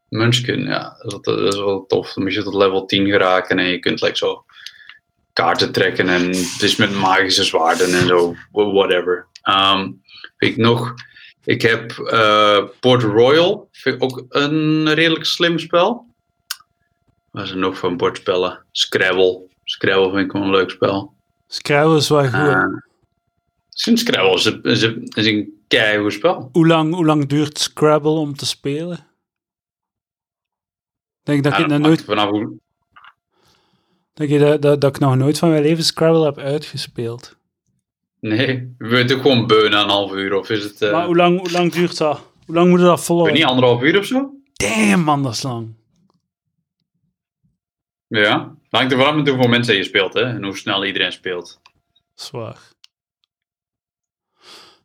Munchkin, 0.07 0.63
ja, 0.63 0.95
dat 0.97 1.27
is, 1.27 1.35
dat 1.35 1.53
is 1.53 1.59
wel 1.59 1.85
tof. 1.85 2.13
Dan 2.13 2.23
moet 2.23 2.33
je 2.33 2.43
tot 2.43 2.53
level 2.53 2.85
10 2.85 3.05
geraken 3.05 3.59
en 3.59 3.65
je 3.65 3.79
kunt 3.79 4.01
like, 4.01 4.17
zo 4.17 4.45
kaarten 5.33 5.71
trekken 5.71 6.09
en 6.09 6.27
het 6.27 6.61
is 6.61 6.75
met 6.75 6.95
magische 6.95 7.43
zwaarden 7.43 7.93
en 7.93 8.07
zo, 8.07 8.35
whatever. 8.51 9.27
Ehm 9.41 9.91
weet 10.37 10.51
ik 10.51 10.57
nog, 10.57 10.93
ik 11.43 11.61
heb 11.61 11.91
eh, 11.91 12.63
Port 12.79 13.03
Royal, 13.03 13.67
vind 13.71 13.95
ik 13.95 14.03
ook 14.03 14.25
een 14.29 14.93
redelijk 14.93 15.25
slim 15.25 15.59
spel. 15.59 16.05
Wat 17.31 17.43
is 17.43 17.51
er 17.51 17.57
nog 17.57 17.77
van 17.77 17.97
bordspellen? 17.97 18.65
Scrabble. 18.71 19.41
Scrabble 19.63 20.11
vind 20.11 20.25
ik 20.25 20.31
wel 20.31 20.41
een 20.41 20.49
leuk 20.49 20.69
spel. 20.69 21.13
Scrabble 21.47 21.97
is 21.97 22.09
wel 22.09 22.23
goed. 22.23 22.33
Uh, 22.33 22.65
sinds 23.73 24.01
Scrabble 24.01 24.33
is, 24.33 24.45
een, 24.45 24.63
is, 24.63 24.81
een, 24.81 25.03
is 25.15 25.25
een 25.25 25.63
keigoed 25.67 26.13
spel. 26.13 26.49
Hoe 26.51 26.67
lang, 26.67 26.93
hoe 26.93 27.05
lang 27.05 27.25
duurt 27.27 27.57
Scrabble 27.59 28.09
om 28.11 28.35
te 28.35 28.45
spelen? 28.45 29.07
Denk 31.23 31.43
dat 31.43 31.51
Ja, 31.53 31.59
ik 31.59 31.69
dat 31.69 31.77
nog 31.79 31.87
nooit, 31.87 32.03
vanaf 32.03 32.29
hoe, 32.29 32.57
denk 34.13 34.29
je 34.29 34.39
dat, 34.39 34.61
dat, 34.61 34.81
dat 34.81 34.95
ik 34.95 35.01
nog 35.01 35.15
nooit 35.15 35.37
van 35.39 35.49
mijn 35.49 35.61
leven 35.63 35.83
Scrabble 35.83 36.25
heb 36.25 36.37
uitgespeeld. 36.37 37.35
Nee, 38.19 38.75
we 38.77 38.87
weten 38.87 39.15
ook 39.15 39.21
gewoon 39.21 39.47
beu 39.47 39.69
na 39.69 39.81
een 39.83 39.89
half 39.89 40.11
uur. 40.13 40.33
Of 40.33 40.49
is 40.49 40.63
het. 40.63 40.81
eh, 40.81 40.91
Maar 40.91 41.05
hoe 41.05 41.15
lang, 41.15 41.39
hoe 41.39 41.51
lang 41.51 41.71
duurt 41.71 41.97
dat? 41.97 42.31
Hoe 42.45 42.55
lang 42.55 42.69
moet 42.69 42.79
je 42.79 42.85
dat 42.85 43.03
volgen? 43.03 43.33
niet, 43.33 43.43
anderhalf 43.43 43.81
uur 43.81 43.97
of 43.99 44.05
zo? 44.05 44.33
Damn 44.53 45.03
man, 45.03 45.23
dat 45.23 45.33
is 45.33 45.43
lang. 45.43 45.73
Ja. 48.07 48.55
Hangt 48.69 48.91
er 48.91 48.97
vanaf 48.97 49.15
met 49.15 49.27
hoeveel 49.27 49.47
mensen 49.49 49.75
je 49.75 49.83
speelt, 49.83 50.13
hè? 50.13 50.21
En 50.23 50.43
hoe 50.43 50.57
snel 50.57 50.85
iedereen 50.85 51.11
speelt. 51.11 51.61
Zwaar. 52.15 52.57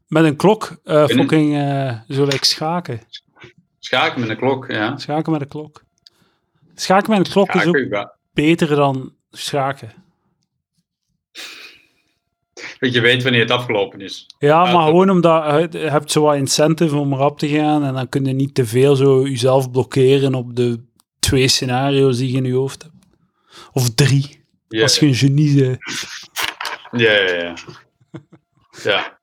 Met 0.09 0.25
een 0.25 0.37
klok, 0.37 0.81
eh 0.85 0.95
een- 1.01 1.09
fucking, 1.09 1.57
eh 1.57 1.99
zo 2.09 2.27
lijkt 2.27 2.47
schaken. 2.47 3.01
Schaken 3.79 4.21
met 4.21 4.29
een 4.29 4.37
klok, 4.37 4.71
ja. 4.71 4.97
Schaken 4.97 5.33
met 5.33 5.41
een 5.41 5.49
klok. 5.49 5.83
Schaken 6.75 7.11
met 7.11 7.27
een 7.27 7.33
klok 7.33 7.55
is 7.55 7.67
ook 7.67 7.77
ja. 7.77 8.13
beter 8.33 8.69
dan 8.69 9.13
schaken. 9.31 9.93
Dat 12.79 12.93
je 12.93 13.01
weet 13.01 13.23
wanneer 13.23 13.41
het 13.41 13.51
afgelopen 13.51 14.01
is. 14.01 14.27
Ja, 14.39 14.73
maar 14.73 14.87
gewoon 14.87 15.11
omdat 15.11 15.73
je 15.73 15.79
je 15.79 15.91
hebt 15.91 16.11
zo 16.13 16.23
wat 16.23 16.37
incentive 16.37 16.97
om 16.97 17.13
erop 17.13 17.39
te 17.39 17.49
gaan 17.49 17.85
en 17.85 17.95
dan 17.95 18.09
kun 18.09 18.25
je 18.25 18.33
niet 18.33 18.55
te 18.55 18.67
veel 18.67 18.97
zo 18.97 19.23
jezelf 19.27 19.71
blokkeren 19.71 20.35
op 20.35 20.57
de 20.57 20.81
twee 21.19 21.49
scenario's 21.49 22.17
die 22.19 22.31
je 22.31 22.37
in 22.37 22.45
je 22.45 22.53
hoofd 22.55 22.83
hebt. 22.83 22.95
Of 23.73 23.95
drie, 23.95 24.45
als 24.69 24.99
je 24.99 25.07
een 25.07 25.15
genie 25.15 25.63
bent. 25.63 25.79
ja, 26.91 27.13
ja. 27.13 27.33
ja. 27.35 27.55
ja. 28.83 29.18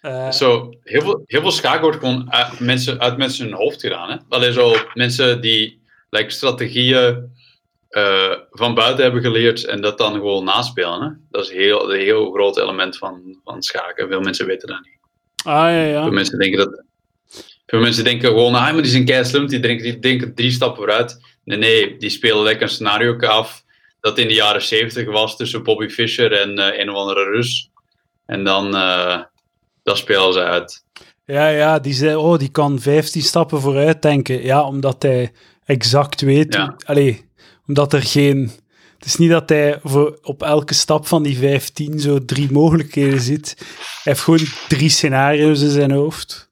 Eh, 0.00 0.30
Zo, 0.30 0.74
heel 0.82 1.00
veel, 1.00 1.22
heel 1.26 1.40
veel 1.40 1.50
schaken 1.50 1.80
wordt 1.80 1.98
gewoon 1.98 2.32
uit 2.32 2.60
mensen, 2.60 3.00
uit 3.00 3.16
mensen 3.16 3.44
hun 3.44 3.54
hoofd 3.54 3.80
gedaan. 3.80 4.10
Hè? 4.10 4.16
Alleen 4.28 4.52
zo 4.52 4.76
mensen 4.94 5.40
die 5.40 5.82
like, 6.10 6.30
strategieën 6.30 7.30
eh, 7.88 8.32
van 8.50 8.74
buiten 8.74 9.02
hebben 9.02 9.22
geleerd 9.22 9.64
en 9.64 9.80
dat 9.80 9.98
dan 9.98 10.12
gewoon 10.12 10.44
naspelen. 10.44 11.02
Hè? 11.02 11.08
Dat 11.30 11.44
is 11.44 11.50
heel, 11.50 11.92
een 11.92 12.00
heel 12.00 12.30
groot 12.30 12.58
element 12.58 12.98
van, 12.98 13.38
van 13.44 13.62
schaken. 13.62 14.08
Veel 14.08 14.20
mensen 14.20 14.46
weten 14.46 14.68
dat 14.68 14.80
niet. 14.82 14.98
ah 15.44 15.54
ja, 15.54 15.84
ja. 15.84 16.02
Veel 16.02 16.12
mensen 16.12 16.38
denken 16.38 16.58
dat. 16.58 16.82
Veel 17.66 17.80
mensen 17.80 18.04
denken 18.04 18.28
gewoon, 18.28 18.54
ah, 18.54 18.72
maar 18.72 18.82
die 18.82 18.90
zijn 18.90 19.04
kei 19.04 19.24
slim, 19.24 19.46
die 19.46 19.60
denken, 19.60 19.84
die 19.84 19.98
denken 19.98 20.34
drie 20.34 20.50
stappen 20.50 20.76
vooruit. 20.76 21.20
Nee, 21.44 21.58
nee, 21.58 21.96
die 21.96 22.10
spelen 22.10 22.42
lekker 22.42 22.62
een 22.62 22.68
scenario 22.68 23.18
af 23.18 23.64
dat 24.00 24.18
in 24.18 24.28
de 24.28 24.34
jaren 24.34 24.62
zeventig 24.62 25.06
was 25.06 25.36
tussen 25.36 25.62
Bobby 25.62 25.88
Fischer 25.88 26.32
en 26.32 26.58
eh, 26.58 26.78
een 26.78 26.90
of 26.90 26.96
andere 26.96 27.24
Rus. 27.24 27.70
En 28.26 28.44
dan, 28.44 28.76
eh 28.76 29.20
dat 29.90 29.98
spelen 29.98 30.32
ze 30.32 30.40
uit. 30.42 30.84
Ja, 31.24 31.48
ja, 31.48 31.78
die 31.78 31.92
zei, 31.94 32.14
oh, 32.16 32.38
die 32.38 32.48
kan 32.48 32.80
15 32.80 33.22
stappen 33.22 33.60
vooruit 33.60 34.02
denken. 34.02 34.42
Ja, 34.42 34.62
omdat 34.64 35.02
hij 35.02 35.32
exact 35.64 36.20
weet. 36.20 36.54
Ja. 36.54 36.64
hoe- 36.64 36.76
allee, 36.84 37.28
omdat 37.66 37.92
er 37.92 38.02
geen. 38.02 38.50
Het 38.98 39.04
is 39.08 39.16
niet 39.16 39.30
dat 39.30 39.48
hij 39.48 39.78
voor, 39.82 40.18
op 40.22 40.42
elke 40.42 40.74
stap 40.74 41.06
van 41.06 41.22
die 41.22 41.36
15 41.38 42.00
zo 42.00 42.24
drie 42.24 42.52
mogelijkheden 42.52 43.20
ziet. 43.20 43.54
Hij 43.58 43.66
heeft 44.02 44.20
gewoon 44.20 44.46
drie 44.68 44.88
scenario's 44.88 45.60
in 45.60 45.70
zijn 45.70 45.90
hoofd. 45.90 46.50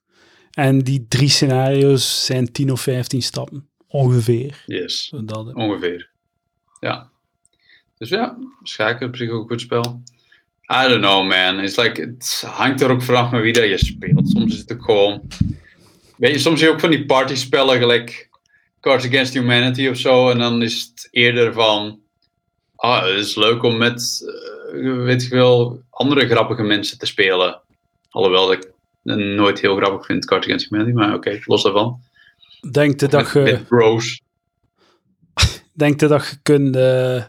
En 0.51 0.79
die 0.79 1.05
drie 1.09 1.29
scenario's 1.29 2.25
zijn 2.25 2.51
10 2.51 2.71
of 2.71 2.81
15 2.81 3.21
stappen. 3.21 3.69
Ongeveer. 3.87 4.63
Yes. 4.65 5.13
Dat. 5.23 5.53
Ongeveer. 5.53 6.09
Ja. 6.79 7.09
Dus 7.97 8.09
ja, 8.09 8.37
schaken 8.63 9.07
op 9.07 9.15
zich 9.15 9.29
ook 9.29 9.41
een 9.41 9.47
goed 9.49 9.61
spel. 9.61 10.01
I 10.71 10.87
don't 10.87 11.01
know, 11.01 11.27
man. 11.27 11.59
It's 11.59 11.77
like, 11.77 12.01
het 12.01 12.43
hangt 12.45 12.81
er 12.81 12.91
ook 12.91 13.01
vanaf 13.01 13.31
met 13.31 13.41
wie 13.41 13.53
dat 13.53 13.63
je 13.63 13.77
speelt. 13.77 14.29
Soms 14.29 14.53
is 14.53 14.59
het 14.59 14.73
ook 14.73 14.83
gewoon... 14.83 15.21
Weet 16.17 16.33
je, 16.33 16.39
soms 16.39 16.59
zie 16.59 16.67
je 16.67 16.73
ook 16.73 16.79
van 16.79 16.89
die 16.89 17.05
partyspellen, 17.05 17.77
gelijk 17.77 18.29
Cards 18.81 19.05
Against 19.05 19.33
Humanity 19.33 19.87
of 19.87 19.97
zo. 19.97 20.29
En 20.29 20.37
dan 20.37 20.61
is 20.61 20.81
het 20.81 21.07
eerder 21.11 21.53
van... 21.53 21.99
Ah, 22.75 23.05
het 23.05 23.17
is 23.17 23.35
leuk 23.35 23.63
om 23.63 23.77
met, 23.77 24.25
eh, 24.73 25.03
weet 25.03 25.23
ik 25.23 25.29
wel, 25.29 25.81
andere 25.89 26.27
grappige 26.27 26.63
mensen 26.63 26.97
te 26.97 27.05
spelen. 27.05 27.61
Alhoewel 28.09 28.51
ik 28.51 28.71
het 29.03 29.17
nooit 29.17 29.59
heel 29.59 29.75
grappig 29.75 30.05
vind, 30.05 30.25
Cards 30.25 30.45
Against 30.45 30.69
Humanity. 30.69 30.95
Maar 30.95 31.13
oké, 31.13 31.39
los 31.45 31.63
daarvan. 31.63 31.99
Denk 32.71 32.99
je 32.99 33.07
dat 33.07 33.23
Met, 33.23 33.33
je, 33.33 33.39
met 33.39 33.67
bros. 33.67 34.21
denk 35.73 35.99
je, 35.99 36.07
dat 36.07 36.27
je 36.27 36.37
kunt 36.41 36.75
eh, 36.75 37.23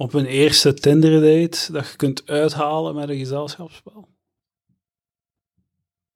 op 0.00 0.14
een 0.14 0.26
eerste 0.26 0.74
Tinder 0.74 1.20
date 1.20 1.72
dat 1.72 1.90
je 1.90 1.96
kunt 1.96 2.22
uithalen 2.26 2.94
met 2.94 3.08
een 3.08 3.18
gezelschapsspel? 3.18 4.08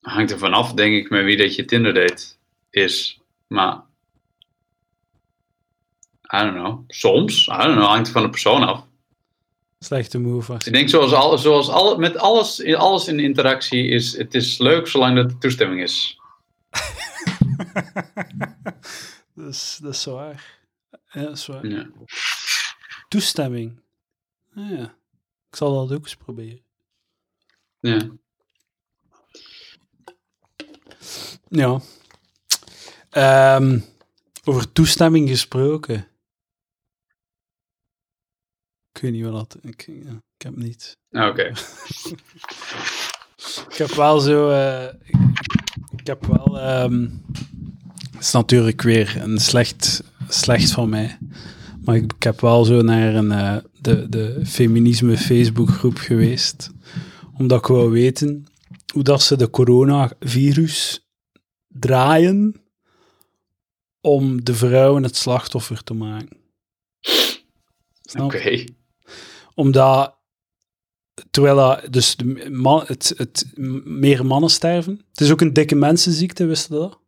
hangt 0.01 0.30
er 0.30 0.39
vanaf, 0.39 0.72
denk 0.72 0.95
ik, 0.95 1.11
met 1.11 1.24
wie 1.24 1.37
dat 1.37 1.55
je 1.55 1.64
Tinder 1.64 1.95
date 1.95 2.24
is. 2.70 3.20
Maar, 3.47 3.74
I 6.35 6.39
don't 6.39 6.55
know. 6.55 6.85
Soms, 6.89 7.47
I 7.47 7.51
don't 7.57 7.72
know, 7.74 7.87
hangt 7.87 8.07
er 8.07 8.12
van 8.12 8.22
de 8.22 8.30
persoon 8.30 8.62
af. 8.62 8.87
Slechte 9.78 10.18
move. 10.18 10.53
was. 10.53 10.66
Ik 10.66 10.72
denk 10.72 10.89
zoals, 10.89 11.12
al, 11.12 11.39
zoals 11.39 11.68
al, 11.68 11.99
met 11.99 12.16
alles, 12.16 12.61
in- 12.61 12.76
alles 12.76 13.09
in 13.09 13.20
interactie 13.20 13.89
is, 13.89 14.16
het 14.16 14.35
is 14.35 14.59
leuk 14.59 14.87
zolang 14.87 15.16
dat 15.16 15.30
er 15.30 15.39
toestemming 15.39 15.82
is. 15.82 16.18
dat, 19.35 19.49
is, 19.49 19.78
dat 19.82 19.95
is 19.95 20.05
waar. 20.05 20.59
Ja, 21.11 21.22
dat 21.22 21.37
is 21.37 21.47
waar. 21.47 21.66
Ja. 21.66 21.87
Toestemming. 23.15 23.81
Ah, 24.55 24.71
ja. 24.71 24.85
Ik 25.51 25.57
zal 25.57 25.75
dat 25.87 25.97
ook 25.97 26.05
eens 26.05 26.17
proberen. 26.17 26.65
ja. 27.81 28.09
Ja. 31.49 31.81
Ehm, 33.11 33.81
over 34.45 34.73
toestemming 34.73 35.29
gesproken. 35.29 36.09
Ik 38.93 39.01
weet 39.01 39.12
niet 39.12 39.25
wat 39.25 39.33
dat... 39.53 39.65
Ik, 39.65 39.83
ja, 39.87 40.11
ik 40.37 40.43
heb 40.43 40.57
niet. 40.57 40.99
Ah, 41.11 41.29
Oké. 41.29 41.53
Ik 43.69 43.75
heb 43.75 43.91
wel 43.91 44.21
zo... 44.21 44.51
eh, 44.51 44.95
ik, 45.03 45.17
ik 45.97 46.07
heb 46.07 46.27
wel... 46.27 46.59
ehm 46.61 47.09
het 48.12 48.23
is 48.23 48.31
natuurlijk 48.33 48.83
weer 48.83 49.17
een 49.23 49.39
slecht, 49.39 50.03
slecht 50.29 50.71
van 50.71 50.89
mij. 50.89 51.19
Maar 51.85 51.97
ik, 51.97 52.12
ik 52.12 52.22
heb 52.22 52.41
wel 52.41 52.64
zo 52.64 52.82
naar 52.82 53.14
een, 53.14 53.32
eh, 53.32 53.57
de, 53.80 54.09
de 54.09 54.41
feminisme 54.47 55.16
Facebookgroep 55.16 55.97
geweest. 55.97 56.70
Omdat 57.39 57.59
ik 57.59 57.66
wou 57.66 57.91
weten 57.91 58.47
hoe 58.93 59.03
dat 59.03 59.22
ze 59.22 59.37
de 59.37 59.51
coronavirus 59.51 61.07
draaien 61.68 62.55
om 64.01 64.45
de 64.45 64.55
vrouwen 64.55 65.03
het 65.03 65.16
slachtoffer 65.16 65.85
te 65.85 65.95
maken. 65.95 66.37
Oké. 68.20 68.64
Omdat, 69.55 70.14
terwijl 71.30 71.57
dat, 71.57 71.93
dus 71.93 72.16
de 72.16 72.51
man, 72.51 72.82
het, 72.87 73.14
het 73.16 73.53
meer 73.85 74.26
mannen 74.26 74.51
sterven. 74.51 75.05
Het 75.11 75.20
is 75.20 75.30
ook 75.30 75.41
een 75.41 75.53
dikke 75.53 75.74
mensenziekte, 75.74 76.47
wist 76.47 76.68
je 76.68 76.74
dat? 76.74 76.99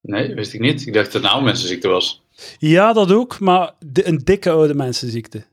Nee, 0.00 0.34
wist 0.34 0.52
ik 0.52 0.60
niet. 0.60 0.86
Ik 0.86 0.92
dacht 0.92 1.04
dat 1.04 1.14
het 1.14 1.22
een 1.22 1.28
oude 1.28 1.44
mensenziekte 1.44 1.88
was. 1.88 2.22
Ja, 2.58 2.92
dat 2.92 3.12
ook, 3.12 3.38
maar 3.40 3.74
de- 3.86 4.06
een 4.06 4.18
dikke 4.18 4.50
oude 4.50 4.74
mensenziekte. 4.74 5.44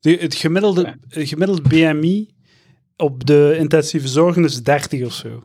De, 0.00 0.16
het, 0.16 0.34
gemiddelde, 0.34 0.96
het 1.08 1.28
gemiddeld 1.28 1.62
BMI 1.62 2.28
op 2.96 3.26
de 3.26 3.54
intensieve 3.58 4.08
zorg 4.08 4.36
is 4.36 4.62
30 4.62 5.04
of 5.04 5.12
zo. 5.12 5.44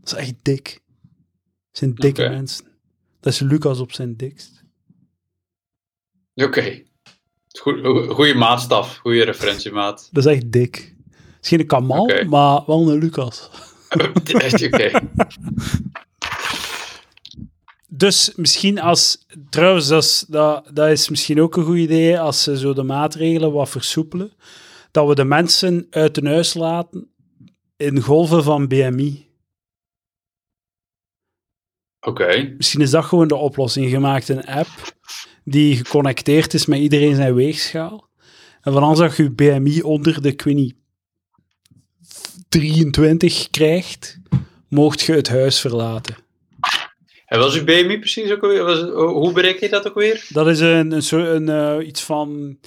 Dat 0.00 0.12
is 0.12 0.26
echt 0.26 0.34
dik. 0.42 0.82
Dat 1.02 1.78
zijn 1.78 1.94
dikke 1.94 2.28
mensen. 2.28 2.64
Dat 3.20 3.32
is 3.32 3.38
Lucas 3.40 3.80
op 3.80 3.92
zijn 3.92 4.16
dikst. 4.16 4.64
Oké. 6.34 6.82
Goed- 7.60 8.08
Goeie 8.10 8.34
maatstaf, 8.34 8.96
goede 8.96 9.24
referentiemaat. 9.24 10.08
Dat 10.12 10.26
is 10.26 10.32
echt 10.32 10.52
dik. 10.52 10.94
Het 11.10 11.38
is 11.40 11.48
geen 11.48 11.66
Kamal, 11.66 12.06
maar 12.28 12.62
wel 12.66 12.90
een 12.90 12.98
Lucas. 12.98 13.50
Oké. 13.90 14.90
Dus 17.90 18.32
misschien 18.36 18.80
als, 18.80 19.26
trouwens, 19.50 19.88
dat 19.88 20.02
is, 20.02 20.24
dat, 20.28 20.70
dat 20.72 20.88
is 20.88 21.08
misschien 21.08 21.40
ook 21.40 21.56
een 21.56 21.64
goed 21.64 21.76
idee 21.76 22.20
als 22.20 22.42
ze 22.42 22.58
zo 22.58 22.72
de 22.72 22.82
maatregelen 22.82 23.52
wat 23.52 23.68
versoepelen, 23.68 24.32
dat 24.90 25.08
we 25.08 25.14
de 25.14 25.24
mensen 25.24 25.86
uit 25.90 26.16
hun 26.16 26.26
huis 26.26 26.54
laten 26.54 27.10
in 27.76 28.00
golven 28.00 28.42
van 28.42 28.68
BMI. 28.68 29.26
Oké. 32.00 32.54
Misschien 32.56 32.80
is 32.80 32.90
dat 32.90 33.04
gewoon 33.04 33.28
de 33.28 33.34
oplossing. 33.34 33.90
Je 33.90 33.98
maakt 33.98 34.28
een 34.28 34.46
app 34.46 34.96
die 35.44 35.76
geconnecteerd 35.76 36.54
is 36.54 36.66
met 36.66 36.78
iedereen 36.78 37.14
zijn 37.14 37.34
weegschaal. 37.34 38.08
En 38.60 38.72
van 38.72 38.82
als 38.82 39.16
je 39.16 39.30
BMI 39.30 39.82
onder 39.82 40.22
de, 40.22 40.28
ik 40.28 40.42
weet 40.42 40.54
niet, 40.54 40.74
23 42.48 43.50
krijgt, 43.50 44.18
mocht 44.68 45.00
je 45.00 45.12
het 45.12 45.28
huis 45.28 45.60
verlaten. 45.60 46.16
En 47.28 47.38
was 47.38 47.56
uw 47.58 47.64
BMI 47.64 47.98
precies 47.98 48.30
ook 48.30 48.42
alweer? 48.42 48.64
Was, 48.64 48.80
hoe 48.92 49.32
bereken 49.32 49.60
je 49.60 49.68
dat 49.68 49.88
ook 49.88 49.94
weer? 49.94 50.26
Dat 50.28 50.46
is 50.48 50.60
een, 50.60 50.92
een, 50.92 51.02
soort- 51.02 51.26
een 51.26 51.48
eh, 51.48 51.86
iets 51.86 52.02
van. 52.02 52.58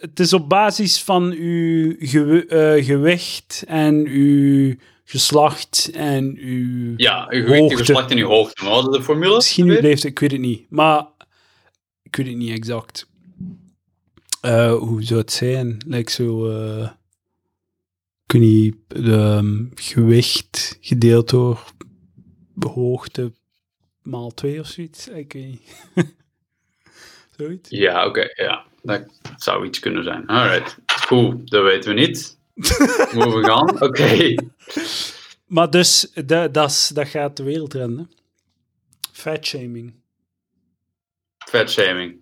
Het 0.00 0.20
is 0.20 0.32
op 0.32 0.48
basis 0.48 1.02
van 1.02 1.32
uw 1.32 1.96
eh, 1.98 2.84
gewicht 2.84 3.64
en 3.66 4.06
uw 4.06 4.74
geslacht 5.04 5.90
en 5.94 6.36
uw. 6.40 6.92
Ja, 6.96 7.26
uw 7.30 7.44
gewicht, 7.44 7.70
uw 7.70 7.76
geslacht 7.76 8.10
en 8.10 8.18
uw 8.18 8.26
hoogte. 8.26 8.64
Maar 8.64 8.72
wat 8.72 8.88
is 8.92 8.96
de 8.96 9.02
formule? 9.04 9.34
Misschien 9.34 9.66
uw 9.66 9.72
weer? 9.72 9.82
leeftijd, 9.82 10.12
ik 10.12 10.18
weet 10.18 10.30
het 10.32 10.40
niet. 10.40 10.66
Maar 10.70 11.06
ik 12.02 12.16
weet 12.16 12.26
het 12.26 12.36
niet 12.36 12.50
exact. 12.52 13.06
Eh, 14.40 14.74
hoe 14.74 15.02
zou 15.02 15.20
het 15.20 15.32
zijn? 15.32 15.82
Lijkt 15.86 16.12
zo. 16.12 16.46
niet. 18.32 18.76
De, 18.88 19.12
ehm, 19.12 19.64
gewicht 19.74 20.78
gedeeld 20.80 21.30
door 21.30 21.64
hoogte 22.68 23.32
maal 24.02 24.30
2 24.34 24.60
of 24.60 24.66
zoiets. 24.66 25.08
Ik 25.08 25.32
weet 25.32 25.46
niet. 25.46 25.86
zoiets. 27.38 27.70
Ja, 27.70 28.06
oké, 28.06 28.28
ja. 28.34 28.64
Dat 28.82 29.02
zou 29.36 29.66
iets 29.66 29.78
kunnen 29.78 30.04
zijn. 30.04 30.26
Alright. 30.26 30.76
Cool, 31.06 31.40
dat 31.44 31.62
weten 31.62 31.94
we 31.94 32.00
niet. 32.00 32.38
Moving 33.14 33.50
on. 33.50 33.82
Oké. 33.82 34.34
Maar 35.46 35.70
dus, 35.70 36.10
dat, 36.26 36.54
dat, 36.54 36.90
dat 36.94 37.08
gaat 37.08 37.36
de 37.36 37.42
wereld 37.42 37.74
rennen. 37.74 38.10
Fatshaming. 39.12 39.94
Fatshaming. 41.38 42.20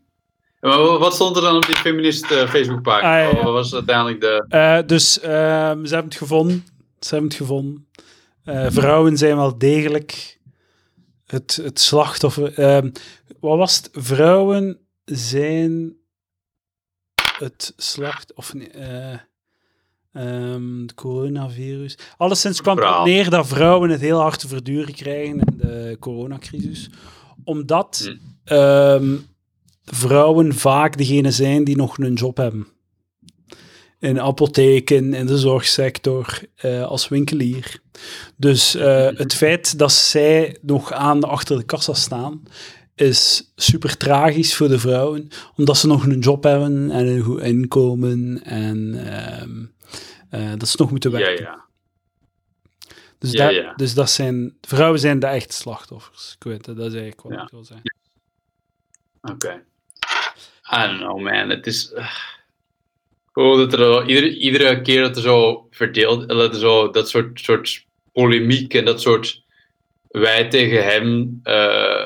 Maar 0.61 0.78
wa- 0.78 0.99
wat 0.99 1.14
stond 1.14 1.36
er 1.36 1.43
dan 1.43 1.57
op 1.57 1.66
die 1.66 1.76
feminist 1.76 2.30
eh, 2.30 2.49
Facebookpagina? 2.49 3.26
Ah, 3.26 3.32
ja. 3.32 3.43
Wat 3.45 3.53
was 3.53 3.74
uiteindelijk 3.74 4.20
de... 4.20 4.45
Eh, 4.49 4.78
dus 4.86 5.20
ehm, 5.20 5.84
ze 5.84 5.95
hebben 5.95 6.11
het 6.11 6.16
gevonden. 6.16 6.64
Ze 7.01 7.09
hebben 7.09 7.28
het 7.28 7.38
gevonden. 7.38 7.86
Eh, 8.51 8.66
vrouwen 8.70 9.16
zijn 9.16 9.36
wel 9.36 9.59
degelijk 9.59 10.38
het, 11.26 11.61
het 11.62 11.80
slachtoffer. 11.80 12.55
Ehm, 12.55 12.90
wat 13.40 13.59
was 13.59 13.76
het? 13.76 13.88
Vrouwen 13.92 14.78
zijn 15.05 15.96
het 17.38 17.72
slachtoffer. 17.76 18.57
nee, 18.57 18.68
eh, 18.70 19.18
ehm, 20.12 20.80
het 20.80 20.94
coronavirus. 20.94 21.98
Alleszins 22.16 22.61
kwam 22.61 22.78
het 22.78 23.05
neer 23.05 23.30
dat 23.30 23.46
vrouwen 23.46 23.90
het 23.90 24.01
heel 24.01 24.20
hard 24.20 24.38
te 24.38 24.48
verduren 24.48 24.94
krijgen 24.94 25.38
in 25.38 25.57
de 25.57 25.96
coronacrisis. 26.01 26.90
Omdat 27.44 28.03
Hm. 28.05 28.16
ehm, 28.55 29.16
vrouwen 29.84 30.55
vaak 30.55 30.96
degene 30.96 31.30
zijn 31.30 31.64
die 31.64 31.76
nog 31.76 31.98
een 31.98 32.14
job 32.14 32.36
hebben 32.36 32.66
in 34.01 34.20
apotheken, 34.20 35.14
in 35.14 35.26
de 35.26 35.38
zorgsector, 35.38 36.40
eh, 36.57 36.82
als 36.84 37.09
winkelier. 37.09 37.80
Dus 38.36 38.74
eh, 38.74 39.09
het 39.14 39.34
feit 39.34 39.78
dat 39.78 39.92
zij 39.92 40.57
nog 40.61 40.92
aan 40.92 41.22
achter 41.24 41.59
de 41.59 41.64
kassa 41.64 41.94
staan, 41.94 42.42
is 42.94 43.53
super 43.57 43.96
tragisch 43.96 44.57
voor 44.57 44.68
de 44.68 44.78
vrouwen, 44.78 45.28
omdat 45.57 45.76
ze 45.76 45.86
nog 45.86 46.07
een 46.07 46.18
job 46.18 46.42
hebben 46.44 46.90
en 46.90 47.07
een 47.07 47.22
goed 47.22 47.40
inkomen 47.40 48.42
en 48.44 48.94
ehm, 49.07 49.64
eh, 50.30 50.53
dat 50.59 50.68
ze 50.68 50.76
nog 50.78 50.90
moeten 50.90 51.11
werken. 51.11 51.44
ja. 51.44 51.68
Dus, 53.18 53.30
Ja, 53.32 53.44
dat, 53.46 53.55
ja. 53.55 53.74
dus 53.74 53.94
dat 53.94 54.11
zijn, 54.11 54.57
vrouwen 54.61 55.01
zijn 55.01 55.18
de 55.18 55.26
echte 55.26 55.55
slachtoffers. 55.55 56.34
Ik 56.38 56.44
weet 56.44 56.66
het, 56.66 56.76
dat 56.76 56.86
is 56.86 57.01
eigenlijk 57.01 57.22
wat 57.22 57.32
ik 57.42 57.51
wil 57.51 57.64
zeggen. 57.64 57.94
Oké. 59.22 59.62
I 60.72 60.86
don't 60.86 60.98
know, 60.98 61.20
man. 61.20 61.48
Het 61.48 61.66
is... 61.66 61.92
eh, 61.92 62.11
Gewoon 63.41 63.59
dat 63.59 63.72
er 63.72 64.09
iedere, 64.09 64.36
iedere 64.36 64.80
keer 64.80 65.03
dat 65.03 65.16
er 65.16 65.22
zo 65.22 65.66
verdeeld... 65.70 66.28
Dat, 66.28 66.55
er 66.55 66.61
zo, 66.61 66.91
dat 66.91 67.09
soort, 67.09 67.41
soort 67.41 67.86
polemiek 68.12 68.74
en 68.74 68.84
dat 68.84 69.01
soort... 69.01 69.43
Wij 70.09 70.49
tegen 70.49 70.84
hem... 70.84 71.41
eh, 71.43 72.05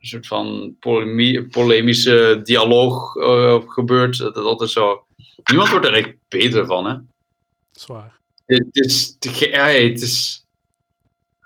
een 0.00 0.06
soort 0.06 0.26
van 0.26 0.76
polemie, 0.80 1.46
polemische 1.46 2.40
dialoog 2.42 3.16
eh, 3.16 3.60
gebeurt. 3.66 4.18
Dat 4.18 4.34
het 4.34 4.44
altijd 4.44 4.70
zo... 4.70 5.04
Niemand 5.44 5.70
wordt 5.70 5.86
er 5.86 5.94
echt 5.94 6.14
beter 6.28 6.66
van, 6.66 6.86
hè? 6.86 6.94
Zwaar. 7.72 8.18
Het 8.46 8.68
is, 8.70 9.16
ja, 9.20 9.66
het 9.66 10.02
is, 10.02 10.46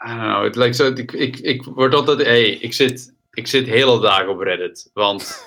I 0.07 0.09
don't 0.09 0.21
know, 0.21 0.45
het 0.45 0.57
lijkt 0.57 0.77
zo, 0.77 0.93
ik, 0.93 1.13
ik, 1.13 1.39
ik 1.39 1.63
word 1.63 1.95
altijd, 1.95 2.23
hey, 2.23 2.51
ik 2.51 2.73
zit, 2.73 3.15
ik 3.33 3.47
zit 3.47 3.67
hele 3.67 4.01
dagen 4.01 4.29
op 4.29 4.41
Reddit, 4.41 4.91
want 4.93 5.47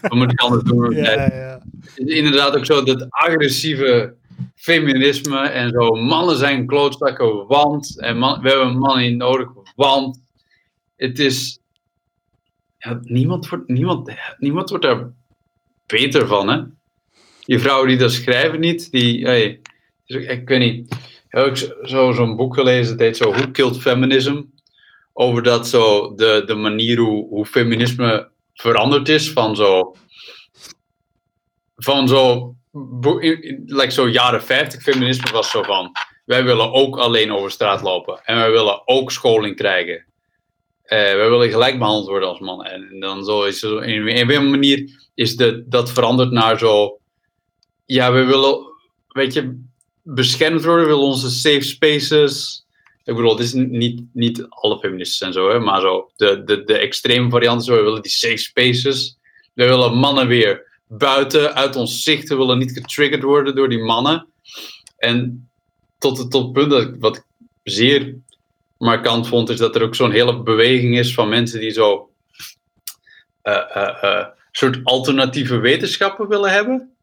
wat 0.00 0.12
moet 0.14 0.32
ik 0.32 0.40
anders 0.40 0.62
doen? 0.62 0.90
Ja, 0.90 1.02
Het 1.04 1.32
ja. 1.32 1.62
is 1.94 2.14
inderdaad 2.14 2.56
ook 2.56 2.64
zo 2.66 2.82
dat 2.82 3.06
agressieve 3.10 4.14
feminisme 4.54 5.38
en 5.38 5.70
zo, 5.70 5.90
mannen 5.94 6.36
zijn 6.36 6.66
klootzakken, 6.66 7.46
want, 7.46 8.00
en 8.00 8.18
man, 8.18 8.40
we 8.42 8.48
hebben 8.48 8.78
mannen 8.78 9.08
niet 9.08 9.16
nodig, 9.18 9.48
want, 9.76 10.22
het 10.96 11.18
is, 11.18 11.58
ja, 12.78 13.00
niemand, 13.02 13.48
wordt, 13.48 13.68
niemand, 13.68 14.12
niemand 14.38 14.70
wordt 14.70 14.84
daar 14.84 15.10
beter 15.86 16.26
van, 16.26 16.48
hè? 16.48 16.62
Die 17.44 17.58
vrouwen 17.58 17.88
die 17.88 17.96
dat 17.98 18.12
schrijven 18.12 18.60
niet, 18.60 18.90
die, 18.90 19.24
hey, 19.24 19.60
ik, 20.06 20.28
ik 20.30 20.48
weet 20.48 20.58
niet. 20.58 20.92
Ik 21.30 21.38
heb 21.38 21.56
zo- 21.82 22.12
zo'n 22.12 22.36
boek 22.36 22.54
gelezen, 22.54 22.92
het 22.92 23.00
heet 23.00 23.16
zo 23.16 23.30
Who 23.32 23.50
Killed 23.50 23.80
Feminism? 23.80 24.42
Over 25.12 25.42
dat 25.42 25.68
zo, 25.68 26.14
de, 26.14 26.42
de 26.46 26.54
manier 26.54 26.98
hoe, 26.98 27.28
hoe 27.28 27.46
feminisme 27.46 28.28
veranderd 28.60 29.08
is 29.08 29.30
van 29.30 29.56
zo, 29.56 29.96
van 31.76 32.08
zo, 32.08 32.54
like 33.66 33.90
zo 33.90 34.08
jaren 34.08 34.42
50 34.42 34.82
feminisme 34.82 35.32
was 35.32 35.50
zo 35.50 35.62
van, 35.62 35.92
wij 36.24 36.44
willen 36.44 36.72
ook 36.72 36.98
alleen 36.98 37.32
over 37.32 37.50
straat 37.50 37.82
lopen 37.82 38.20
en 38.24 38.36
wij 38.36 38.50
willen 38.50 38.88
ook 38.88 39.10
scholing 39.10 39.56
krijgen. 39.56 40.04
Eh, 40.82 40.98
wij 40.98 41.30
willen 41.30 41.50
gelijk 41.50 41.78
behandeld 41.78 42.08
worden 42.08 42.28
als 42.28 42.40
mannen. 42.40 42.72
En 42.72 43.00
dan 43.00 43.24
zo 43.24 43.42
is 43.42 43.62
in, 43.62 44.08
in 44.08 44.30
een 44.30 44.50
manier 44.50 45.08
is 45.14 45.36
de, 45.36 45.64
dat 45.68 45.90
veranderd 45.90 46.30
naar 46.30 46.58
zo, 46.58 46.98
ja, 47.86 48.12
we 48.12 48.24
willen, 48.24 48.58
weet 49.08 49.32
je, 49.32 49.62
beschermd 50.02 50.64
worden, 50.64 50.84
we 50.84 50.90
willen 50.90 51.06
onze 51.08 51.30
safe 51.30 51.62
spaces. 51.62 52.64
Ik 53.10 53.16
bedoel, 53.16 53.30
het 53.30 53.40
is 53.40 53.52
niet, 53.52 54.02
niet 54.12 54.46
alle 54.48 54.78
feministen 54.78 55.26
en 55.26 55.32
zo, 55.32 55.50
hè, 55.50 55.58
maar 55.58 55.80
zo 55.80 56.10
de, 56.16 56.44
de, 56.44 56.64
de 56.64 56.78
extreme 56.78 57.30
varianten, 57.30 57.64
zo, 57.64 57.74
we 57.74 57.82
willen 57.82 58.02
die 58.02 58.10
safe 58.10 58.36
spaces. 58.36 59.18
We 59.52 59.64
willen 59.64 59.94
mannen 59.94 60.26
weer 60.26 60.80
buiten, 60.86 61.54
uit 61.54 61.76
ons 61.76 62.02
zicht, 62.02 62.28
we 62.28 62.36
willen 62.36 62.58
niet 62.58 62.72
getriggerd 62.72 63.22
worden 63.22 63.54
door 63.54 63.68
die 63.68 63.82
mannen. 63.82 64.26
En 64.96 65.48
tot 65.98 66.18
het, 66.18 66.30
tot 66.30 66.42
het 66.42 66.52
punt 66.52 66.70
dat 66.70 66.82
ik, 66.82 66.94
wat 66.98 67.16
ik 67.16 67.22
zeer 67.62 68.14
markant 68.78 69.28
vond, 69.28 69.48
is 69.48 69.58
dat 69.58 69.74
er 69.74 69.82
ook 69.82 69.94
zo'n 69.94 70.12
hele 70.12 70.42
beweging 70.42 70.98
is 70.98 71.14
van 71.14 71.28
mensen 71.28 71.60
die 71.60 71.70
zo 71.70 72.10
eh, 73.42 73.76
eh, 73.76 74.02
eh, 74.02 74.26
soort 74.52 74.80
alternatieve 74.82 75.56
wetenschappen 75.56 76.28
willen 76.28 76.50
hebben. 76.50 76.94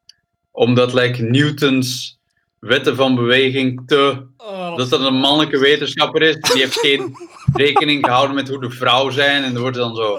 Omdat, 0.51 0.93
like, 0.93 1.24
Newtons 1.24 2.16
wetten 2.60 2.95
van 2.95 3.16
beweging 3.16 3.82
te 3.86 4.26
dat 4.76 4.89
dat 4.89 5.01
een 5.01 5.14
mannelijke 5.14 5.60
wetenschapper 5.60 6.22
is. 6.22 6.36
Die 6.36 6.62
heeft 6.62 6.80
geen 6.80 7.16
rekening 7.53 8.05
gehouden 8.05 8.36
met 8.36 8.49
hoe 8.49 8.62
de 8.62 8.70
vrouw 8.70 9.10
zijn. 9.10 9.43
En 9.43 9.55
er 9.55 9.62
wordt 9.62 9.78
dan 9.78 9.95
zo. 9.95 10.18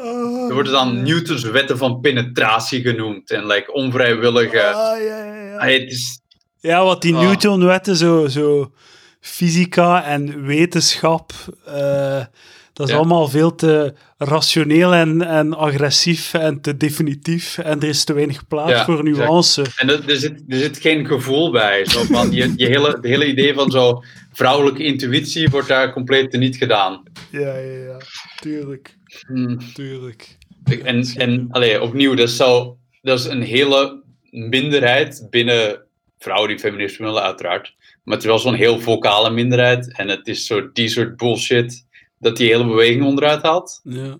Er 0.48 0.54
worden 0.54 0.72
dan 0.72 1.02
Newtons 1.02 1.42
wetten 1.42 1.78
van 1.78 2.00
penetratie 2.00 2.82
genoemd. 2.82 3.30
En 3.30 3.46
like 3.46 3.72
onvrijwillige. 3.72 4.62
Ah, 4.64 5.02
ja, 5.02 5.24
ja, 5.24 5.34
ja. 5.34 5.58
Het 5.58 5.90
is, 5.90 6.20
Ja, 6.60 6.84
wat 6.84 7.02
die 7.02 7.14
Ah. 7.14 7.20
Newton-wetten, 7.20 7.96
zo, 7.96 8.26
zo 8.26 8.72
fysica 9.20 10.04
en 10.04 10.44
wetenschap, 10.46 11.32
eh, 11.66 12.24
dat 12.78 12.86
is 12.86 12.92
Ja. 12.92 12.98
allemaal 12.98 13.28
veel 13.28 13.54
te 13.54 13.94
rationeel 14.18 14.94
en, 14.94 15.22
en 15.22 15.54
agressief 15.54 16.34
en 16.34 16.60
te 16.60 16.76
definitief. 16.76 17.58
En 17.58 17.80
er 17.80 17.88
is 17.88 18.04
te 18.04 18.12
weinig 18.12 18.46
plaats 18.46 18.70
Ja, 18.70 18.84
voor 18.84 18.98
exact. 19.06 19.18
nuance. 19.18 19.64
en 19.76 19.88
er, 19.88 20.10
er, 20.10 20.16
zit, 20.16 20.42
er 20.48 20.58
zit 20.58 20.78
geen 20.78 21.06
gevoel 21.06 21.50
bij. 21.50 21.84
Zo 21.86 22.02
van, 22.04 22.32
je, 22.32 22.52
je 22.56 22.66
hele, 22.66 22.90
het 22.90 23.04
hele 23.04 23.26
idee 23.26 23.54
van 23.54 23.70
zo 23.70 24.02
vrouwelijke 24.32 24.84
intuïtie 24.84 25.48
wordt 25.48 25.68
daar 25.68 25.92
compleet 25.92 26.32
niet 26.32 26.56
gedaan. 26.56 27.02
Ja, 27.30 27.56
ja, 27.58 27.84
ja. 27.84 27.96
Tuurlijk, 28.40 28.96
Hmm. 29.26 29.58
tuurlijk. 29.74 30.36
En, 30.84 31.02
en 31.16 31.46
allee, 31.50 31.82
opnieuw, 31.82 32.14
dat 32.14 32.28
is, 32.28 32.36
zo, 32.36 32.78
dat 33.02 33.18
is 33.18 33.24
een 33.24 33.42
hele 33.42 34.02
minderheid 34.30 35.26
binnen 35.30 35.82
vrouwen 36.18 36.48
die 36.48 36.58
feminisme 36.58 37.06
willen, 37.06 37.22
uiteraard. 37.22 37.74
Maar 38.04 38.14
het 38.14 38.22
is 38.24 38.30
wel 38.30 38.38
zo'n 38.38 38.54
heel 38.54 38.80
vocale 38.80 39.30
minderheid. 39.30 39.96
En 39.96 40.08
het 40.08 40.26
is 40.26 40.46
zo 40.46 40.72
die 40.72 40.88
soort 40.88 41.16
bullshit 41.16 41.86
dat 42.18 42.36
die 42.36 42.48
hele 42.48 42.66
beweging 42.66 43.04
onderuit 43.04 43.42
haalt. 43.42 43.80
Ja. 43.82 44.16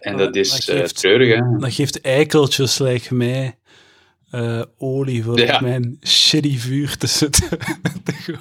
En 0.00 0.16
dat 0.16 0.36
is 0.36 0.50
dat 0.50 0.74
eh, 0.74 0.80
geeft- 0.80 0.96
treurig, 0.98 1.34
hè? 1.34 1.58
Dat 1.58 1.72
geeft 1.74 2.00
eikeltjes, 2.00 2.78
lijkt 2.78 3.10
mij, 3.10 3.58
eh, 4.30 4.62
olie 4.78 5.24
voor 5.24 5.38
Ja. 5.40 5.60
mijn 5.60 5.98
shitty 6.06 6.58
vuur 6.58 6.96
te 6.96 7.06
zitten. 7.06 7.48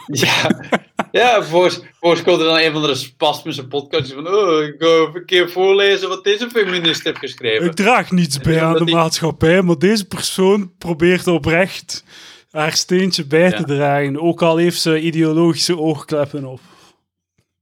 Ja, 0.07 0.59
Ja, 1.11 1.43
volgens 1.43 1.81
komt 1.99 2.27
er 2.39 2.45
dan 2.45 2.57
een 2.59 2.71
van 2.71 2.81
de 2.81 2.95
spasmische 2.95 3.67
podcasts 3.67 4.11
van 4.13 4.27
oh, 4.27 4.63
ik 4.63 4.75
ga 4.77 4.85
even 4.87 5.15
een 5.15 5.25
keer 5.25 5.49
voorlezen 5.49 6.09
wat 6.09 6.23
deze 6.23 6.49
feminist 6.49 7.03
heeft 7.03 7.17
geschreven. 7.17 7.65
Ik 7.65 7.73
draag 7.73 8.11
niets 8.11 8.39
bij 8.39 8.63
aan 8.63 8.73
de 8.77 8.85
die- 8.85 8.95
maatschappij, 8.95 9.61
maar 9.61 9.77
deze 9.77 10.05
persoon 10.07 10.73
probeert 10.77 11.27
oprecht 11.27 12.03
haar 12.51 12.71
steentje 12.73 13.25
bij 13.25 13.51
te 13.51 13.63
dragen. 13.63 14.21
Ook 14.21 14.41
al 14.41 14.57
heeft 14.57 14.81
ze 14.81 15.01
ideologische 15.01 15.77
oogkleppen 15.79 16.45
op. 16.45 16.59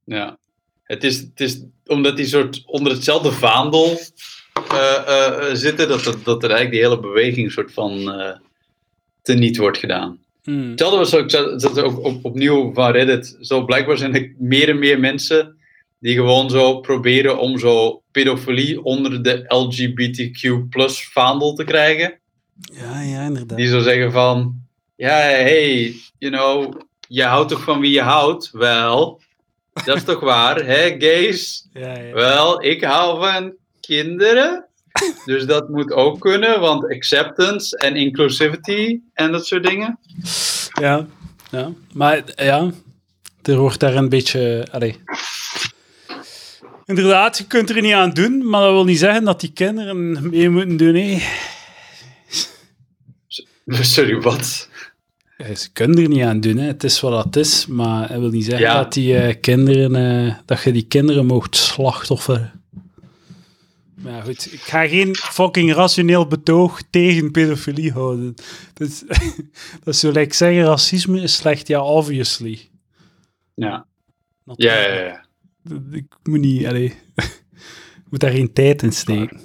Ja. 0.03 0.37
Het 0.91 1.03
is, 1.03 1.17
het 1.17 1.39
is 1.39 1.61
omdat 1.85 2.17
die 2.17 2.25
soort 2.25 2.63
onder 2.65 2.91
hetzelfde 2.91 3.31
vaandel 3.31 3.99
eh, 4.69 4.95
eh, 5.07 5.55
zitten, 5.55 5.87
dat, 5.87 6.03
dat, 6.03 6.25
dat 6.25 6.43
er 6.43 6.49
eigenlijk 6.49 6.71
die 6.71 6.89
hele 6.89 6.99
beweging 6.99 7.51
soort 7.51 7.73
van 7.73 8.11
eh 8.11 8.35
teniet 9.21 9.57
wordt 9.57 9.77
gedaan. 9.77 10.19
Hmm. 10.43 10.69
Hetzelfde 10.69 10.97
was 10.97 11.15
ook, 11.15 11.29
dat 11.59 11.77
er 11.77 11.83
ook 11.83 12.05
op, 12.05 12.25
opnieuw 12.25 12.73
van 12.73 12.91
Reddit. 12.91 13.37
Zo 13.41 13.65
blijkbaar 13.65 13.97
zijn 13.97 14.15
er 14.15 14.33
meer 14.37 14.69
en 14.69 14.79
meer 14.79 14.99
mensen 14.99 15.55
die 15.99 16.15
gewoon 16.15 16.49
zo 16.49 16.79
proberen 16.79 17.39
om 17.39 17.59
zo 17.59 18.01
pedofilie 18.11 18.83
onder 18.83 19.23
de 19.23 19.43
LGBTQ 19.47 20.69
plus 20.69 21.07
vaandel 21.07 21.53
te 21.53 21.63
krijgen. 21.63 22.19
Ja, 22.73 23.01
ja, 23.01 23.25
inderdaad. 23.25 23.57
Die 23.57 23.67
zo 23.67 23.79
zeggen 23.79 24.11
van, 24.11 24.61
ja, 24.95 25.17
hey, 25.17 25.95
you 26.17 26.31
know, 26.31 26.81
je 27.07 27.23
houdt 27.23 27.49
toch 27.49 27.63
van 27.63 27.79
wie 27.79 27.91
je 27.91 28.01
houdt? 28.01 28.49
Wel, 28.51 29.21
dat 29.73 29.95
is 29.95 30.03
toch 30.03 30.19
waar, 30.19 30.65
hè, 30.65 30.95
gays? 30.99 31.67
Ja, 31.73 31.99
ja. 31.99 32.13
Wel, 32.13 32.63
ik 32.63 32.83
hou 32.83 33.19
van 33.19 33.53
kinderen. 33.79 34.65
Dus 35.25 35.45
dat 35.45 35.69
moet 35.69 35.91
ook 35.91 36.19
kunnen, 36.19 36.59
want 36.59 36.89
acceptance 36.89 37.77
en 37.77 37.95
inclusivity 37.95 38.99
en 39.13 39.31
dat 39.31 39.45
soort 39.45 39.63
dingen. 39.63 39.99
Ja, 40.81 41.07
ja. 41.51 41.71
Maar 41.93 42.23
ja, 42.35 42.71
er 43.41 43.57
wordt 43.57 43.79
daar 43.79 43.95
een 43.95 44.09
beetje... 44.09 44.67
Inderdaad, 46.85 47.37
je 47.37 47.45
kunt 47.47 47.69
er 47.69 47.81
niet 47.81 47.93
aan 47.93 48.13
doen, 48.13 48.49
maar 48.49 48.61
dat 48.61 48.71
wil 48.71 48.83
niet 48.83 48.99
zeggen 48.99 49.23
dat 49.23 49.39
die 49.39 49.51
kinderen 49.51 50.29
mee 50.29 50.49
moeten 50.49 50.77
doen. 50.77 50.95
Hè. 50.95 51.21
Sorry, 53.65 54.21
wat? 54.21 54.69
Ze 55.55 55.71
kunnen 55.73 55.97
er 56.03 56.07
niet 56.09 56.21
aan 56.23 56.39
doen, 56.39 56.57
hè. 56.57 56.67
het 56.67 56.83
is 56.83 56.99
wat 56.99 57.23
het 57.23 57.35
is, 57.35 57.65
maar 57.67 58.07
dat 58.07 58.19
wil 58.19 58.29
niet 58.29 58.45
zeggen 58.45 58.65
Ja. 58.65 58.73
dat, 58.83 58.93
die, 58.93 59.17
eh, 59.17 59.35
kinderen, 59.41 59.95
eh, 60.27 60.35
dat 60.45 60.61
je 60.63 60.71
die 60.71 60.85
kinderen 60.87 61.25
mocht 61.25 61.55
slachtofferen. 61.55 62.51
Maar 63.95 64.13
ja, 64.13 64.21
goed, 64.21 64.53
ik 64.53 64.59
ga 64.59 64.87
geen 64.87 65.15
fucking 65.15 65.73
rationeel 65.73 66.27
betoog 66.27 66.81
tegen 66.89 67.31
pedofilie 67.31 67.91
houden. 67.91 68.33
Dus, 68.73 69.03
dat 69.83 69.93
is 69.93 69.99
zo 70.03 70.11
like 70.11 70.35
zeggen, 70.35 70.63
racisme 70.63 71.21
is 71.21 71.35
slecht, 71.35 71.67
ja, 71.67 71.83
obviously. 71.83 72.69
Ja, 73.55 73.85
ja, 74.55 74.73
ja. 74.87 74.93
ja. 75.03 75.25
Ik 75.91 76.05
moet 76.23 76.39
niet, 76.39 76.65
allee, 76.65 76.85
ik 77.15 78.07
moet 78.09 78.19
daar 78.19 78.31
geen 78.31 78.53
tijd 78.53 78.81
in 78.83 78.91
steken. 78.91 79.39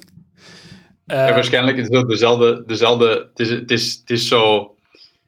Ja, 1.07 1.27
Eh, 1.27 1.35
waarschijnlijk 1.35 1.77
is 1.77 1.89
het 1.89 2.09
dezelfde, 2.09 2.63
dezelfde 2.67 3.09
het, 3.09 3.39
is, 3.41 3.51
het, 3.51 3.71
is, 3.71 3.95
het 4.01 4.11
is 4.11 4.29
zo, 4.29 4.75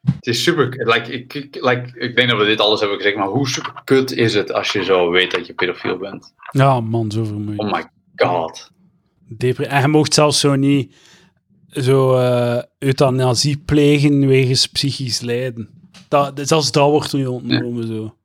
het 0.03 0.27
is 0.27 0.43
super, 0.43 0.69
like, 0.69 1.13
ik, 1.13 1.35
ik, 1.35 1.55
like, 1.61 1.99
ik 1.99 2.17
denk 2.17 2.29
dat 2.29 2.39
we 2.39 2.45
dit 2.45 2.61
alles 2.61 2.81
hebben 2.81 2.97
gezegd, 2.97 3.17
maar 3.17 3.29
hoe 3.29 3.49
super 3.49 3.83
kut 3.85 4.13
is 4.13 4.35
het 4.35 4.53
als 4.53 4.73
je 4.73 4.85
zo 4.85 5.11
weet 5.11 5.31
dat 5.31 5.47
je 5.47 5.55
pedofiel 5.55 5.97
bent? 5.97 6.35
ja, 6.51 6.81
man, 6.81 7.11
zo 7.11 7.25
vermoeiend. 7.25 7.61
Oh 7.61 7.73
my 7.73 7.91
god. 8.17 8.71
Depre- 9.29 9.67
en 9.67 9.81
je 9.81 9.89
mocht 9.89 10.15
zelfs 10.15 10.41
zo 10.41 10.55
niet 10.55 10.95
zo 11.71 12.17
eh, 12.17 12.63
euthanasie 12.79 13.59
plegen 13.59 14.27
wegens 14.27 14.67
psychisch 14.67 15.21
lijden. 15.21 15.91
Dat, 16.09 16.41
zelfs 16.43 16.73
dat 16.73 16.91
wordt 16.91 17.13
niet 17.13 17.27
ontnomen 17.27 17.87
zo. 17.87 18.17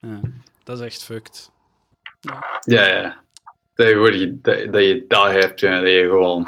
Ja, 0.00 0.20
dat 0.64 0.78
is 0.78 0.84
echt 0.84 1.04
fucked. 1.04 1.50
Ja, 2.64 2.86
ja. 2.86 3.24
Dat 3.74 3.86
je, 3.88 4.38
dat 4.40 4.84
je 4.84 5.04
dat 5.08 5.30
hebt 5.30 5.62
en 5.62 5.80
dat 5.80 5.90
je 5.90 6.06
gewoon 6.08 6.46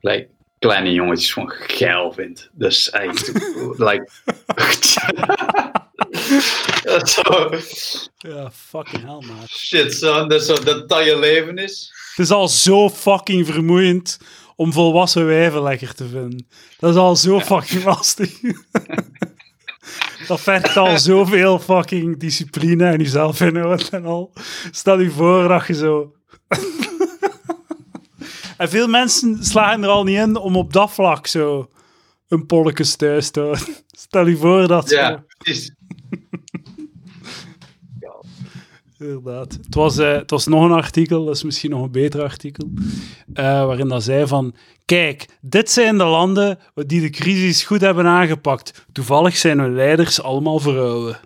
like, 0.00 0.28
kleine 0.60 0.92
jongetjes 0.92 1.32
van 1.32 1.48
geil 1.50 2.12
vindt. 2.12 2.50
Is 2.58 2.90
echt, 2.90 3.32
like... 3.88 4.08
dat 6.82 7.02
is 7.02 7.12
zo, 7.12 7.50
Ja, 8.16 8.50
fucking 8.50 9.02
hell, 9.04 9.22
maat. 9.28 9.48
shit 9.48 9.94
son, 9.94 10.40
zo, 10.40 10.62
dat 10.62 10.88
dat 10.88 11.04
je 11.04 11.18
leven 11.18 11.56
is. 11.56 11.92
Het 12.14 12.24
is 12.24 12.30
al 12.30 12.48
zo 12.48 12.90
fucking 12.90 13.46
vermoeiend 13.46 14.18
om 14.56 14.72
volwassen 14.72 15.26
wijven 15.26 15.62
lekker 15.62 15.94
te 15.94 16.08
vinden. 16.08 16.46
Dat 16.78 16.90
is 16.90 16.96
al 16.96 17.16
zo 17.16 17.40
fucking 17.40 17.84
lastig. 17.84 18.40
dat 20.28 20.40
vergt 20.40 20.76
al 20.76 20.98
zoveel 20.98 21.58
fucking 21.58 22.18
discipline 22.18 22.86
en 22.86 22.98
jezelf 22.98 23.40
inhouden 23.40 23.90
en 23.90 24.04
al. 24.04 24.32
Stel 24.70 25.00
je 25.00 25.10
voor 25.10 25.48
dat 25.48 25.66
je 25.66 25.74
zo... 25.74 26.14
en 28.60 28.68
veel 28.68 28.88
mensen 28.88 29.44
slagen 29.44 29.82
er 29.82 29.88
al 29.88 30.04
niet 30.04 30.16
in 30.16 30.36
om 30.36 30.56
op 30.56 30.72
dat 30.72 30.90
vlak 30.90 31.26
zo 31.26 31.70
een 32.28 32.46
polletjes 32.46 32.96
thuis 32.96 33.30
te 33.30 33.40
houden. 33.40 33.64
Stel 34.06 34.26
je 34.26 34.36
voor 34.36 34.68
dat 34.68 34.88
zo... 34.88 34.96
Ja, 34.96 35.24
precies. 35.38 35.74
Inderdaad. 38.98 39.52
Het 39.52 39.74
was, 39.74 39.98
eh, 39.98 40.12
het 40.12 40.30
was 40.30 40.46
nog 40.46 40.64
een 40.64 40.72
artikel, 40.72 41.24
dat 41.24 41.34
is 41.34 41.42
misschien 41.42 41.70
nog 41.70 41.82
een 41.82 41.90
beter 41.90 42.22
artikel, 42.22 42.70
eh, 43.32 43.44
waarin 43.44 43.88
dat 43.88 44.02
zei 44.02 44.26
van, 44.26 44.54
kijk, 44.84 45.38
dit 45.40 45.70
zijn 45.70 45.98
de 45.98 46.04
landen 46.04 46.58
die 46.74 47.00
de 47.00 47.10
crisis 47.10 47.62
goed 47.62 47.80
hebben 47.80 48.06
aangepakt. 48.06 48.86
Toevallig 48.92 49.36
zijn 49.36 49.58
hun 49.58 49.74
leiders 49.74 50.22
allemaal 50.22 50.58
vrouwen. 50.58 51.18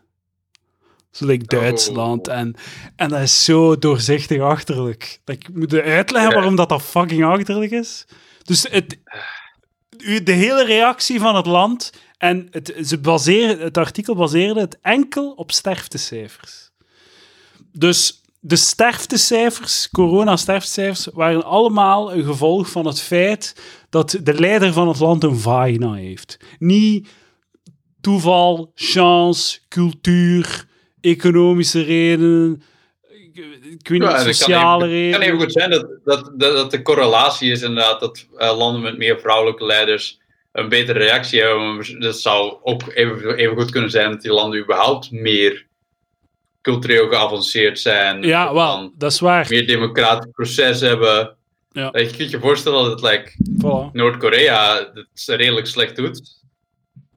Zo 1.15 1.27
like 1.27 1.47
Duitsland. 1.47 2.29
Oh. 2.29 2.35
En, 2.35 2.55
en 2.97 3.09
dat 3.09 3.21
is 3.21 3.45
zo 3.45 3.79
doorzichtig 3.79 4.41
achterlijk. 4.41 5.21
Dat 5.25 5.35
ik 5.37 5.55
moet 5.55 5.75
uitleggen 5.75 6.31
Ja. 6.31 6.37
waarom 6.37 6.57
dat, 6.57 6.69
dat 6.69 6.83
fucking 6.83 7.25
achterlijk 7.25 7.71
is. 7.71 8.05
Dus 8.43 8.67
het, 8.71 8.99
de 10.25 10.33
hele 10.33 10.65
reactie 10.65 11.21
van 11.21 11.37
het 11.37 11.47
land 11.47 11.93
en 12.19 12.49
het, 12.51 12.75
ze 12.85 12.99
baseren, 12.99 13.59
het 13.59 13.79
artikel 13.79 14.15
baseerde 14.15 14.61
het 14.61 14.79
enkel 14.83 15.31
op 15.31 15.53
sterftecijfers. 15.53 16.71
Dus 17.73 18.23
de 18.41 18.57
sterftecijfers, 18.57 19.89
corona-sterftecijfers, 19.91 21.09
waren 21.13 21.45
allemaal 21.45 22.15
een 22.15 22.25
gevolg 22.25 22.71
van 22.71 22.87
het 22.87 23.01
feit 23.01 23.63
dat 23.91 24.19
de 24.23 24.35
leider 24.35 24.73
van 24.73 24.89
het 24.89 24.99
land 24.99 25.23
een 25.25 25.39
vagina 25.39 25.93
heeft. 25.93 26.37
Niet 26.59 27.09
toeval, 28.01 28.71
chance, 28.75 29.59
cultuur, 29.69 30.67
economische 31.05 31.83
redenen, 31.83 32.63
ik, 33.09 33.89
weet 33.89 34.01
niet, 34.01 34.03
Ja, 34.03 34.09
en 34.09 34.15
het 34.15 34.25
kan 34.25 34.35
sociale 34.35 34.87
even- 34.89 35.03
Het 35.03 35.13
kan 35.13 35.21
even 35.23 35.39
redenen. 35.39 35.41
goed 35.41 35.53
zijn 35.53 35.71
dat, 35.71 35.87
dat, 36.05 36.33
dat, 36.41 36.57
dat 36.57 36.71
de 36.71 36.83
correlatie 36.83 37.51
is 37.51 37.63
inderdaad 37.63 38.01
dat 38.01 38.27
eh, 38.37 38.57
landen 38.57 38.83
met 38.83 38.97
meer 38.99 39.21
vrouwelijke 39.21 39.65
leiders 39.65 40.19
een 40.53 40.69
betere 40.69 40.99
reactie 40.99 41.41
hebben. 41.41 42.01
Dat 42.01 42.21
zou 42.21 42.57
ook 42.63 42.83
even, 42.95 43.37
even 43.37 43.57
goed 43.57 43.71
kunnen 43.71 43.91
zijn 43.91 44.11
dat 44.11 44.23
die 44.23 44.33
landen 44.33 44.61
überhaupt 44.61 45.11
meer 45.11 45.67
cultureel 46.63 47.09
geavanceerd 47.09 47.81
zijn. 47.81 48.23
Ja, 48.23 48.55
wel, 48.55 48.93
dat 48.99 49.13
is 49.13 49.21
waar. 49.21 49.47
meer 49.49 49.67
democratisch 49.67 50.31
proces 50.33 50.81
hebben. 50.81 51.37
Ja. 51.73 51.91
Je 51.93 52.11
kunt 52.17 52.31
je 52.31 52.41
voorstellen 52.41 52.83
dat 52.85 53.01
het 53.01 53.11
like, 53.11 53.33
Voilà. 53.59 53.93
Noord-Korea 53.93 54.91
het 54.95 55.07
redelijk 55.27 55.67
slecht 55.67 55.97
doet. 55.97 56.23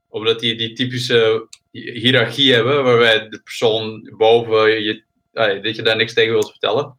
Omdat 0.08 0.40
die 0.40 0.56
die 0.56 0.72
typische 0.72 1.46
hiërarchie 1.80 2.54
hebben, 2.54 2.84
waarbij 2.84 3.28
de 3.28 3.40
persoon 3.44 4.14
boven 4.16 4.82
je, 4.82 5.02
dat 5.62 5.76
je 5.76 5.82
daar 5.82 5.96
niks 5.96 6.14
tegen 6.14 6.32
wilt 6.32 6.50
vertellen. 6.50 6.96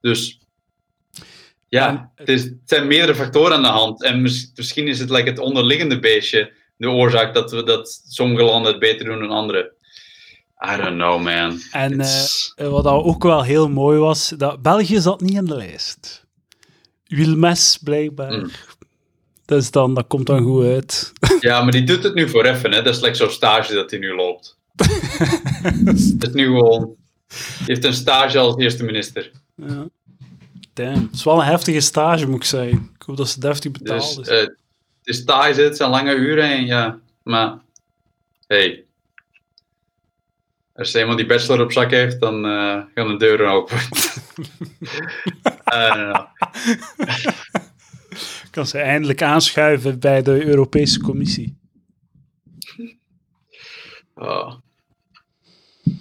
Dus 0.00 0.40
ja, 1.68 2.12
het, 2.14 2.28
is, 2.28 2.42
het 2.42 2.58
zijn 2.64 2.86
meerdere 2.86 3.14
factoren 3.14 3.56
aan 3.56 3.62
de 3.62 3.68
hand. 3.68 4.02
En 4.02 4.22
mis- 4.22 4.52
misschien 4.54 4.88
is 4.88 4.98
het 4.98 5.10
like, 5.10 5.28
het 5.28 5.38
onderliggende 5.38 5.98
beestje 5.98 6.52
de 6.76 6.88
oorzaak 6.90 7.34
dat, 7.34 7.50
we, 7.50 7.62
dat 7.62 8.02
sommige 8.08 8.42
landen 8.44 8.70
het 8.70 8.80
beter 8.80 9.04
doen 9.04 9.18
dan 9.18 9.30
andere. 9.30 9.72
I 10.72 10.76
don't 10.76 10.96
know, 10.96 11.22
man. 11.22 11.60
En 11.72 12.00
It's- 12.00 12.52
eh, 12.56 12.68
wat 12.68 12.86
ook 12.86 13.22
wel 13.22 13.42
heel 13.42 13.68
mooi 13.68 13.98
was, 13.98 14.28
dat 14.28 14.62
België 14.62 15.00
zat 15.00 15.20
niet 15.20 15.34
in 15.34 15.44
de 15.44 15.56
lijst. 15.56 16.24
Wilmes, 17.06 17.78
blijkbaar. 17.82 18.32
Mm. 18.32 18.50
Is 19.50 19.70
dan, 19.70 19.94
dat 19.94 20.06
komt 20.06 20.26
dan 20.26 20.42
goed 20.42 20.64
uit. 20.64 21.12
ja, 21.40 21.62
maar 21.62 21.72
die 21.72 21.84
doet 21.84 22.02
het 22.02 22.14
nu 22.14 22.28
voor 22.28 22.44
even. 22.44 22.72
Hè? 22.72 22.82
Dat 22.82 22.94
is 22.94 23.00
like 23.00 23.14
zo'n 23.14 23.30
stage 23.30 23.74
dat 23.74 23.90
hij 23.90 23.98
nu 24.00 24.14
loopt. 24.14 24.58
Het 25.84 26.22
is 26.26 26.32
nu 26.32 26.44
gewoon... 26.46 26.94
Die 27.28 27.64
heeft 27.66 27.84
een 27.84 27.94
stage 27.94 28.38
als 28.38 28.56
eerste 28.56 28.84
minister. 28.84 29.30
ja. 29.54 29.86
Damn. 30.72 30.94
Het 31.02 31.14
is 31.14 31.24
wel 31.24 31.38
een 31.40 31.46
heftige 31.46 31.80
stage, 31.80 32.26
moet 32.26 32.36
ik 32.36 32.44
zeggen. 32.44 32.90
Ik 32.98 33.02
hoop 33.06 33.16
dat 33.16 33.28
ze 33.28 33.40
deftig 33.40 33.70
betaald 33.70 34.16
Dus 34.16 34.18
is. 34.18 34.28
eh, 34.28 34.38
het 34.40 34.56
is 35.04 35.24
taai, 35.24 35.54
het 35.62 35.76
zijn 35.76 35.90
lange 35.90 36.14
uren 36.14 36.44
en 36.50 36.66
ja, 36.66 36.98
maar 37.22 37.58
hey. 38.46 38.84
Als 40.74 40.92
eenmaal 40.92 41.16
die 41.16 41.26
bachelor 41.26 41.60
op 41.64 41.72
zak 41.72 41.90
heeft, 41.90 42.20
dan 42.20 42.44
eh, 42.44 42.78
gaan 42.94 43.08
de 43.08 43.16
deuren 43.18 43.50
open. 43.50 43.78
Eh, 45.64 46.20
Kan 48.50 48.66
ze 48.66 48.78
eindelijk 48.78 49.22
aanschuiven 49.22 49.98
bij 49.98 50.22
de 50.22 50.44
Europese 50.44 51.00
Commissie. 51.00 51.56
Oh. 54.14 54.54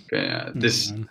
Oké, 0.04 0.18
ja. 0.22 0.52
Het 0.54 0.64
is, 0.64 0.92
Mm. 0.92 1.10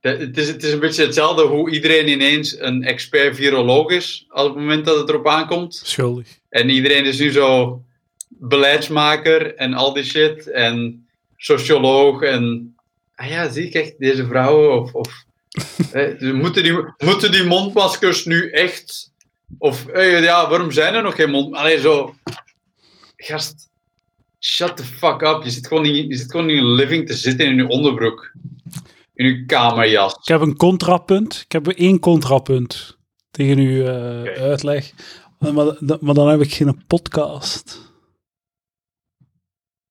het, 0.00 0.38
is, 0.38 0.48
het 0.48 0.62
is 0.62 0.72
een 0.72 0.80
beetje 0.80 1.04
hetzelfde 1.04 1.42
hoe 1.42 1.70
iedereen 1.70 2.08
ineens 2.08 2.60
een 2.60 2.84
expert 2.84 3.36
viroloog 3.36 3.90
is 3.90 4.26
op 4.28 4.44
het 4.44 4.54
moment 4.54 4.84
dat 4.84 4.98
het 4.98 5.08
erop 5.08 5.28
aankomt. 5.28 5.74
Schuldig. 5.84 6.38
En 6.48 6.68
iedereen 6.68 7.04
is 7.04 7.18
nu 7.18 7.30
zo 7.30 7.82
beleidsmaker 8.28 9.54
en 9.54 9.74
al 9.74 9.92
die 9.92 10.04
shit. 10.04 10.50
En 10.50 11.06
socioloog. 11.36 12.22
En 12.22 12.74
ah 13.14 13.28
ja, 13.28 13.48
zie 13.50 13.66
ik 13.66 13.74
echt 13.74 13.98
deze 13.98 14.26
vrouwen? 14.26 14.80
Of, 14.80 14.94
of 14.94 15.24
moeten, 16.20 16.62
die, 16.62 16.94
moeten 16.98 17.32
die 17.32 17.44
mondmaskers 17.44 18.24
nu 18.24 18.50
echt? 18.50 19.12
Of 19.58 19.86
eh, 19.86 20.22
ja, 20.22 20.48
waarom 20.48 20.70
zijn 20.70 20.94
er 20.94 21.02
nog 21.02 21.14
geen 21.14 21.30
mond? 21.30 21.54
Allee, 21.54 21.80
zo. 21.80 22.14
Gast, 23.16 23.70
shut 24.40 24.76
the 24.76 24.84
fuck 24.84 25.22
up. 25.22 25.42
Je 25.42 25.50
zit 25.50 25.66
gewoon 25.66 25.84
in, 25.84 26.08
je 26.08 26.16
zit 26.16 26.30
gewoon 26.30 26.48
in 26.48 26.56
je 26.56 26.64
living 26.64 27.06
te 27.06 27.14
zitten 27.14 27.46
in 27.46 27.56
je 27.56 27.68
onderbroek. 27.68 28.32
In 29.14 29.26
je 29.26 29.44
kamerjas. 29.44 30.12
Ik 30.12 30.28
heb 30.28 30.40
een 30.40 30.56
contrapunt. 30.56 31.42
Ik 31.44 31.52
heb 31.52 31.68
één 31.68 31.98
contrapunt 31.98 32.96
tegen 33.30 33.58
uw 33.58 33.84
eh, 33.84 34.42
uitleg. 34.42 34.92
Maar, 35.38 35.54
maar, 36.00 36.14
dan 36.14 36.28
heb 36.28 36.40
ik 36.40 36.54
geen 36.54 36.84
podcast. 36.86 37.84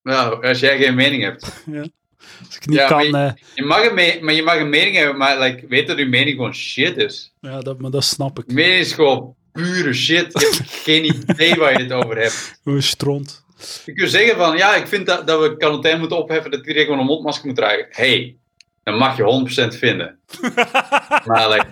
Nou, 0.01 0.47
als 0.47 0.59
jij 0.59 0.77
geen 0.77 0.95
mening 0.95 1.23
hebt. 1.23 1.63
Als 2.45 2.55
ik 2.55 2.65
niet 2.65 2.77
Ja, 2.77 2.87
kan... 2.87 3.15
eh, 3.15 3.31
Je 3.55 3.63
mag 3.63 3.85
een, 3.89 4.23
maar 4.23 4.33
je 4.33 4.43
mag 4.43 4.59
een 4.59 4.69
mening 4.69 4.95
hebben, 4.95 5.17
maar 5.17 5.39
like, 5.39 5.65
weet 5.67 5.87
dat 5.87 5.97
je 5.97 6.05
mening 6.05 6.35
gewoon 6.35 6.53
shit 6.55 6.97
is. 6.97 7.33
ja, 7.41 7.59
dat, 7.59 7.79
maar 7.79 7.91
dat 7.91 8.03
snap 8.03 8.39
ik. 8.39 8.51
Mening 8.53 8.79
is 8.79 8.93
gewoon 8.93 9.35
pure 9.51 9.93
shit. 9.93 10.31
Je 10.33 10.39
hebt 10.57 10.71
geen 10.87 11.03
idee 11.05 11.55
waar 11.55 11.71
je 11.71 11.83
het 11.83 11.91
over 11.91 12.17
hebt. 12.17 12.59
Hoe 12.63 12.81
stront. 12.81 13.43
Je 13.85 13.93
kunt 13.93 14.09
zeggen 14.09 14.35
van, 14.37 14.57
ja, 14.57 14.75
ik 14.75 14.87
vind 14.87 15.05
dat, 15.05 15.27
dat 15.27 15.41
we 15.41 15.57
quarantaine 15.57 15.99
moeten 15.99 16.17
opheffen, 16.17 16.51
dat 16.51 16.59
iedereen 16.59 16.83
gewoon 16.83 16.99
een 16.99 17.05
mondmasker 17.05 17.47
moet 17.47 17.55
dragen. 17.55 17.87
hey, 17.89 18.35
dat 18.83 18.97
mag 18.97 19.17
je 19.17 19.67
100% 19.73 19.77
vinden. 19.77 20.19
maar 21.25 21.49
like, 21.49 21.65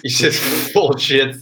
je 0.00 0.08
zit 0.10 0.34
vol 0.36 0.98
shit. 0.98 1.36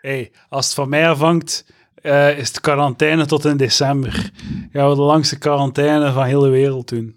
hey, 0.00 0.30
als 0.48 0.64
het 0.66 0.74
van 0.74 0.88
mij 0.88 1.08
afhangt, 1.08 1.64
eh, 1.94 2.38
is 2.38 2.52
de 2.52 2.60
quarantaine 2.60 3.26
tot 3.26 3.44
in 3.44 3.56
december. 3.56 4.30
Gaan 4.72 4.88
we 4.88 4.94
de 4.94 5.00
langste 5.00 5.38
quarantaine 5.38 6.12
van 6.12 6.24
heel 6.24 6.40
de 6.40 6.48
wereld 6.48 6.88
doen. 6.88 7.16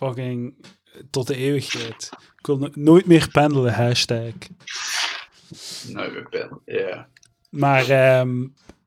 Fucking 0.00 0.54
tot 1.10 1.26
de 1.26 1.36
eeuwigheid. 1.36 2.10
Ik 2.38 2.46
wil 2.46 2.58
no- 2.58 2.70
nooit 2.74 3.06
meer 3.06 3.28
pendelen, 3.32 3.72
hashtag. 3.74 4.32
Nou, 5.88 6.16
ik 6.16 6.28
ben, 6.28 6.60
ja. 6.64 7.08
Maar 7.50 7.88
ehm, 7.88 8.42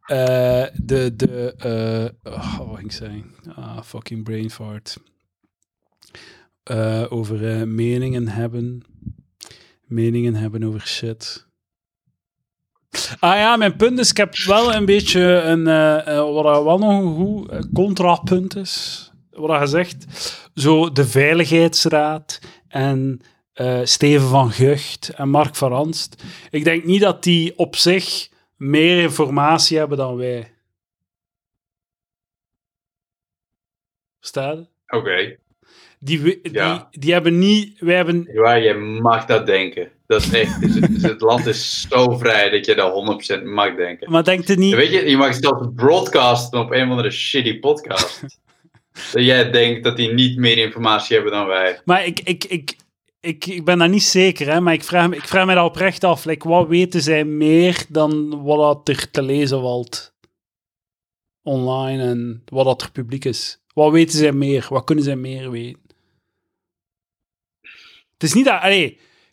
eh, 0.05 0.65
de, 0.73 1.15
de, 1.15 1.53
eh, 1.57 2.33
oh, 2.33 2.57
wat 2.57 2.75
ging 2.75 2.89
ik 2.89 2.91
zeggen? 2.91 3.35
Ah, 3.55 3.81
fucking 3.81 4.23
brain 4.23 4.51
fart. 4.51 4.97
Eh, 6.63 7.05
over 7.09 7.67
meningen 7.67 8.27
hebben. 8.27 8.83
Meningen 9.85 10.35
hebben 10.35 10.63
over 10.63 10.87
shit. 10.87 11.47
Ah 13.19 13.35
ja, 13.35 13.55
mijn 13.55 13.75
punt 13.75 13.99
is, 13.99 14.09
ik 14.09 14.17
heb 14.17 14.35
wel 14.35 14.73
een 14.73 14.85
beetje 14.85 15.21
een, 15.21 15.63
wat 16.43 16.63
wel 16.63 16.77
nog 16.77 17.01
een 17.01 17.15
goed 17.15 17.71
contrapunt 17.73 18.55
is, 18.55 19.11
wat 19.33 19.57
hij 19.57 19.65
zegt. 19.65 20.05
Zo 20.55 20.91
de 20.91 21.05
Veiligheidsraad 21.05 22.39
en 22.67 23.21
eh, 23.53 23.79
Steven 23.83 24.27
van 24.27 24.51
Gucht 24.51 25.09
en 25.15 25.29
Mark 25.29 25.55
van 25.55 25.69
Ranst. 25.71 26.23
Ik 26.49 26.63
denk 26.63 26.83
niet 26.83 27.01
dat 27.01 27.23
die 27.23 27.57
op 27.57 27.75
zich 27.75 28.29
meer 28.55 29.01
informatie 29.01 29.77
hebben 29.77 29.97
dan 29.97 30.15
wij. 30.15 30.53
Verstaan? 34.19 34.67
Oké, 34.87 35.37
Die, 35.99 36.21
die, 36.21 36.39
Ja. 36.53 36.87
die 36.91 37.13
hebben 37.13 37.39
niet... 37.39 37.79
Wij 37.79 37.95
hebben... 37.95 38.29
ja, 38.33 38.53
je 38.53 38.73
mag 39.01 39.25
dat 39.25 39.45
denken. 39.45 39.91
Dat 40.07 40.21
is 40.21 40.33
echt, 40.33 40.61
het, 40.61 41.01
het 41.01 41.21
land 41.21 41.45
is 41.45 41.87
zo 41.89 42.17
vrij 42.17 42.49
dat 42.49 42.65
je 42.65 42.75
dat 42.75 43.39
100% 43.39 43.43
mag 43.43 43.75
denken. 43.75 44.11
Maar 44.11 44.23
denkt 44.23 44.49
er 44.49 44.57
niet... 44.57 44.75
Weet 44.75 44.91
je, 44.91 45.09
je 45.09 45.17
mag 45.17 45.35
zelfs 45.35 45.67
broadcasten 45.75 46.59
op 46.59 46.71
een 46.71 46.83
of 46.83 46.89
andere 46.89 47.11
shitty 47.11 47.59
podcast. 47.59 48.23
Dat 48.93 49.23
jij 49.23 49.51
denkt 49.51 49.83
dat 49.83 49.97
die 49.97 50.13
niet 50.13 50.37
meer 50.37 50.57
informatie 50.57 51.15
hebben 51.15 51.33
dan 51.33 51.47
wij. 51.47 51.81
Maar 51.85 52.05
ik, 52.05 52.19
ik, 52.19 52.43
ik, 52.43 52.75
ik, 53.19 53.45
ik 53.45 53.65
ben 53.65 53.77
daar 53.77 53.89
niet 53.89 54.03
zeker, 54.03 54.51
hè, 54.51 54.61
maar 54.61 54.73
ik 54.73 54.83
vraag, 54.83 55.11
ik 55.11 55.27
vraag 55.27 55.45
me 55.45 55.53
dat 55.53 55.65
oprecht 55.65 56.03
af. 56.03 56.23
Wat 56.43 56.67
weten 56.67 57.01
zij 57.01 57.25
meer 57.25 57.85
dan 57.89 58.43
wat 58.43 58.89
er 58.89 59.11
te 59.11 59.21
lezen 59.21 59.61
valt 59.61 60.13
online 61.41 62.03
en 62.03 62.43
wat 62.45 62.65
dat 62.65 62.81
er 62.81 62.91
publiek 62.91 63.25
is? 63.25 63.61
Wat 63.73 63.91
weten 63.91 64.17
zij 64.17 64.31
meer? 64.31 64.65
Wat 64.69 64.83
kunnen 64.83 65.03
zij 65.03 65.15
meer 65.15 65.51
weten? 65.51 65.81
Het 68.13 68.23
is 68.23 68.33
niet 68.33 68.45
dat... 68.45 68.63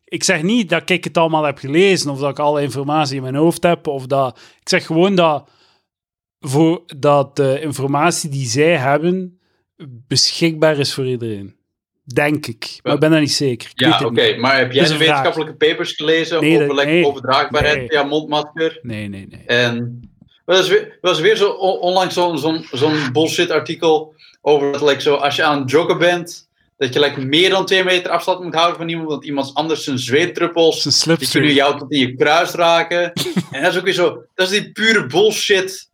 Ik 0.04 0.24
zeg 0.24 0.42
niet 0.42 0.68
dat 0.68 0.90
ik 0.90 1.04
het 1.04 1.16
allemaal 1.16 1.44
heb 1.44 1.58
gelezen 1.58 2.11
of 2.11 2.18
dat 2.18 2.30
ik 2.30 2.38
alle 2.38 2.62
informatie 2.62 3.16
in 3.16 3.22
mijn 3.22 3.34
hoofd 3.34 3.62
heb. 3.62 3.86
Of 3.86 4.06
dat, 4.06 4.38
ik 4.61 4.68
zeg 4.68 4.86
gewoon 4.86 5.14
dat, 5.14 5.50
voor, 6.40 6.82
dat 6.98 7.36
de 7.36 7.61
informatie 7.61 8.30
die 8.30 8.46
zij 8.46 8.76
hebben 8.76 9.39
beschikbaar 9.89 10.78
is 10.78 10.95
voor 10.95 11.07
iedereen. 11.07 11.59
Denk 12.05 12.47
ik. 12.47 12.78
Maar 12.83 12.95
ik 12.95 13.01
ben 13.01 13.11
daar 13.11 13.20
niet 13.20 13.33
zeker. 13.33 13.70
Ik 13.74 13.81
Ja, 13.81 14.01
oké, 14.05 14.37
maar 14.37 14.57
heb 14.59 14.72
jij 14.72 14.83
Dat 14.83 14.93
de 14.93 14.99
wetenschappelijke 14.99 15.55
papers 15.55 15.93
gelezen 15.93 16.41
Nee, 16.41 16.55
over 16.62 16.74
dat- 16.76 16.85
nee. 16.85 17.07
overdraagbaarheid 17.07 17.76
Nee. 17.76 17.89
via 17.89 18.03
mondmasker? 18.03 18.78
Nee, 18.83 19.09
nee, 19.09 19.26
nee. 19.31 19.43
En 19.47 20.01
er 20.47 20.57
was 20.57 20.68
weer, 20.68 20.83
er 20.83 20.99
was 21.01 21.20
weer 21.20 21.37
zo 21.37 21.51
on- 21.51 21.78
onlangs 21.78 22.14
zo'n 22.14 22.39
zo'n 22.72 23.12
bullshit 23.12 23.51
artikel 23.51 24.14
over 24.43 24.72
dat 24.72 24.83
like, 24.83 25.01
zo, 25.01 25.14
als 25.14 25.37
je 25.37 25.43
aan 25.43 25.61
het 25.61 25.70
joggen 25.70 25.99
bent, 25.99 26.49
dat 26.76 26.93
je 26.95 27.01
like, 27.01 27.20
meer 27.20 27.51
dan 27.51 27.66
twee 27.66 27.85
meter 27.85 28.11
afstand 28.11 28.43
moet 28.45 28.55
houden 28.55 28.76
van 28.76 28.89
iemand, 28.89 29.09
want 29.09 29.24
iemand 29.24 29.55
anders 29.55 29.85
zijn 29.85 29.99
zweetdruppels 29.99 30.83
die 31.05 31.28
kunnen 31.31 31.53
jou 31.55 31.78
tot 31.78 31.93
in 31.93 31.99
je 31.99 32.14
kruis 32.14 32.51
raken. 32.51 33.12
en 33.51 33.62
dat 33.62 33.72
is 33.72 33.78
ook 33.78 33.85
weer 33.85 33.93
zo, 33.95 34.22
dat 34.35 34.51
is 34.51 34.61
die 34.61 34.72
pure 34.72 35.07
bullshit. 35.07 35.89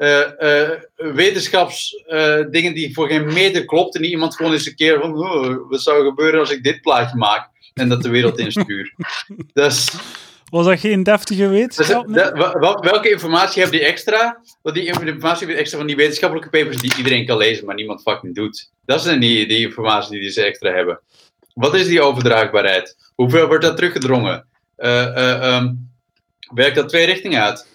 Eh 0.00 0.70
eh 0.70 0.80
wetenschapsdingen 0.96 2.50
dingen 2.50 2.74
die 2.74 2.94
voor 2.94 3.08
geen 3.08 3.32
meter 3.32 3.64
klopt 3.64 3.94
en 3.94 4.02
die 4.02 4.10
iemand 4.10 4.36
gewoon 4.36 4.52
eens 4.52 4.66
een 4.66 4.74
keer 4.74 5.00
van 5.00 5.18
oh, 5.18 5.70
wat 5.70 5.82
zou 5.82 5.98
er 5.98 6.08
gebeuren 6.08 6.40
als 6.40 6.50
ik 6.50 6.62
dit 6.62 6.80
plaatje 6.80 7.16
maak 7.16 7.48
en 7.74 7.88
dat 7.88 8.02
de 8.02 8.08
wereld 8.08 8.38
instuur. 8.38 8.94
is, 9.54 9.90
Was 10.50 10.66
dat 10.66 10.80
geen 10.80 11.02
deftige 11.02 11.48
dus, 11.48 11.50
wetenschap? 11.50 12.14
dat- 12.14 12.80
welke 12.80 13.10
informatie 13.10 13.62
heb 13.62 13.72
je 13.72 13.84
extra? 13.84 14.42
Want 14.62 14.76
die 14.76 14.84
informatie 14.84 15.46
heb 15.46 15.56
je 15.56 15.60
extra 15.60 15.78
van 15.78 15.86
die 15.86 15.96
wetenschappelijke 15.96 16.50
papers 16.50 16.76
die 16.76 16.96
iedereen 16.96 17.26
kan 17.26 17.36
lezen, 17.36 17.66
maar 17.66 17.74
niemand 17.74 18.02
fucking 18.02 18.34
doet. 18.34 18.70
Dat 18.84 19.04
is 19.06 19.18
die, 19.18 19.46
die 19.46 19.66
informatie 19.66 20.20
die 20.20 20.30
ze 20.30 20.42
extra 20.42 20.72
hebben. 20.72 21.00
Wat 21.54 21.74
is 21.74 21.86
die 21.86 22.02
overdraagbaarheid? 22.02 22.96
Hoeveel 23.14 23.46
wordt 23.46 23.64
dat 23.64 23.76
teruggedrongen? 23.76 24.46
Eh, 24.76 25.16
eh, 25.16 25.54
ehm, 25.54 25.74
werkt 26.54 26.76
dat 26.76 26.88
twee 26.88 27.06
richtingen 27.06 27.42
uit? 27.42 27.66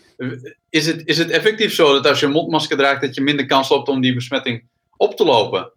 Is 0.76 0.86
het, 0.86 1.02
is 1.06 1.18
het 1.18 1.30
effectief 1.30 1.74
zo 1.74 1.94
dat 1.94 2.08
als 2.08 2.20
je 2.20 2.26
een 2.26 2.32
mondmasker 2.32 2.78
draagt, 2.78 3.02
dat 3.02 3.16
je 3.16 3.22
minder 3.22 3.46
kans 3.46 3.70
loopt 3.70 3.88
om 3.88 4.02
die 4.02 4.14
besmetting 4.14 4.64
op 4.98 5.16
te 5.18 5.24
lopen? 5.24 5.72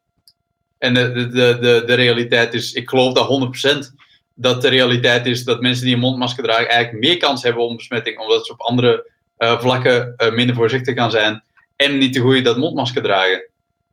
En 0.79 0.95
de, 0.95 1.13
de, 1.13 1.29
de, 1.29 1.59
de, 1.61 1.83
de 1.87 1.95
realiteit 1.95 2.55
is, 2.55 2.73
ik 2.73 2.89
geloof 2.89 3.13
dat 3.13 3.53
100%, 3.77 3.93
dat 4.35 4.63
de 4.63 4.69
realiteit 4.69 5.27
is 5.27 5.45
dat 5.45 5.61
mensen 5.61 5.85
die 5.85 5.95
een 5.95 6.01
mondmasker 6.01 6.43
dragen 6.43 6.69
eigenlijk 6.69 7.05
meer 7.05 7.17
kans 7.17 7.43
hebben 7.43 7.63
om 7.63 7.77
besmetting, 7.77 8.19
omdat 8.19 8.47
ze 8.47 8.53
op 8.53 8.61
andere 8.61 9.11
eh, 9.37 9.61
vlakken 9.61 10.15
eh, 10.17 10.33
minder 10.33 10.55
voorzichtig 10.55 10.95
gaan 10.95 11.11
zijn 11.11 11.43
en 11.77 11.99
niet 11.99 12.13
te 12.13 12.21
goede 12.21 12.41
dat 12.41 12.57
mondmasker 12.57 13.03
dragen. 13.03 13.49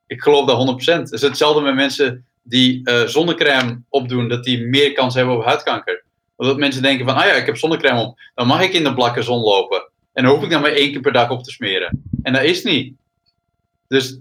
Ik 0.07 0.21
geloof 0.21 0.45
dat 0.45 0.81
100%. 0.85 0.99
Het 0.99 1.11
is 1.11 1.21
hetzelfde 1.21 1.61
met 1.61 1.75
mensen 1.75 2.25
die 2.43 2.81
eh, 2.83 3.01
zonnecrème 3.01 3.81
opdoen, 3.89 4.27
dat 4.27 4.43
die 4.43 4.61
meer 4.61 4.93
kans 4.93 5.15
hebben 5.15 5.35
op 5.35 5.45
huidkanker. 5.45 6.03
Omdat 6.35 6.57
mensen 6.57 6.81
denken 6.81 7.05
van, 7.05 7.15
ah 7.15 7.25
ja, 7.25 7.33
ik 7.33 7.45
heb 7.45 7.57
zonnecrème 7.57 7.99
op, 7.99 8.19
dan 8.35 8.47
mag 8.47 8.61
ik 8.61 8.73
in 8.73 8.83
de 8.83 8.93
blakke 8.93 9.21
zon 9.21 9.39
lopen. 9.39 9.84
En 10.15 10.25
hoef 10.25 10.43
ik 10.43 10.49
dan 10.49 10.61
maar 10.61 10.71
één 10.71 10.91
keer 10.91 11.01
per 11.01 11.11
dag 11.11 11.29
op 11.29 11.43
te 11.43 11.51
smeren. 11.51 12.03
En 12.23 12.33
dat 12.33 12.43
is 12.43 12.63
niet. 12.63 12.93
Dus, 13.87 14.17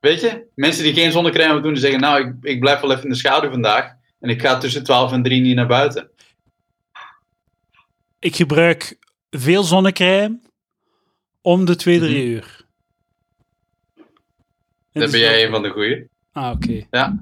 weet 0.00 0.20
je, 0.20 0.44
mensen 0.54 0.84
die 0.84 0.92
geen 0.94 1.12
zonnecrème 1.12 1.60
doen, 1.60 1.72
die 1.72 1.82
zeggen, 1.82 2.00
nou, 2.00 2.26
ik, 2.26 2.34
ik 2.42 2.60
blijf 2.60 2.80
wel 2.80 2.90
even 2.90 3.02
in 3.04 3.10
de 3.10 3.16
schaduw 3.16 3.50
vandaag. 3.50 3.92
En 4.20 4.28
ik 4.28 4.40
ga 4.40 4.58
tussen 4.58 4.84
12 4.84 5.12
en 5.12 5.22
3 5.22 5.40
niet 5.40 5.54
naar 5.56 5.66
buiten. 5.66 6.10
Ik 8.18 8.36
gebruik 8.36 8.98
veel 9.30 9.62
zonnecrème 9.62 10.40
om 11.40 11.64
de 11.64 11.76
twee, 11.76 11.98
drie 11.98 12.24
Mhm. 12.24 12.26
uur. 12.34 12.64
Dan 14.92 15.10
ben 15.10 15.20
jij 15.20 15.44
een 15.44 15.50
van 15.50 15.62
de 15.62 15.68
goeie. 15.70 16.08
Ah, 16.32 16.50
oké. 16.54 16.86
Ja. 16.90 17.20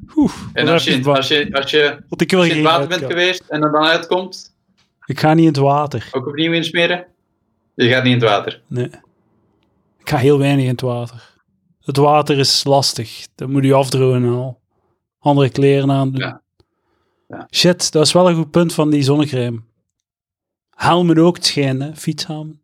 En 0.52 0.68
als 0.68 0.84
je, 0.84 1.04
als 1.04 1.28
je, 1.28 1.48
als 1.52 1.70
je, 1.70 1.98
als 2.08 2.48
in 2.48 2.54
het 2.56 2.60
water 2.62 2.88
bent 2.88 3.04
geweest 3.04 3.42
en 3.48 3.62
er 3.62 3.72
dan 3.72 3.84
uitkomt, 3.84 4.54
Ik 5.06 5.20
ga 5.20 5.34
niet 5.34 5.42
in 5.46 5.50
het 5.52 5.56
water. 5.56 6.08
ook 6.12 6.26
opnieuw 6.26 6.52
insmeren, 6.52 7.06
je 7.84 7.88
gaat 7.88 8.04
niet 8.04 8.12
in 8.12 8.20
het 8.20 8.28
water. 8.28 8.60
Nee. 8.66 8.90
Ik 9.98 10.08
ga 10.08 10.16
heel 10.16 10.38
weinig 10.38 10.64
in 10.64 10.70
het 10.70 10.80
water. 10.80 11.36
Het 11.84 11.96
water 11.96 12.38
is 12.38 12.64
lastig. 12.64 13.26
Dat 13.34 13.48
moet 13.48 13.64
je 13.64 13.74
afdrogen 13.74 14.24
en 14.24 14.32
al. 14.32 14.60
Andere 15.18 15.48
kleren 15.48 15.90
aan 15.90 16.10
doen. 16.10 16.20
Ja. 16.20 16.42
Ja. 17.28 17.46
Shit, 17.50 17.92
dat 17.92 18.06
is 18.06 18.12
wel 18.12 18.28
een 18.28 18.36
goed 18.36 18.50
punt 18.50 18.74
van 18.74 18.90
die 18.90 19.02
zonnecrème. 19.02 19.60
Helmen 20.70 21.18
ook, 21.18 21.36
het 21.36 21.46
schijnt, 21.46 21.82
hè. 21.82 21.96
Fietshelmen. 21.96 22.60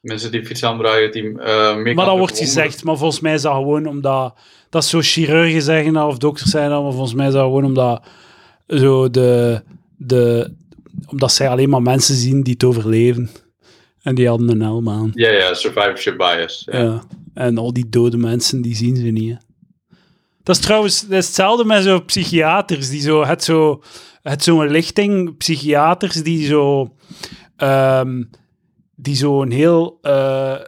Mensen 0.00 0.30
die 0.30 0.46
fiets 0.46 0.64
aandraaien, 0.64 1.12
die 1.12 1.22
uh, 1.22 1.94
Maar 1.94 2.06
dat 2.06 2.18
wordt 2.18 2.38
gezegd, 2.38 2.84
maar 2.84 2.96
volgens 2.96 3.20
mij 3.20 3.34
is 3.34 3.42
dat 3.42 3.54
gewoon 3.54 3.86
omdat... 3.86 4.38
Dat 4.68 4.82
is 4.82 4.88
zo 4.88 5.00
chirurgen 5.02 5.62
zeggen 5.62 5.96
of 5.96 6.18
dokters 6.18 6.50
dat, 6.50 6.82
maar 6.82 6.92
volgens 6.92 7.14
mij 7.14 7.26
is 7.26 7.32
dat 7.32 7.42
gewoon 7.42 7.64
omdat 7.64 8.06
zo 8.66 9.10
de, 9.10 9.62
de, 9.96 10.52
omdat 11.06 11.32
zij 11.32 11.48
alleen 11.48 11.68
maar 11.68 11.82
mensen 11.82 12.14
zien 12.14 12.42
die 12.42 12.52
het 12.52 12.64
overleven. 12.64 13.30
En 14.02 14.14
die 14.14 14.28
hadden 14.28 14.48
een 14.48 14.60
helm 14.60 14.88
aan. 14.88 15.10
Ja, 15.14 15.30
ja, 15.30 15.54
survivorship 15.54 16.16
bias. 16.16 16.62
Ja. 16.70 16.78
Ja. 16.78 17.02
En 17.34 17.58
al 17.58 17.72
die 17.72 17.88
dode 17.88 18.16
mensen, 18.16 18.62
die 18.62 18.74
zien 18.74 18.96
ze 18.96 19.02
niet. 19.02 19.30
Hè. 19.30 19.36
Dat 20.42 20.56
is 20.56 20.62
trouwens 20.62 21.00
dat 21.00 21.18
is 21.18 21.26
hetzelfde 21.26 21.64
met 21.64 21.82
zo 21.82 22.00
psychiaters. 22.00 22.88
Die 22.88 23.00
zo, 23.00 23.24
het 23.24 23.44
zo, 23.44 23.82
het 24.22 24.42
zo'n 24.42 24.70
lichting 24.70 25.36
psychiaters 25.36 26.22
die 26.22 26.46
zo, 26.46 26.94
ehm, 27.56 28.22
die 28.94 29.16
zo 29.16 29.42
een 29.42 29.50
heel, 29.50 29.98
eh, 30.02 30.60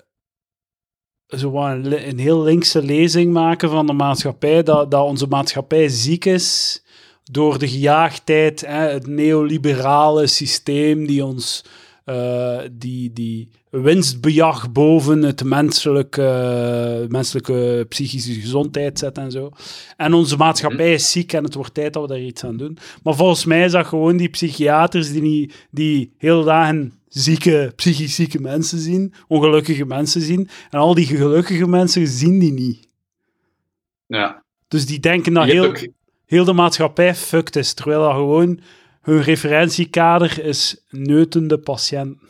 zo 1.26 1.56
een 1.56 2.18
heel 2.18 2.42
linkse 2.42 2.82
lezing 2.82 3.32
maken 3.32 3.70
van 3.70 3.86
de 3.86 3.92
maatschappij. 3.92 4.62
Dat, 4.62 4.90
dat 4.90 5.04
onze 5.04 5.26
maatschappij 5.26 5.88
ziek 5.88 6.24
is 6.24 6.82
door 7.24 7.58
de 7.58 7.68
gejaagdheid, 7.68 8.60
hè, 8.60 8.88
het 8.88 9.06
neoliberale 9.06 10.26
systeem 10.26 11.06
die 11.06 11.24
ons 11.24 11.64
eh, 12.04 12.58
die, 12.72 13.12
die 13.12 13.48
winstbejag 13.70 14.72
boven 14.72 15.22
het 15.22 15.44
menselijke, 15.44 17.06
menselijke 17.08 17.86
psychische 17.88 18.32
gezondheid 18.34 18.98
zet 18.98 19.18
en 19.18 19.30
zo. 19.30 19.50
En 19.96 20.14
onze 20.14 20.36
maatschappij 20.36 20.92
is 20.92 21.10
ziek 21.10 21.32
en 21.32 21.44
het 21.44 21.54
wordt 21.54 21.74
tijd 21.74 21.92
dat 21.92 22.02
we 22.02 22.08
daar 22.08 22.20
iets 22.20 22.44
aan 22.44 22.56
doen. 22.56 22.78
Maar 23.02 23.14
volgens 23.14 23.44
mij 23.44 23.64
is 23.64 23.72
dat 23.72 23.86
gewoon 23.86 24.16
die 24.16 24.28
psychiaters 24.28 25.12
die, 25.12 25.22
niet, 25.22 25.66
die 25.70 26.12
heel 26.18 26.44
dagen 26.44 26.92
zieke, 27.08 27.72
psychisch 27.76 28.14
zieke 28.14 28.40
mensen 28.40 28.78
zien, 28.78 29.14
ongelukkige 29.28 29.84
mensen 29.84 30.20
zien. 30.20 30.48
En 30.70 30.78
al 30.78 30.94
die 30.94 31.06
gelukkige 31.06 31.66
mensen 31.68 32.06
zien 32.06 32.38
die 32.38 32.52
niet. 32.52 32.88
ja. 34.06 34.42
Dus 34.68 34.86
die 34.86 35.00
denken 35.00 35.32
dat 35.34 35.44
heel, 35.44 35.64
ook- 35.64 35.86
heel 36.26 36.44
de 36.44 36.52
maatschappij 36.52 37.14
fucked 37.14 37.56
is, 37.56 37.72
terwijl 37.72 38.00
dat 38.02 38.12
gewoon 38.12 38.60
hun 39.02 39.22
referentiekader 39.22 40.44
is 40.44 40.84
neutende 40.90 41.58
patiënten. 41.58 42.28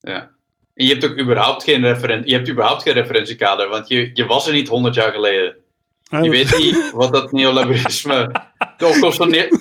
Ja. 0.00 0.30
En 0.74 0.86
je 0.86 0.92
hebt 0.92 1.04
ook 1.04 1.18
überhaupt 1.18 1.62
geen, 1.62 1.82
referen 1.82 2.22
je 2.26 2.34
hebt 2.34 2.48
überhaupt 2.48 2.82
geen 2.82 2.92
referentiekader, 2.92 3.68
want 3.68 3.88
je, 3.88 4.10
je 4.14 4.26
was 4.26 4.46
er 4.46 4.52
niet 4.52 4.68
100 4.68 4.94
jaar 4.94 5.12
geleden. 5.12 5.56
Je 6.22 6.30
weet 6.30 6.58
niet 6.58 6.90
wat 6.94 7.12
dat 7.12 7.32
neoliberalisme. 7.32 8.30
De 8.76 8.86
opkomst 8.94 9.16
van. 9.16 9.30
ne- 9.30 9.58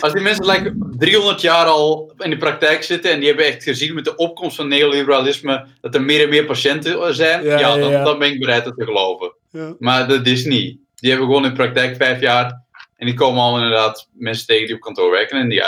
Als 0.00 0.12
die 0.12 0.22
mensen 0.22 0.46
like, 0.46 0.74
300 0.98 1.40
jaar 1.40 1.64
al 1.66 2.12
in 2.18 2.30
de 2.30 2.36
praktijk 2.36 2.82
zitten 2.82 3.10
en 3.12 3.18
die 3.18 3.28
hebben 3.28 3.46
echt 3.46 3.62
gezien 3.62 3.94
met 3.94 4.04
de 4.04 4.16
opkomst 4.16 4.56
van 4.56 4.68
neoliberalisme 4.68 5.66
dat 5.80 5.94
er 5.94 6.02
meer 6.02 6.22
en 6.22 6.28
meer 6.28 6.44
patiënten 6.44 7.14
zijn, 7.14 7.44
Ja, 7.44 7.76
dan, 8.04 8.18
ben 8.18 8.32
ik 8.32 8.38
bereid 8.40 8.64
dat 8.64 8.76
te 8.76 8.84
geloven. 8.84 9.32
Ja. 9.50 9.74
Maar 9.78 10.08
dat 10.08 10.26
is 10.26 10.44
niet. 10.44 10.78
Die 10.94 11.10
hebben 11.10 11.28
gewoon 11.28 11.44
in 11.44 11.52
praktijk 11.52 11.96
vijf 11.96 12.20
jaar 12.20 12.64
en 13.00 13.06
die 13.06 13.14
komen 13.14 13.42
al 13.42 13.56
inderdaad 13.56 14.08
mensen 14.12 14.46
tegen 14.46 14.66
die 14.66 14.74
op 14.74 14.80
kantoor 14.80 15.10
werken 15.10 15.38
en 15.38 15.48
die 15.48 15.58
uh, 15.58 15.66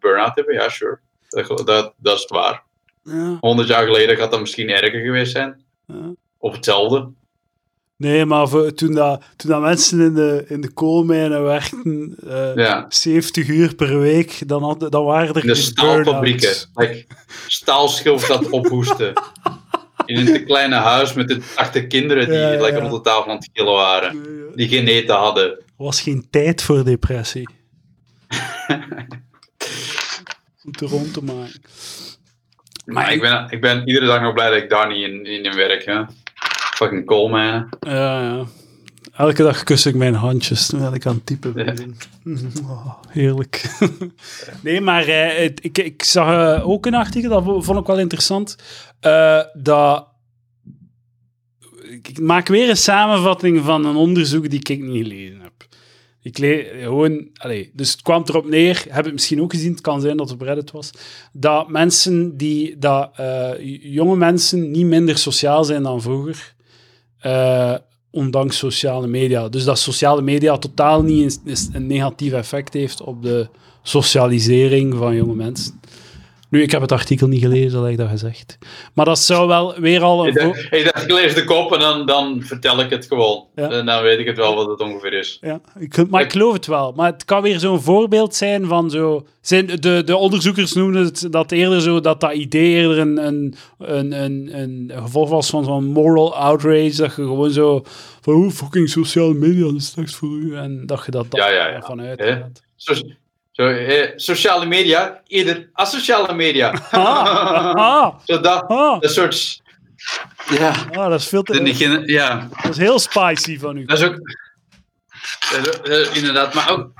burn-out 0.00 0.34
hebben. 0.34 0.54
Ja, 0.54 0.68
sure. 0.68 0.98
Dat, 1.28 1.66
dat, 1.66 1.94
dat 1.96 2.18
is 2.18 2.26
waar. 2.26 2.62
Ja, 3.02 3.36
100 3.40 3.68
jaar 3.68 3.84
geleden 3.84 4.16
gaat 4.16 4.30
dat 4.30 4.40
misschien 4.40 4.70
erger 4.70 5.00
geweest 5.00 5.32
zijn. 5.32 5.64
ja. 5.86 6.14
Of 6.38 6.54
hetzelfde. 6.54 7.08
Nee, 7.96 8.24
maar 8.24 8.48
voor, 8.48 8.72
toen, 8.74 8.94
dat, 8.94 9.22
toen 9.36 9.50
dat 9.50 9.60
mensen 9.60 10.00
in 10.00 10.14
de, 10.14 10.44
in 10.48 10.60
de 10.60 10.72
koolmijnen 10.72 11.42
werkten, 11.42 12.16
eh, 12.28 12.54
Ja. 12.54 12.84
70 12.88 13.48
uur 13.48 13.74
per 13.74 14.00
week, 14.00 14.48
dan, 14.48 14.62
had, 14.62 14.90
dan 14.92 15.04
waren 15.04 15.34
er 15.34 15.40
In 15.40 15.46
de 15.46 15.54
staalfabrieken. 15.54 16.54
Like, 16.74 17.06
staalschilf 17.46 18.26
dat 18.26 18.48
ophoesten. 18.50 19.12
In 20.06 20.16
een 20.16 20.26
te 20.32 20.44
kleine 20.44 20.74
huis 20.74 21.12
met 21.12 21.28
de 21.28 21.40
acht 21.54 21.86
kinderen 21.86 22.28
die 22.28 22.38
Ja, 22.38 22.52
ja, 22.52 22.60
like, 22.60 22.72
ja. 22.76 22.80
rond 22.80 22.92
de 22.92 23.00
tafel 23.00 23.30
aan 23.30 23.36
het 23.36 23.50
killen 23.52 23.72
waren. 23.72 24.14
Ja. 24.16 24.54
Die 24.54 24.68
geen 24.68 24.86
eten 24.86 25.14
hadden. 25.16 25.63
Was 25.84 26.00
geen 26.00 26.26
tijd 26.30 26.62
voor 26.62 26.84
depressie. 26.84 27.48
Om 30.64 30.70
het 30.70 30.80
rond 30.80 31.12
te 31.12 31.24
maken. 31.24 31.60
Maar 32.84 33.12
ik 33.12 33.20
ben, 33.20 33.46
ik 33.50 33.60
ben 33.60 33.86
iedere 33.88 34.06
dag 34.06 34.20
nog 34.20 34.32
blij 34.32 34.50
dat 34.50 34.62
ik 34.62 34.70
daar 34.70 34.88
niet 34.88 35.08
in, 35.08 35.26
in, 35.26 35.44
in 35.44 35.54
werk. 35.54 35.84
Hè. 35.84 36.02
Fucking 36.74 37.06
coalmijnen. 37.06 37.68
Ja, 37.80 38.20
ja. 38.22 38.44
Elke 39.12 39.42
dag 39.42 39.62
kus 39.62 39.86
ik 39.86 39.94
mijn 39.94 40.14
handjes 40.14 40.66
terwijl 40.66 40.94
ik 40.94 41.06
aan 41.06 41.14
het 41.14 41.26
typen 41.26 41.52
ben. 41.52 41.96
Ja. 42.24 42.34
Oh, 42.68 42.94
heerlijk. 43.08 43.78
nee, 44.62 44.80
maar 44.80 45.06
eh, 45.06 45.44
ik, 45.44 45.78
ik 45.78 46.02
zag 46.02 46.58
eh, 46.58 46.68
ook 46.68 46.86
een 46.86 46.94
artikel, 46.94 47.30
dat 47.30 47.44
vo- 47.44 47.60
vond 47.62 47.78
ik 47.80 47.86
wel 47.86 47.98
interessant, 47.98 48.56
eh, 49.00 49.40
dat... 49.54 50.08
Ik 51.82 52.20
maak 52.20 52.48
weer 52.48 52.68
een 52.68 52.76
samenvatting 52.76 53.64
van 53.64 53.84
een 53.84 53.96
onderzoek 53.96 54.50
die 54.50 54.58
ik 54.58 54.68
niet 54.82 55.02
gelezen 55.06 55.40
heb. 55.40 55.52
Ik 56.24 56.36
gewoon, 56.80 57.28
dus 57.72 57.90
het 57.90 58.02
kwam 58.02 58.22
erop 58.26 58.48
neer, 58.48 58.84
heb 58.88 59.04
het 59.04 59.12
misschien 59.12 59.42
ook 59.42 59.52
gezien, 59.52 59.70
het 59.70 59.80
kan 59.80 60.00
zijn 60.00 60.16
dat 60.16 60.30
het 60.30 60.40
op 60.40 60.46
Reddit 60.46 60.70
was, 60.70 60.90
dat 61.32 61.68
mensen 61.68 62.36
die, 62.36 62.78
dat 62.78 63.10
eh, 63.16 63.50
jonge 63.82 64.16
mensen 64.16 64.70
niet 64.70 64.86
minder 64.86 65.18
sociaal 65.18 65.64
zijn 65.64 65.82
dan 65.82 66.02
vroeger, 66.02 66.54
eh, 67.18 67.74
ondanks 68.10 68.58
sociale 68.58 69.06
media. 69.06 69.48
Dus 69.48 69.64
dat 69.64 69.78
sociale 69.78 70.22
media 70.22 70.58
totaal 70.58 71.02
niet 71.02 71.40
een, 71.44 71.56
een 71.72 71.86
negatief 71.86 72.32
effect 72.32 72.72
heeft 72.72 73.00
op 73.00 73.22
de 73.22 73.48
socialisering 73.82 74.94
van 74.94 75.14
jonge 75.14 75.34
mensen. 75.34 75.80
Nu, 76.54 76.62
ik 76.62 76.70
heb 76.70 76.80
het 76.80 76.92
artikel 76.92 77.28
niet 77.28 77.42
gelezen, 77.42 77.86
ik 77.86 77.96
dat 77.96 78.08
gezegd. 78.08 78.58
Maar 78.92 79.04
dat 79.04 79.18
zou 79.18 79.48
wel 79.48 79.80
weer 79.80 80.02
al 80.02 80.26
Ik 80.26 80.40
een... 80.40 80.48
ik 80.70 80.84
dacht, 80.84 81.02
ik 81.02 81.10
lees 81.10 81.34
de 81.34 81.44
kop 81.44 81.72
en 81.72 81.80
dan, 81.80 82.06
dan 82.06 82.42
vertel 82.42 82.80
ik 82.80 82.90
het 82.90 83.06
gewoon. 83.06 83.46
Ja. 83.54 83.70
En 83.70 83.86
dan 83.86 84.02
weet 84.02 84.18
ik 84.18 84.26
het 84.26 84.36
wel 84.36 84.54
wat 84.54 84.66
het 84.68 84.80
ongeveer 84.80 85.12
is. 85.12 85.38
Ja, 85.40 85.60
ik, 85.78 86.10
maar 86.10 86.22
ik 86.22 86.32
geloof 86.32 86.52
het 86.52 86.66
wel. 86.66 86.92
Maar 86.92 87.12
het 87.12 87.24
kan 87.24 87.42
weer 87.42 87.58
zo'n 87.58 87.80
voorbeeld 87.80 88.34
zijn 88.34 88.66
van 88.66 88.90
zo... 88.90 89.26
Zijn, 89.40 89.66
de, 89.66 90.02
de 90.04 90.16
onderzoekers 90.16 90.72
noemden 90.72 91.04
het 91.04 91.26
dat 91.30 91.52
eerder 91.52 91.80
zo, 91.80 92.00
dat 92.00 92.20
dat 92.20 92.32
idee 92.32 92.74
eerder 92.74 92.98
een, 92.98 93.26
een, 93.26 93.54
een, 93.78 94.12
een, 94.12 94.58
een 94.58 94.92
gevolg 94.94 95.30
was 95.30 95.50
van 95.50 95.64
zo'n 95.64 95.84
moral 95.84 96.36
outrage, 96.36 96.96
dat 96.96 97.14
je 97.16 97.22
gewoon 97.22 97.50
zo 97.50 97.82
van, 98.20 98.34
hoe 98.34 98.50
fucking 98.50 98.88
sociale 98.88 99.34
media 99.34 99.72
is 99.76 99.86
straks 99.86 100.14
voor 100.14 100.38
u, 100.38 100.56
en 100.56 100.86
dat 100.86 101.04
je 101.04 101.10
dat, 101.10 101.30
dat 101.30 101.40
Ja, 101.40 101.50
ja, 101.50 101.68
ja. 101.68 101.80
vanuit. 101.80 102.62
Zo, 102.76 102.94
zo, 103.54 103.68
eh, 103.68 104.12
sociale 104.16 104.66
media, 104.66 105.22
eerder 105.26 105.68
asociale 105.72 106.34
media. 106.34 106.70
Ah, 106.90 107.74
ah, 107.74 108.14
zo 108.26 108.40
dat, 108.40 108.64
ah, 108.68 109.00
dat 109.00 109.12
soort... 109.12 109.62
Ja, 110.50 110.68
ah, 110.90 111.08
dat 111.08 111.20
is 111.20 111.26
veel 111.28 111.42
te... 111.42 111.62
de, 111.62 112.02
ja, 112.06 112.48
Dat 112.62 112.70
is 112.70 112.76
heel 112.76 112.98
spicy 112.98 113.58
van 113.58 113.76
u. 113.76 113.84
dat 113.84 113.98
is 113.98 114.04
ook... 114.04 114.16
dat 115.52 115.66
is 115.66 115.78
ook- 115.78 115.86
eh, 115.86 116.16
inderdaad, 116.16 116.54
maar 116.54 116.70
ook... 116.70 116.92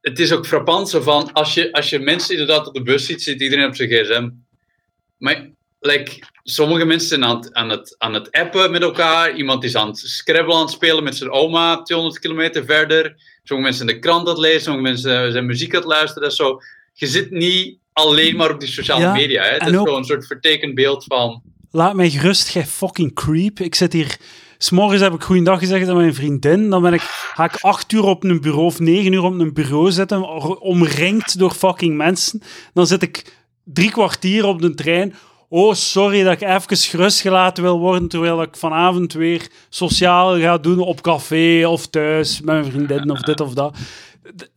Het 0.00 0.18
is 0.18 0.32
ook 0.32 0.46
frappant 0.46 0.88
zo 0.88 1.00
van, 1.00 1.32
als 1.32 1.54
je, 1.54 1.72
als 1.72 1.90
je 1.90 1.98
mensen 1.98 2.38
inderdaad 2.38 2.66
op 2.66 2.74
de 2.74 2.82
bus 2.82 3.06
ziet, 3.06 3.22
zit 3.22 3.40
iedereen 3.40 3.66
op 3.66 3.76
zijn 3.76 3.88
gsm. 3.88 4.28
Maar, 5.16 5.48
like, 5.80 6.18
sommige 6.50 6.84
mensen 6.84 7.08
zijn 7.08 7.24
aan 7.24 7.36
het, 7.36 7.54
aan, 7.54 7.68
het, 7.68 7.94
aan 7.98 8.14
het 8.14 8.30
appen 8.30 8.70
met 8.70 8.82
elkaar. 8.82 9.36
Iemand 9.36 9.64
is 9.64 9.76
aan 9.76 9.88
het 9.88 9.98
Scrabble 9.98 10.54
aan 10.54 10.60
het 10.60 10.70
spelen 10.70 11.04
met 11.04 11.16
zijn 11.16 11.30
oma, 11.30 11.82
200 11.82 12.20
kilometer 12.20 12.64
verder. 12.64 13.02
Sommige 13.44 13.68
mensen 13.68 13.86
zijn 13.86 14.00
de 14.00 14.06
krant 14.06 14.28
aan 14.28 14.34
het 14.34 14.42
lezen, 14.42 14.60
sommige 14.60 14.84
mensen 14.84 15.32
zijn 15.32 15.46
muziek 15.46 15.74
aan 15.74 15.80
het 15.80 15.88
luisteren. 15.88 16.32
Zo, 16.32 16.60
je 16.92 17.06
zit 17.06 17.30
niet 17.30 17.78
alleen 17.92 18.36
maar 18.36 18.50
op 18.50 18.60
die 18.60 18.68
sociale 18.68 19.00
Ja, 19.00 19.12
media. 19.12 19.42
Hè? 19.42 19.50
Het 19.50 19.62
is 19.62 19.68
gewoon 19.68 19.96
een 19.96 20.04
soort 20.04 20.26
vertekend 20.26 20.74
beeld 20.74 21.04
van... 21.04 21.42
Laat 21.70 21.94
mij 21.94 22.10
gerust, 22.10 22.48
jij 22.48 22.66
fucking 22.66 23.14
creep. 23.14 23.60
Ik 23.60 23.74
zit 23.74 23.92
hier... 23.92 24.16
S'morgens 24.60 25.00
heb 25.02 25.12
ik 25.12 25.22
goeiedag 25.22 25.58
gezegd 25.58 25.88
aan 25.88 25.96
mijn 25.96 26.14
vriendin. 26.14 26.70
Dan 26.70 26.82
ben 26.82 26.92
ik, 26.92 27.00
ga 27.00 27.44
ik 27.44 27.56
acht 27.60 27.92
uur 27.92 28.04
op 28.04 28.24
een 28.24 28.40
bureau 28.40 28.64
of 28.64 28.78
negen 28.78 29.12
uur 29.12 29.22
op 29.22 29.38
een 29.38 29.52
bureau 29.52 29.90
zitten, 29.90 30.22
omringd 30.60 31.38
door 31.38 31.50
fucking 31.50 31.96
mensen. 31.96 32.42
Dan 32.74 32.86
zit 32.86 33.02
ik 33.02 33.32
drie 33.64 33.90
kwartier 33.90 34.44
op 34.44 34.60
de 34.60 34.74
trein. 34.74 35.14
Oh, 35.48 35.74
sorry 35.74 36.22
dat 36.22 36.32
ik 36.32 36.48
even 36.48 36.76
gerustgelaten 36.76 37.62
wil 37.62 37.78
worden, 37.78 38.08
terwijl 38.08 38.42
ik 38.42 38.56
vanavond 38.56 39.12
weer 39.12 39.48
sociaal 39.68 40.38
ga 40.38 40.58
doen 40.58 40.78
op 40.78 41.00
café 41.00 41.66
of 41.66 41.86
thuis 41.86 42.40
met 42.40 42.44
mijn 42.44 42.64
vriendin 42.72 43.10
of 43.10 43.20
dit 43.20 43.40
of 43.40 43.54
dat. 43.54 43.76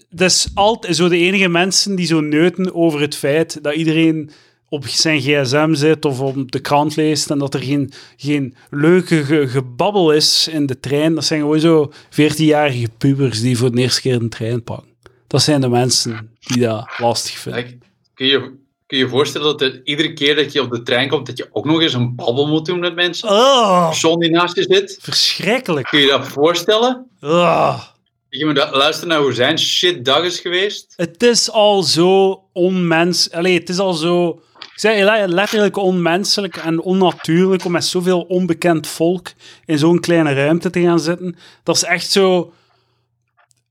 Dat 0.10 0.30
is 0.30 0.48
altijd 0.54 0.96
zo 0.96 1.08
de 1.08 1.18
enige 1.18 1.48
mensen 1.48 1.96
die 1.96 2.06
zo 2.06 2.20
neuten 2.20 2.76
over 2.76 3.02
het 3.02 3.16
feit 3.16 3.64
dat 3.64 3.74
iedereen 3.76 4.30
op 4.70 4.88
zijn 4.88 5.22
gsm 5.22 5.74
zit 5.74 6.06
of 6.06 6.20
op 6.20 6.52
de 6.52 6.60
krant 6.60 6.96
leest 6.96 7.30
en 7.30 7.38
dat 7.38 7.54
er 7.54 7.62
geen, 7.62 7.92
geen 8.18 8.56
leuke 8.70 9.24
ge- 9.24 9.48
gebabbel 9.48 10.12
is 10.12 10.48
in 10.48 10.66
de 10.66 10.80
trein. 10.80 11.16
Dat 11.16 11.26
zijn 11.26 11.40
gewoon 11.40 11.60
zo 11.60 11.92
14-jarige 12.12 12.88
pubers 12.98 13.42
die 13.42 13.58
voor 13.58 13.72
de 13.72 13.82
eerste 13.82 14.02
keer 14.02 14.16
een 14.16 14.30
trein 14.30 14.64
pakken. 14.64 14.90
Dat 15.28 15.42
zijn 15.42 15.62
de 15.62 15.70
mensen 15.70 16.30
die 16.40 16.62
dat 16.62 16.90
lastig 16.98 17.38
vinden. 17.38 17.80
Kun, 18.14 18.28
je, 18.28 18.52
kun 18.92 19.00
je 19.00 19.06
je 19.06 19.10
voorstellen 19.10 19.48
dat 19.48 19.62
er, 19.62 19.82
iedere 19.84 20.14
keer 20.14 20.36
dat 20.36 20.52
je 20.52 20.62
op 20.62 20.72
de 20.72 20.84
trein 20.84 21.10
komt, 21.10 21.26
dat 21.26 21.38
je 21.38 21.50
ook 21.52 21.66
nog 21.66 21.82
eens 21.82 21.94
een 21.94 22.16
babbel 22.16 22.48
moet 22.48 22.66
doen 22.66 22.80
met 22.80 22.96
mensen? 22.96 23.30
Oh, 23.30 23.88
persoon 23.88 24.20
die 24.20 24.30
naast 24.30 24.56
je 24.56 24.66
zit? 24.70 24.98
verschrikkelijk. 25.02 25.88
Kun 25.88 26.00
je 26.00 26.08
dat 26.08 26.28
voorstellen? 26.28 27.08
Oh. 27.22 27.82
Je 28.30 28.46
moet 28.46 28.58
luisteren 28.72 29.10
naar 29.10 29.20
hoe 29.22 29.34
zijn 29.34 29.60
shit 29.60 30.06
dag 30.06 30.24
is 30.24 30.40
geweest. 30.40 30.94
Het 30.96 31.24
is 31.24 31.52
al 31.52 31.84
zo 31.84 32.44
onmens. 32.54 33.32
Allee, 33.32 33.60
het 33.60 33.70
is 33.70 33.80
al 33.80 33.94
zo 33.94 34.42
zei 34.76 35.04
le- 35.04 35.26
letterlijk 35.28 35.78
onmenselijk 35.78 36.56
en 36.58 36.82
onnatuurlijk 36.82 37.66
om 37.66 37.72
met 37.72 37.86
zoveel 37.86 38.22
onbekend 38.22 38.88
volk 38.88 39.32
in 39.66 39.78
zo'n 39.78 40.00
kleine 40.00 40.34
ruimte 40.34 40.70
te 40.70 40.82
gaan 40.82 41.00
zitten. 41.00 41.36
Dat 41.64 41.76
is 41.76 41.84
echt 41.84 42.12
zo... 42.12 42.54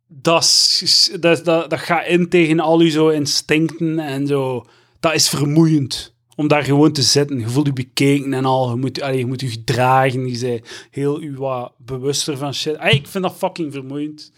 Dat, 0.07 0.43
is- 0.43 1.11
dat, 1.21 1.45
dat, 1.45 1.71
dat 1.71 1.81
gaat 1.81 2.07
in 2.07 2.29
tegen 2.29 2.61
al 2.61 2.81
je 2.81 2.91
zo 2.91 3.09
instincten 3.09 3.99
en 3.99 4.27
zo. 4.27 4.65
Dat 5.01 5.15
is 5.15 5.29
vermoeiend 5.29 6.15
om 6.37 6.49
daar 6.49 6.65
gewoon 6.65 6.93
te 6.93 7.03
zitten. 7.03 7.39
Je 7.39 7.49
voelt 7.49 7.67
je 7.67 7.73
bekeken 7.73 8.33
en 8.33 8.45
al. 8.45 8.71
Je 8.71 8.77
moet, 8.77 9.01
allee, 9.01 9.19
je, 9.19 9.27
moet 9.27 9.41
je 9.41 9.49
gedragen. 9.49 10.29
Je 10.29 10.39
bent 10.39 10.89
heel 10.91 11.21
je 11.21 11.33
wat 11.33 11.73
bewuster 11.77 12.37
van 12.37 12.55
shit. 12.55 12.79
Allee, 12.79 12.95
ik 12.95 13.07
vind 13.07 13.25
dat 13.25 13.37
fucking 13.37 13.73
vermoeiend. 13.73 14.33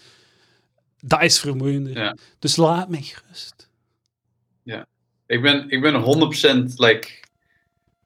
Dat 1.00 1.22
is 1.22 1.40
vermoeiender. 1.40 1.98
Ja. 1.98 2.16
Dus 2.38 2.56
laat 2.56 2.88
mij 2.88 3.02
gerust. 3.02 3.70
Ik 5.32 5.42
ben, 5.42 5.70
ik 5.70 5.80
ben 5.80 6.02
100% 6.72 6.74
like. 6.76 7.08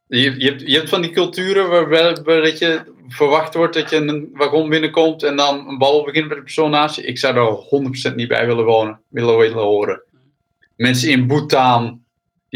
Je, 0.06 0.38
je, 0.38 0.48
hebt, 0.50 0.60
je 0.60 0.76
hebt 0.76 0.88
van 0.88 1.02
die 1.02 1.10
culturen 1.10 1.68
waarbij, 1.68 2.16
waar 2.24 2.42
dat 2.42 2.58
je 2.58 2.82
verwacht 3.08 3.54
wordt 3.54 3.74
dat 3.74 3.90
je 3.90 3.96
een 3.96 4.30
wagon 4.32 4.68
binnenkomt 4.68 5.22
en 5.22 5.36
dan 5.36 5.68
een 5.68 5.78
babbel 5.78 6.04
begint 6.04 6.28
met 6.28 6.36
de 6.36 6.42
persoon 6.42 6.70
naast 6.70 6.96
je. 6.96 7.02
Ik 7.02 7.18
zou 7.18 7.34
daar 7.34 8.12
100% 8.12 8.14
niet 8.14 8.28
bij 8.28 8.46
willen 8.46 8.64
wonen, 8.64 9.00
willen, 9.08 9.38
willen 9.38 9.62
horen. 9.62 10.02
Mensen 10.76 11.10
in 11.10 11.26
Bhutan, 11.26 12.04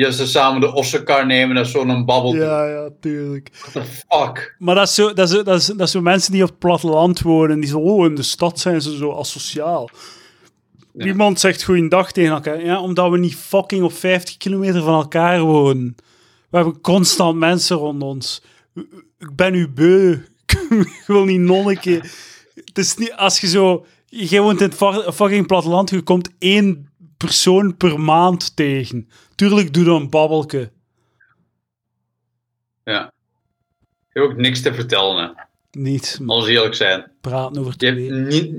die 0.00 0.08
als 0.08 0.18
ze 0.18 0.26
samen 0.26 0.60
de 0.60 0.72
ossekar 0.72 1.26
nemen 1.26 1.56
en 1.56 1.66
zo'n 1.66 2.04
babbel. 2.04 2.32
doen. 2.32 2.40
ja, 2.40 2.88
tuurlijk. 3.00 3.50
What 3.60 3.72
the 3.72 3.92
fuck? 4.08 4.54
Maar 4.58 4.74
dat 4.74 4.88
is, 4.88 4.94
zo, 4.94 5.12
dat, 5.12 5.30
is, 5.30 5.44
dat, 5.44 5.60
is, 5.60 5.66
dat 5.66 5.80
is 5.80 5.90
zo 5.90 6.00
mensen 6.00 6.32
die 6.32 6.42
op 6.42 6.48
het 6.48 6.58
platteland 6.58 7.20
wonen. 7.20 7.60
Die 7.60 7.68
zo, 7.68 7.78
oh, 7.78 8.04
in 8.04 8.14
de 8.14 8.22
stad 8.22 8.60
zijn 8.60 8.82
ze 8.82 8.96
zo 8.96 9.12
asociaal. 9.12 9.90
Ja. 10.92 11.06
Iemand 11.06 11.40
zegt 11.40 11.62
goeiedag 11.62 12.12
tegen 12.12 12.32
elkaar. 12.32 12.64
Ja, 12.64 12.80
omdat 12.80 13.10
we 13.10 13.18
niet 13.18 13.36
fucking 13.36 13.82
op 13.82 13.92
50 13.92 14.36
kilometer 14.36 14.82
van 14.82 14.94
elkaar 14.94 15.40
wonen. 15.40 15.96
We 16.50 16.56
hebben 16.56 16.80
constant 16.80 17.38
mensen 17.38 17.76
rond 17.76 18.02
ons. 18.02 18.42
Ik 19.18 19.36
ben 19.36 19.54
u 19.54 19.68
beu. 19.68 20.18
Ik 20.70 21.04
wil 21.06 21.24
niet 21.24 21.78
keer. 21.80 22.12
Het 22.54 22.78
is 22.78 22.96
niet, 22.96 23.12
als 23.12 23.40
je 23.40 23.46
zo... 23.46 23.86
Je 24.06 24.40
woont 24.40 24.60
in 24.60 24.68
het 24.68 25.14
fucking 25.14 25.46
platteland, 25.46 25.90
je 25.90 26.02
komt 26.02 26.30
één 26.38 26.89
persoon 27.24 27.76
per 27.76 28.00
maand 28.00 28.56
tegen. 28.56 29.08
Tuurlijk 29.34 29.74
doe 29.74 29.84
dan 29.84 30.00
een 30.00 30.10
babbelke. 30.10 30.72
Ja. 32.84 33.12
Je 34.12 34.20
hebt 34.20 34.32
ook 34.32 34.36
niks 34.36 34.62
te 34.62 34.74
vertellen, 34.74 35.16
hè. 35.16 35.42
Niet 35.80 36.20
Als 36.26 36.46
eerlijk 36.46 36.74
zijn. 36.74 37.12
praten 37.20 37.60
over 37.60 37.74
Je 37.76 37.86
hebt 37.86 38.28
niet... 38.30 38.54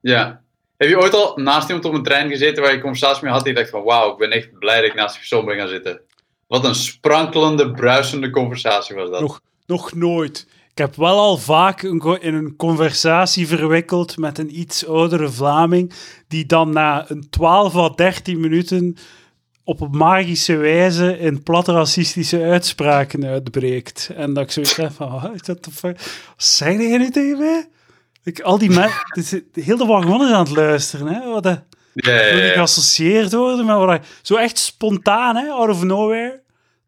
Ja. 0.00 0.42
Heb 0.76 0.88
je 0.88 0.98
ooit 0.98 1.14
al 1.14 1.36
naast 1.36 1.68
iemand 1.68 1.86
op 1.86 1.94
een 1.94 2.02
trein 2.02 2.28
gezeten 2.28 2.62
waar 2.62 2.72
je 2.72 2.80
conversatie 2.80 3.24
mee 3.24 3.32
had 3.32 3.44
die 3.44 3.54
dacht 3.54 3.70
van 3.70 3.82
wauw, 3.82 4.12
ik 4.12 4.18
ben 4.18 4.30
echt 4.30 4.58
blij 4.58 4.80
dat 4.80 4.90
ik 4.90 4.94
naast 4.94 5.10
die 5.10 5.18
persoon 5.18 5.44
ben 5.44 5.56
gaan 5.56 5.68
zitten. 5.68 6.00
Wat 6.46 6.64
een 6.64 6.74
sprankelende, 6.74 7.70
bruisende 7.70 8.30
conversatie 8.30 8.94
was 8.96 9.10
dat. 9.10 9.20
Nog, 9.20 9.40
nog 9.66 9.92
nooit. 9.92 10.46
Ik 10.70 10.78
heb 10.78 10.96
wel 10.96 11.18
al 11.18 11.36
vaak 11.36 11.82
een 11.82 12.18
in 12.20 12.34
een 12.34 12.56
conversatie 12.56 13.46
verwikkeld 13.46 14.18
met 14.18 14.38
een 14.38 14.58
iets 14.58 14.86
oudere 14.86 15.30
Vlaming, 15.30 15.92
die 16.28 16.46
dan 16.46 16.72
na 16.72 17.10
een 17.10 17.26
12 17.30 17.76
à 17.76 17.88
13 17.94 18.40
minuten 18.40 18.96
op 19.64 19.80
een 19.80 19.96
magische 19.96 20.56
wijze 20.56 21.18
in 21.18 21.42
platte 21.42 21.72
racistische 21.72 22.42
uitspraken 22.42 23.26
uitbreekt. 23.26 24.10
En 24.16 24.32
dat 24.32 24.44
ik 24.44 24.50
zoiets 24.50 24.76
heb 24.76 24.92
van, 24.92 25.10
what 25.10 25.62
the 25.62 25.70
fuck? 25.70 25.96
Wat 26.26 26.44
zei 26.44 26.88
jij 26.88 26.98
nu 26.98 27.10
tegen 27.10 27.38
mij? 27.38 27.68
Ik, 28.24 28.40
al 28.40 28.58
die 28.58 28.70
mensen, 28.70 29.44
heel 29.64 29.76
de 29.76 29.86
wagon 29.86 30.26
is 30.26 30.32
aan 30.32 30.44
het 30.44 30.56
luisteren, 30.56 31.06
hè? 31.06 31.28
Wat 31.28 31.42
de, 31.42 31.58
Ja, 31.92 32.12
ja, 32.12 32.52
geassocieerd 32.52 33.32
worden 33.32 33.66
met 33.66 33.76
wat 33.76 34.00
Zo 34.22 34.36
echt 34.36 34.58
spontaan, 34.58 35.36
hè, 35.36 35.50
out 35.50 35.68
of 35.68 35.82
nowhere. 35.82 36.40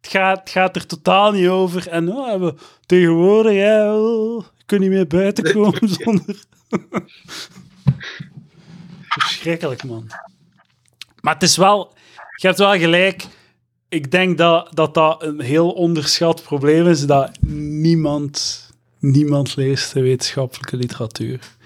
Het 0.02 0.10
gaat, 0.10 0.38
het 0.38 0.50
gaat 0.50 0.76
er 0.76 0.86
totaal 0.86 1.32
niet 1.32 1.48
over. 1.48 1.88
En 1.88 2.12
oh, 2.12 2.40
we 2.40 2.54
tegenwoordig, 2.86 3.52
ja, 3.52 3.96
oh, 3.96 4.44
niet 4.66 4.90
meer 4.90 5.06
buiten 5.06 5.52
komen 5.52 5.88
zonder... 5.88 6.36
Verschrikkelijk, 9.08 9.84
man. 9.84 10.06
Maar 11.20 11.34
het 11.34 11.42
is 11.42 11.56
wel... 11.56 11.92
Je 12.36 12.46
hebt 12.46 12.58
wel 12.58 12.78
gelijk. 12.78 13.26
Ik 13.88 14.10
denk 14.10 14.38
dat 14.38 14.68
dat, 14.74 14.94
dat 14.94 15.22
een 15.22 15.40
heel 15.40 15.70
onderschat 15.70 16.42
probleem 16.42 16.86
is, 16.86 17.06
dat 17.06 17.30
niemand, 17.46 18.68
niemand 18.98 19.56
leest 19.56 19.92
de 19.92 20.00
wetenschappelijke 20.00 20.76
literatuur. 20.76 21.56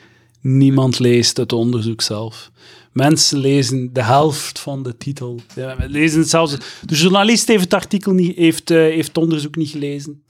Niemand 0.41 0.99
leest 0.99 1.37
het 1.37 1.53
onderzoek 1.53 2.01
zelf. 2.03 2.51
Mensen 2.97 3.39
lezen 3.39 3.93
de 3.93 4.03
helft 4.03 4.59
van 4.59 4.83
de 4.83 4.97
titel. 4.97 5.41
Ja, 5.55 5.77
lezen 5.79 6.19
het 6.21 6.29
zelfs. 6.29 6.57
De 6.83 6.95
journalist 6.95 7.49
heeft 7.49 7.65
het 7.65 7.75
artikel 7.75 8.13
niet, 8.13 8.37
heeft, 8.37 8.69
heeft 8.69 9.09
het 9.09 9.19
onderzoek 9.19 9.57
niet 9.57 9.71
gelezen. 9.71 10.23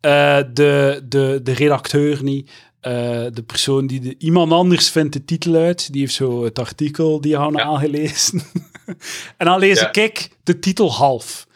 Eh, 0.00 0.38
de, 0.52 1.02
de, 1.08 1.40
de 1.42 1.52
redacteur 1.52 2.22
niet. 2.22 2.50
Eh, 2.80 2.92
de 3.32 3.42
persoon 3.46 3.86
die 3.86 4.00
de, 4.00 4.14
iemand 4.18 4.52
anders 4.52 4.90
vindt 4.90 5.12
de 5.12 5.24
titel 5.24 5.54
uit, 5.54 5.92
die 5.92 6.00
heeft 6.00 6.14
zo 6.14 6.44
het 6.44 6.58
artikel 6.58 7.20
diagonaal 7.20 7.76
gelezen. 7.76 8.42
en 9.38 9.46
dan 9.46 9.58
lees 9.58 9.80
Ja. 9.80 9.92
ik 9.92 10.30
de 10.42 10.58
titel 10.58 10.92
half. 10.92 11.46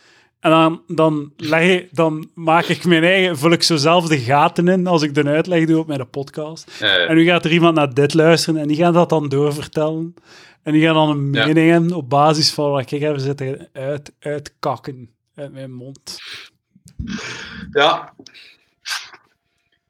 En 0.40 0.50
dan, 0.50 0.82
dan, 0.86 1.32
leg 1.36 1.84
dan 1.90 2.28
maak 2.34 2.64
ik 2.64 2.84
mijn 2.84 3.04
eigen, 3.04 3.38
vul 3.38 3.52
ik 3.52 3.62
zo 3.62 3.76
zelf 3.76 4.08
de 4.08 4.18
gaten 4.18 4.68
in 4.68 4.86
als 4.86 5.02
ik 5.02 5.14
de 5.14 5.24
uitleg 5.24 5.66
doe 5.66 5.78
op 5.78 5.86
mijn 5.86 6.10
podcast. 6.10 6.70
En 6.80 7.14
nu 7.14 7.24
gaat 7.24 7.44
er 7.44 7.52
iemand 7.52 7.74
naar 7.74 7.94
dit 7.94 8.14
luisteren 8.14 8.60
en 8.60 8.68
die 8.68 8.76
gaat 8.76 8.94
dat 8.94 9.08
dan 9.08 9.28
doorvertellen. 9.28 10.14
En 10.62 10.72
die 10.72 10.82
gaat 10.84 10.94
dan 10.94 11.10
een 11.10 11.32
Ja. 11.32 11.46
mening 11.46 11.70
hebben 11.70 11.92
op 11.92 12.08
basis 12.10 12.52
van 12.52 12.70
wat 12.70 12.90
ik 12.90 13.00
heb 13.00 13.18
zitten 13.18 13.68
uit, 13.72 14.12
uitkakken 14.18 15.10
uit 15.34 15.52
mijn 15.52 15.72
mond. 15.72 16.18
ja. 17.72 18.14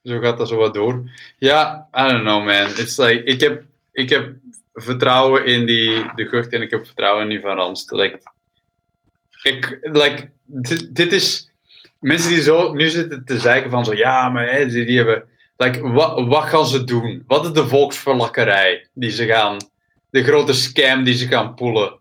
Zo 0.03 0.19
gaat 0.19 0.37
dat 0.37 0.47
zo 0.47 0.55
wat 0.57 0.73
door. 0.73 1.09
Ja, 1.37 1.87
I 1.97 2.01
don't 2.07 2.21
know 2.21 2.45
man. 2.45 2.67
It's 2.67 2.97
like, 2.97 3.23
ik, 3.23 3.39
heb, 3.39 3.63
ik 3.91 4.09
heb 4.09 4.33
vertrouwen 4.73 5.45
in 5.45 5.65
die 5.65 6.05
de 6.15 6.25
Gucht 6.27 6.53
en 6.53 6.61
ik 6.61 6.71
heb 6.71 6.85
vertrouwen 6.85 7.23
in 7.23 7.29
die 7.29 7.39
Van 7.41 7.55
Ranst. 7.55 7.91
Like, 7.91 8.19
ik, 9.43 9.77
like, 9.81 10.29
dit, 10.45 10.95
dit 10.95 11.11
is... 11.13 11.51
Mensen 11.99 12.29
die 12.29 12.41
zo 12.41 12.73
nu 12.73 12.89
zitten 12.89 13.25
te 13.25 13.39
zeiken 13.39 13.69
van 13.71 13.85
zo, 13.85 13.93
ja, 13.93 14.29
maar 14.29 14.49
hè, 14.51 14.65
die, 14.67 14.85
die 14.85 14.97
hebben... 14.97 15.23
Like, 15.57 15.81
wat, 15.89 16.27
wat 16.27 16.43
gaan 16.43 16.65
ze 16.67 16.83
doen? 16.83 17.23
Wat 17.27 17.45
is 17.45 17.51
de 17.51 17.67
volksverlakkerij 17.67 18.87
die 18.93 19.09
ze 19.09 19.25
gaan... 19.25 19.57
De 20.13 20.23
grote 20.23 20.53
scam 20.53 21.03
die 21.03 21.15
ze 21.15 21.27
gaan 21.27 21.55
poelen? 21.55 21.99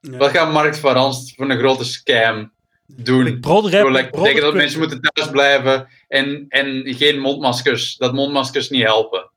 Ja. 0.00 0.16
Wat 0.16 0.30
gaat 0.30 0.52
Mark 0.52 0.74
van 0.74 0.92
Ranst 0.92 1.34
voor 1.34 1.50
een 1.50 1.58
grote 1.58 1.84
scam 1.84 2.52
doen? 2.86 3.26
Ik 3.26 3.40
betekent 3.40 4.40
dat 4.40 4.54
mensen 4.54 4.78
moeten 4.78 5.00
thuis 5.00 5.30
blijven 5.30 5.88
en, 6.08 6.46
en 6.48 6.94
geen 6.94 7.20
mondmaskers, 7.20 7.96
dat 7.96 8.12
mondmaskers 8.12 8.70
niet 8.70 8.82
helpen. 8.82 9.30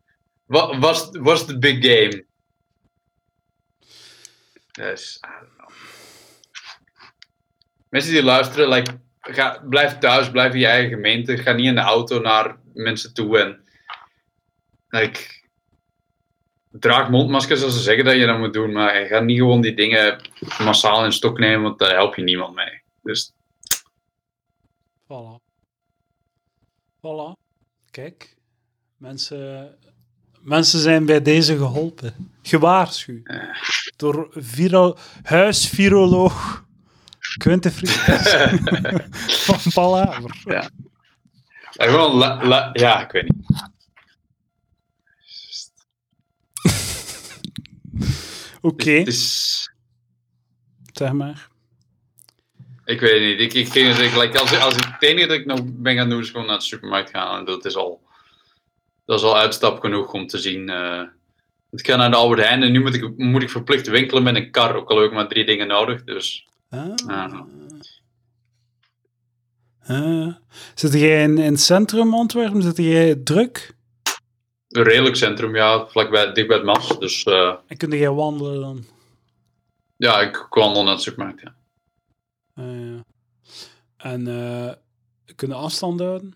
Wat 0.45 0.75
was 0.77 1.09
was 1.11 1.47
de 1.47 1.57
big 1.57 1.85
game? 1.85 2.25
Dus, 4.71 5.19
I 5.25 5.27
don't 5.39 5.55
know. 5.57 5.69
Mensen 7.89 8.11
die 8.11 8.23
luisteren, 8.23 8.69
like, 8.69 8.99
ga, 9.19 9.63
blijf 9.69 9.97
thuis, 9.97 10.31
blijf 10.31 10.53
in 10.53 10.59
je 10.59 10.67
eigen 10.67 10.89
gemeente. 10.89 11.37
Ga 11.37 11.51
niet 11.51 11.65
in 11.65 11.75
de 11.75 11.81
auto 11.81 12.19
naar 12.19 12.57
mensen 12.73 13.13
toe 13.13 13.39
en 13.39 13.63
like, 14.89 15.43
draag 16.79 17.09
mondmaskers 17.09 17.63
als 17.63 17.73
ze 17.73 17.79
zeggen 17.81 18.05
dat 18.05 18.15
je 18.15 18.25
dat 18.25 18.37
moet 18.39 18.53
doen, 18.53 18.71
maar 18.71 18.99
je 18.99 19.07
gaat 19.07 19.23
niet 19.23 19.37
gewoon 19.37 19.61
die 19.61 19.75
dingen 19.75 20.21
massaal 20.63 21.05
in 21.05 21.11
stok 21.11 21.39
nemen, 21.39 21.61
want 21.61 21.79
daar 21.79 21.91
help 21.93 22.15
je 22.15 22.23
niemand 22.23 22.55
mee. 22.55 22.81
Dus 23.03 23.31
Voilà. 25.03 25.43
Voilà. 26.97 27.31
Kijk. 27.91 28.37
Mensen, 28.97 29.75
mensen 30.41 30.79
zijn 30.79 31.05
bij 31.05 31.21
deze 31.21 31.57
geholpen. 31.57 32.31
Gewaarschuwd. 32.41 33.33
Door 33.95 34.27
viro, 34.31 34.97
huisviroloog 35.23 36.63
Quinte 37.37 37.71
van 39.45 39.71
Palaver. 39.73 40.41
Ja, 40.45 40.69
gewoon, 41.71 42.15
la- 42.15 42.45
la- 42.45 42.69
ja, 42.73 43.03
ik 43.03 43.11
weet 43.11 43.23
niet. 43.23 43.44
Oké, 48.65 48.91
is, 48.91 49.69
zeg 50.93 51.11
maar. 51.11 51.47
ik 52.85 52.99
weet 52.99 53.21
niet. 53.21 53.39
Ik, 53.39 53.53
ik 53.53 53.73
dat 53.73 53.99
ik, 53.99 54.15
like, 54.15 54.39
als, 54.39 54.59
als 54.59 54.75
ik, 54.75 54.83
het 54.83 55.03
enige 55.03 55.27
dat 55.27 55.37
ik 55.37 55.45
nog 55.45 55.59
ben 55.63 55.95
gaan 55.95 56.09
doen 56.09 56.19
is 56.21 56.29
gewoon 56.29 56.45
naar 56.45 56.57
de 56.57 56.63
supermarkt 56.63 57.09
gaan. 57.09 57.39
En 57.39 57.45
dat 57.45 57.65
is 57.65 57.75
al, 57.75 58.01
dat 59.05 59.19
is 59.19 59.25
al 59.25 59.37
uitstap 59.37 59.79
genoeg 59.79 60.13
om 60.13 60.27
te 60.27 60.37
zien. 60.37 60.69
eh 60.69 61.01
ik 61.71 61.85
ga 61.85 61.95
naar 61.95 62.09
de 62.11 62.15
Albert 62.15 62.41
Heijn 62.41 62.63
en 62.63 62.71
nu 62.71 62.81
moet 62.81 62.93
ik, 62.93 63.17
moet 63.17 63.41
ik 63.43 63.49
verplicht 63.49 63.87
winkelen 63.87 64.23
met 64.23 64.35
een 64.35 64.51
kar. 64.51 64.75
Ook 64.75 64.89
al 64.89 64.97
heb 64.97 65.05
ik 65.05 65.13
maar 65.13 65.27
drie 65.27 65.45
dingen 65.45 65.67
nodig. 65.67 66.03
Dus 66.03 66.47
Ah. 66.69 66.93
Ah. 67.07 67.41
Ah. 69.87 70.35
Zit 70.75 70.93
jij 70.93 71.23
in, 71.23 71.37
in 71.37 71.51
het 71.51 71.61
centrum 71.61 72.13
Antwerpen? 72.13 72.61
Zit 72.61 72.77
jij 72.77 73.15
druk? 73.15 73.74
Een 74.75 74.83
redelijk 74.83 75.15
centrum, 75.15 75.55
ja, 75.55 75.87
vlakbij, 75.87 76.31
dicht 76.33 76.47
bij 76.47 76.57
het 76.57 76.65
Mas. 76.65 76.99
Dus 76.99 77.23
eh, 77.23 77.55
En 77.67 77.77
kun 77.77 77.89
jij 77.89 78.09
wandelen 78.09 78.61
dan? 78.61 78.85
ja, 79.97 80.21
ik 80.21 80.47
wandel 80.49 80.83
naar 80.83 80.95
de 80.95 81.01
supermarkt. 81.01 81.41
Ja. 81.41 81.55
Ja. 82.55 83.03
En 83.97 84.27
eh, 84.27 84.73
kunnen 85.35 85.57
afstand 85.57 85.99
houden. 85.99 86.35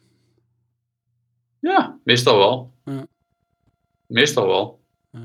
Ja, 1.59 1.99
meestal 2.03 2.37
wel. 2.37 2.73
Ja. 2.85 3.07
Meestal 4.05 4.47
wel. 4.47 4.79
Ah. 5.13 5.21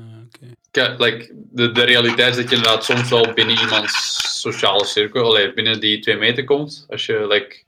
Kijk, 0.71 0.99
like, 0.99 1.31
de, 1.33 1.71
de 1.71 1.83
realiteit 1.83 2.29
is 2.29 2.41
dat 2.41 2.49
je 2.49 2.55
inderdaad 2.55 2.85
soms 2.85 3.09
wel 3.09 3.33
binnen 3.33 3.57
iemands 3.57 4.23
sociale 4.41 4.85
cirkel, 4.85 5.23
allee, 5.23 5.53
binnen 5.53 5.79
die 5.79 5.99
twee 5.99 6.17
meter 6.17 6.43
komt. 6.43 6.85
Als 6.89 7.05
je 7.05 7.27
like, 7.27 7.63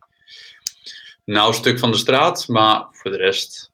een 1.25 1.33
nauw 1.33 1.51
stuk 1.51 1.79
van 1.79 1.91
de 1.91 1.97
straat, 1.97 2.47
maar 2.47 2.87
voor 2.91 3.11
de 3.11 3.17
rest. 3.17 3.71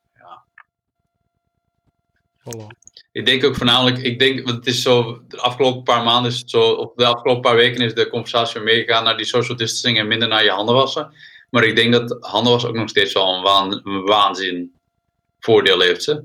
Voilà. 2.44 2.68
Ik 3.11 3.26
denk 3.26 3.44
ook 3.44 3.56
voornamelijk, 3.56 3.98
ik 3.98 4.20
denk, 4.20 4.45
want 4.45 4.56
het 4.56 4.68
is 4.68 4.82
zo, 4.82 5.22
de 5.28 5.38
afgelopen 5.38 5.84
paar 5.84 6.03
maanden 6.03 6.32
is 6.32 6.40
het 6.40 6.49
zo, 6.49 6.72
of 6.72 6.94
de 6.95 7.06
afgelopen 7.06 7.41
paar 7.41 7.56
weken 7.56 7.82
is 7.82 7.94
de 7.94 8.10
conversatie 8.10 8.60
meegegaan 8.61 9.03
naar 9.03 9.18
die 9.18 9.26
social 9.26 9.57
distancing 9.57 9.98
en 9.98 10.07
minder 10.07 10.28
naar 10.28 10.44
je 10.44 10.49
handen 10.49 10.76
wassen. 10.76 11.14
Maar 11.49 11.64
ik 11.64 11.76
denk 11.76 11.94
dat 11.94 12.18
handen 12.20 12.52
wassen 12.52 12.70
ook 12.70 12.76
nog 12.76 12.90
steeds 12.90 13.14
wel 13.14 13.36
een, 13.36 13.41
waan, 13.41 13.82
een 13.84 14.02
waanzin 14.02 14.74
voordeel 15.40 15.80
heeft. 15.80 16.06
Hè? 16.06 16.15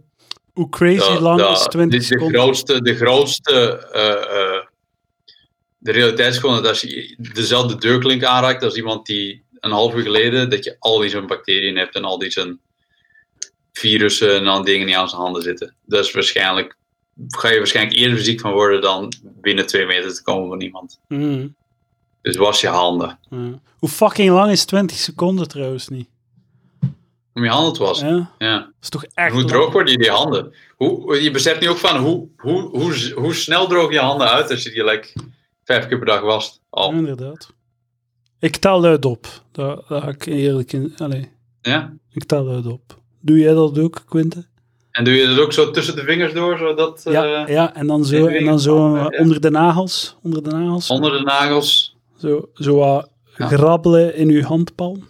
Hoe 0.53 0.69
crazy 0.69 1.19
lang 1.19 1.41
is 1.41 1.63
20 1.63 1.91
de, 1.91 1.97
de 1.97 2.03
seconden? 2.03 2.41
grootste, 2.41 2.83
de 2.83 2.97
grootste, 2.97 3.87
eh, 3.93 4.13
eh, 4.13 4.65
de 5.79 5.93
realiteit 5.93 6.33
is 6.33 6.39
gewoon 6.39 6.55
dat 6.55 6.67
als 6.67 6.81
je 6.81 7.17
dezelfde 7.33 7.77
deurklink 7.77 8.25
aanraakt 8.25 8.63
als 8.63 8.75
iemand 8.75 9.07
die 9.07 9.45
een 9.61 9.71
half 9.71 9.95
uur 9.95 10.03
geleden, 10.03 10.51
dat 10.51 10.65
je 10.65 10.77
al 10.79 10.99
die 10.99 11.11
zijn 11.11 11.27
bacteriën 11.27 11.77
hebt 11.77 11.95
en 11.95 12.05
al 12.05 12.19
die 12.19 12.31
zijn 12.31 12.61
virussen 13.79 14.35
en 14.37 14.47
al 14.47 14.63
dingen 14.65 14.87
die 14.87 14.99
aan 14.99 15.09
zijn 15.09 15.21
handen 15.21 15.43
zitten. 15.43 15.75
Is 15.89 16.13
waarschijnlijk, 16.13 16.77
ga 17.29 17.49
je 17.49 17.57
waarschijnlijk 17.59 17.97
eerder 17.97 18.19
ziek 18.19 18.41
van 18.41 18.53
worden 18.53 18.81
dan 18.81 19.13
binnen 19.41 19.67
twee 19.67 19.87
meter 19.87 20.15
te 20.15 20.23
komen 20.23 20.49
van 20.49 20.61
iemand. 20.61 21.01
Mhm. 21.09 21.47
Dus 22.23 22.37
was 22.37 22.61
je 22.61 22.69
handen. 22.69 23.19
Ja. 23.31 23.61
Hoe 23.79 23.89
fucking 23.89 24.31
lang 24.31 24.51
is 24.51 24.65
20 24.65 24.97
seconden 24.97 25.49
trouwens 25.49 25.89
niet? 25.89 26.09
Om 27.35 27.45
je 27.45 27.51
handen 27.51 27.73
te 27.73 27.83
wassen. 27.83 28.09
Ja? 28.09 28.31
Ja. 28.39 28.59
Dat 28.59 28.69
is 28.83 28.89
toch 28.89 29.05
echt 29.05 29.31
Hoe 29.33 29.41
lang? 29.41 29.51
droog 29.53 29.73
worden 29.73 29.99
die 29.99 30.11
handen? 30.11 30.55
Hoe, 30.77 31.23
je 31.23 31.31
beseft 31.31 31.61
nu 31.61 31.69
ook 31.69 31.77
van 31.77 31.97
hoe, 31.97 32.29
hoe, 32.37 32.61
hoe, 32.63 33.13
hoe 33.15 33.35
snel 33.35 33.67
droog 33.69 33.93
je 33.93 33.99
handen 33.99 34.29
uit 34.29 34.51
als 34.51 34.63
je 34.63 34.71
die 34.71 34.85
like, 34.85 35.13
vijf 35.65 35.87
keer 35.87 35.97
per 35.99 36.07
dag 36.07 36.21
wast. 36.21 36.61
Al. 36.71 36.91
Ja, 36.93 36.97
inderdaad. 36.99 37.53
Ik 38.39 38.57
tel 38.57 38.81
luid 38.81 39.05
op. 39.05 39.27
Daar, 39.53 39.77
daar 39.89 40.01
ga 40.03 40.09
ik 40.09 40.27
eerlijk 40.27 40.73
in... 40.73 40.95
Allee, 40.97 41.29
Ja? 41.63 41.93
ik 42.13 42.25
tel 42.25 42.45
luid 42.45 42.67
op. 42.67 43.01
Doe 43.21 43.39
jij 43.39 43.55
dat 43.55 43.79
ook, 43.79 44.03
Quinte? 44.09 44.47
En 44.91 45.05
doe 45.05 45.15
je 45.15 45.27
dat 45.27 45.39
ook 45.39 45.53
zo 45.53 45.71
tussen 45.71 45.97
de 45.97 46.03
vingers 46.05 46.33
door, 46.33 46.59
zodat 46.59 47.03
eh, 47.07 47.13
ja, 47.13 47.49
ja, 47.49 47.75
en 47.75 47.87
dan 47.87 48.05
zo, 48.05 48.27
en 48.27 48.45
dan 48.45 48.61
zo 48.61 48.97
ja. 48.97 49.07
onder 49.07 49.41
de 49.41 49.51
nagels. 49.51 50.17
Onder 50.23 50.43
de 50.43 50.51
nagels. 50.51 50.91
onder 50.91 51.13
de 51.13 51.21
nagels. 51.25 51.97
Zo, 52.19 52.49
zo 52.55 52.75
wat 52.77 53.11
Ja. 53.37 53.47
grabbelen 53.47 54.15
in 54.15 54.29
uw 54.29 54.43
handpalm. 54.43 55.07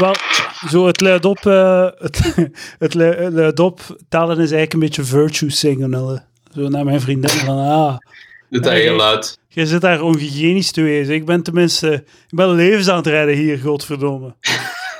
Wel, 0.00 0.14
zo 0.68 0.86
het 0.86 1.00
luidop, 1.00 1.38
eh 1.46 1.88
het, 1.98 2.34
het 2.78 2.94
lu- 2.94 3.04
het 3.14 3.32
luidop 3.32 3.80
tellen 4.08 4.30
is 4.38 4.38
eigenlijk 4.38 4.72
een 4.72 4.78
beetje 4.80 5.04
virtue 5.04 5.50
signalen. 5.50 6.24
Zo 6.54 6.68
naar 6.68 6.84
mijn 6.84 7.00
vriendin 7.00 7.30
van, 7.30 7.58
ah, 7.58 7.96
Doet 8.50 8.62
dat 8.64 8.72
heel 8.72 8.96
luid. 8.96 9.38
je 9.48 9.66
zit 9.66 9.80
daar 9.80 10.02
onhygiënisch 10.02 10.70
te 10.70 10.82
wezen. 10.82 11.14
Ik 11.14 11.24
ben 11.26 11.42
tenminste, 11.42 11.92
ik 12.28 12.36
ben 12.36 12.54
levens 12.54 12.88
aan 12.88 12.96
het 12.96 13.06
redden 13.06 13.34
hier, 13.36 13.58
godverdomme. 13.58 14.34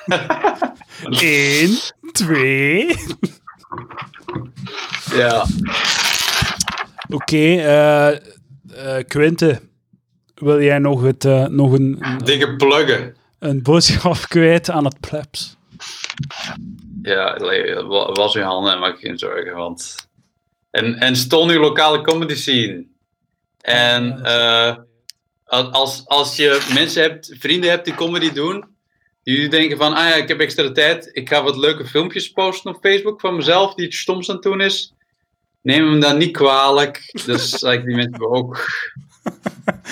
Eén, 1.05 1.78
twee. 2.12 2.97
Ja. 5.12 5.47
Oké, 7.09 7.55
eh 7.55 8.16
eh, 8.74 9.05
Quinte, 9.09 9.60
wil 10.35 10.62
jij 10.62 10.78
nog, 10.78 11.02
het, 11.02 11.24
eh, 11.24 11.47
nog 11.47 11.72
een, 11.72 12.02
Dingen 12.24 12.56
pluggen. 12.56 13.16
een 13.39 13.62
boodschap 13.62 14.16
kwijt 14.28 14.70
aan 14.70 14.85
het 14.85 15.01
plebs? 15.01 15.56
Ja, 17.02 17.36
was 18.12 18.32
je 18.32 18.43
handen 18.43 18.72
en 18.72 18.78
maak 18.78 19.01
je 19.01 19.06
geen 19.06 19.18
zorgen. 19.18 19.55
Want... 19.55 20.09
En, 20.70 20.94
en 20.94 21.16
steun 21.16 21.48
je 21.48 21.59
lokale 21.59 22.01
comedy 22.02 22.35
scene. 22.35 22.86
En 23.60 24.24
eh, 24.24 24.77
als, 25.44 26.06
als 26.06 26.36
je 26.36 26.68
mensen 26.74 27.02
hebt, 27.02 27.36
vrienden 27.39 27.70
hebt 27.70 27.85
die 27.85 27.94
comedy 27.94 28.32
doen, 28.32 28.64
die 29.36 29.48
denken 29.48 29.77
van, 29.77 29.94
ah 29.94 30.09
ja, 30.09 30.15
ik 30.15 30.28
heb 30.28 30.40
extra 30.40 30.73
tijd, 30.73 31.11
ik 31.12 31.28
ga 31.28 31.43
wat 31.43 31.57
leuke 31.57 31.86
filmpjes 31.86 32.32
posten 32.32 32.74
op 32.74 32.81
Facebook 32.81 33.20
van 33.20 33.36
mezelf, 33.36 33.74
die 33.74 33.86
iets 33.86 33.98
stoms 33.98 34.28
aan 34.28 34.35
het 34.35 34.44
doen 34.44 34.61
is. 34.61 34.94
Neem 35.62 35.90
hem 35.90 36.01
dan 36.01 36.19
niet 36.19 36.32
kwalijk. 36.32 37.23
Dus 37.27 37.61
like, 37.61 37.85
die 37.85 37.97
mensen 37.97 38.31
ook, 38.31 38.69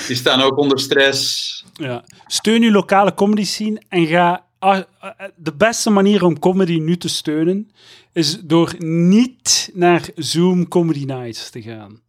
die 0.07 0.17
staan 0.17 0.41
ook 0.41 0.57
onder 0.57 0.81
stress. 0.81 1.65
Ja. 1.73 2.05
Steun 2.27 2.63
uw 2.63 2.71
lokale 2.71 3.15
comedy 3.15 3.45
scene 3.45 3.83
en 3.89 4.07
ga. 4.07 4.45
ah, 4.59 4.81
ah, 4.99 5.11
de 5.37 5.55
beste 5.55 5.91
manier 5.91 6.25
om 6.25 6.39
comedy 6.39 6.79
nu 6.79 6.97
te 6.97 7.09
steunen 7.09 7.71
is 8.13 8.41
door 8.41 8.75
niet 8.79 9.71
naar 9.75 10.09
Zoom 10.15 10.69
Comedy 10.69 11.05
Nights 11.05 11.51
te 11.51 11.63
gaan. 11.63 12.01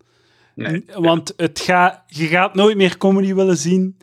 Nee. 0.56 0.84
Want 0.94 1.34
het 1.38 1.60
ga, 1.60 2.04
je 2.08 2.28
gaat 2.28 2.56
nooit 2.56 2.78
meer 2.78 2.98
comedy 2.98 3.34
willen 3.34 3.58
zien. 3.58 3.98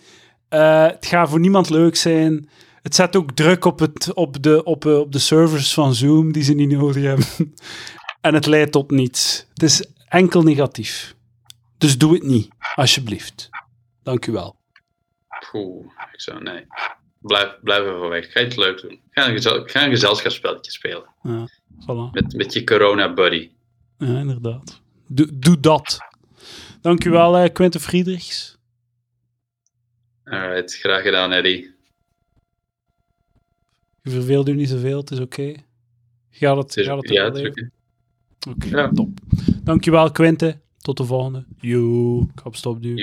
Eh, 0.49 0.87
het 0.87 1.07
gaat 1.07 1.29
voor 1.29 1.41
niemand 1.41 1.71
leuk 1.71 1.97
zijn. 1.97 2.49
Het 2.87 2.95
zet 2.95 3.17
ook 3.17 3.33
druk 3.33 3.65
op, 3.65 3.79
het, 3.79 4.15
op, 4.15 4.43
de, 4.43 4.65
op, 4.65 4.85
eh, 4.87 4.99
op 4.99 5.13
de 5.13 5.19
servers 5.19 5.75
van 5.75 5.95
Zoom 5.95 6.33
die 6.33 6.43
ze 6.43 6.55
niet 6.55 6.71
nodig 6.71 7.03
hebben. 7.03 7.27
en 8.21 8.35
het 8.35 8.47
leidt 8.47 8.73
tot 8.73 8.91
niets. 8.91 9.47
Het 9.53 9.63
is 9.63 9.87
enkel 10.09 10.43
negatief. 10.43 11.15
Dus 11.79 11.99
doe 11.99 12.15
het 12.15 12.23
niet, 12.23 12.49
alsjeblieft. 12.75 13.49
Dank 14.03 14.27
u 14.27 14.33
wel. 14.33 14.57
Poeh, 15.51 15.87
ik 16.13 16.21
zou, 16.21 16.43
nee. 16.43 16.67
Blijf, 17.21 17.59
blijf 17.63 17.81
even 17.81 18.09
weg. 18.09 18.33
Ga 18.33 18.41
iets 18.41 18.57
leuks 18.57 18.83
doen. 18.83 19.01
Ga 19.11 19.27
een, 19.27 19.33
gezel, 19.33 19.65
ga 19.65 19.85
een 19.85 19.91
gezelschapsspelletje 19.91 20.73
spelen. 20.73 21.07
Ja, 21.23 21.49
voilà. 21.81 22.11
Met, 22.13 22.35
met 22.37 22.53
je 22.53 22.65
corona 22.65 23.15
buddy. 23.15 23.51
Ja, 23.99 24.19
inderdaad. 24.19 24.81
Doe, 25.07 25.39
doe 25.39 25.61
dat. 25.61 25.99
Dank 26.81 27.05
u 27.05 27.11
wel, 27.11 27.37
eh, 27.37 27.53
Quentin 27.53 27.81
Friedrichs. 27.81 28.59
Alright, 30.25 30.75
graag 30.75 31.03
gedaan, 31.03 31.33
Eddie. 31.33 31.76
Je 34.07 34.13
verveelt 34.13 34.49
u 34.49 34.55
niet 34.55 34.69
zoveel, 34.69 34.99
het 34.99 35.11
is 35.11 35.21
oké. 35.21 35.53
Gaat 36.31 36.57
het, 36.57 36.73
gaat 36.73 36.97
het 36.97 37.09
ja, 37.09 37.27
oké. 37.27 37.69
Ja. 38.69 38.91
top. 38.93 39.09
Dankjewel, 39.65 40.11
Quinte. 40.11 40.59
Tot 40.79 40.97
de 40.97 41.05
volgende. 41.05 41.45
Joe, 41.61 42.23
ik 42.23 42.31
ga 42.35 42.43
op 42.45 42.57
stop. 42.57 42.79
Joe. 42.81 42.97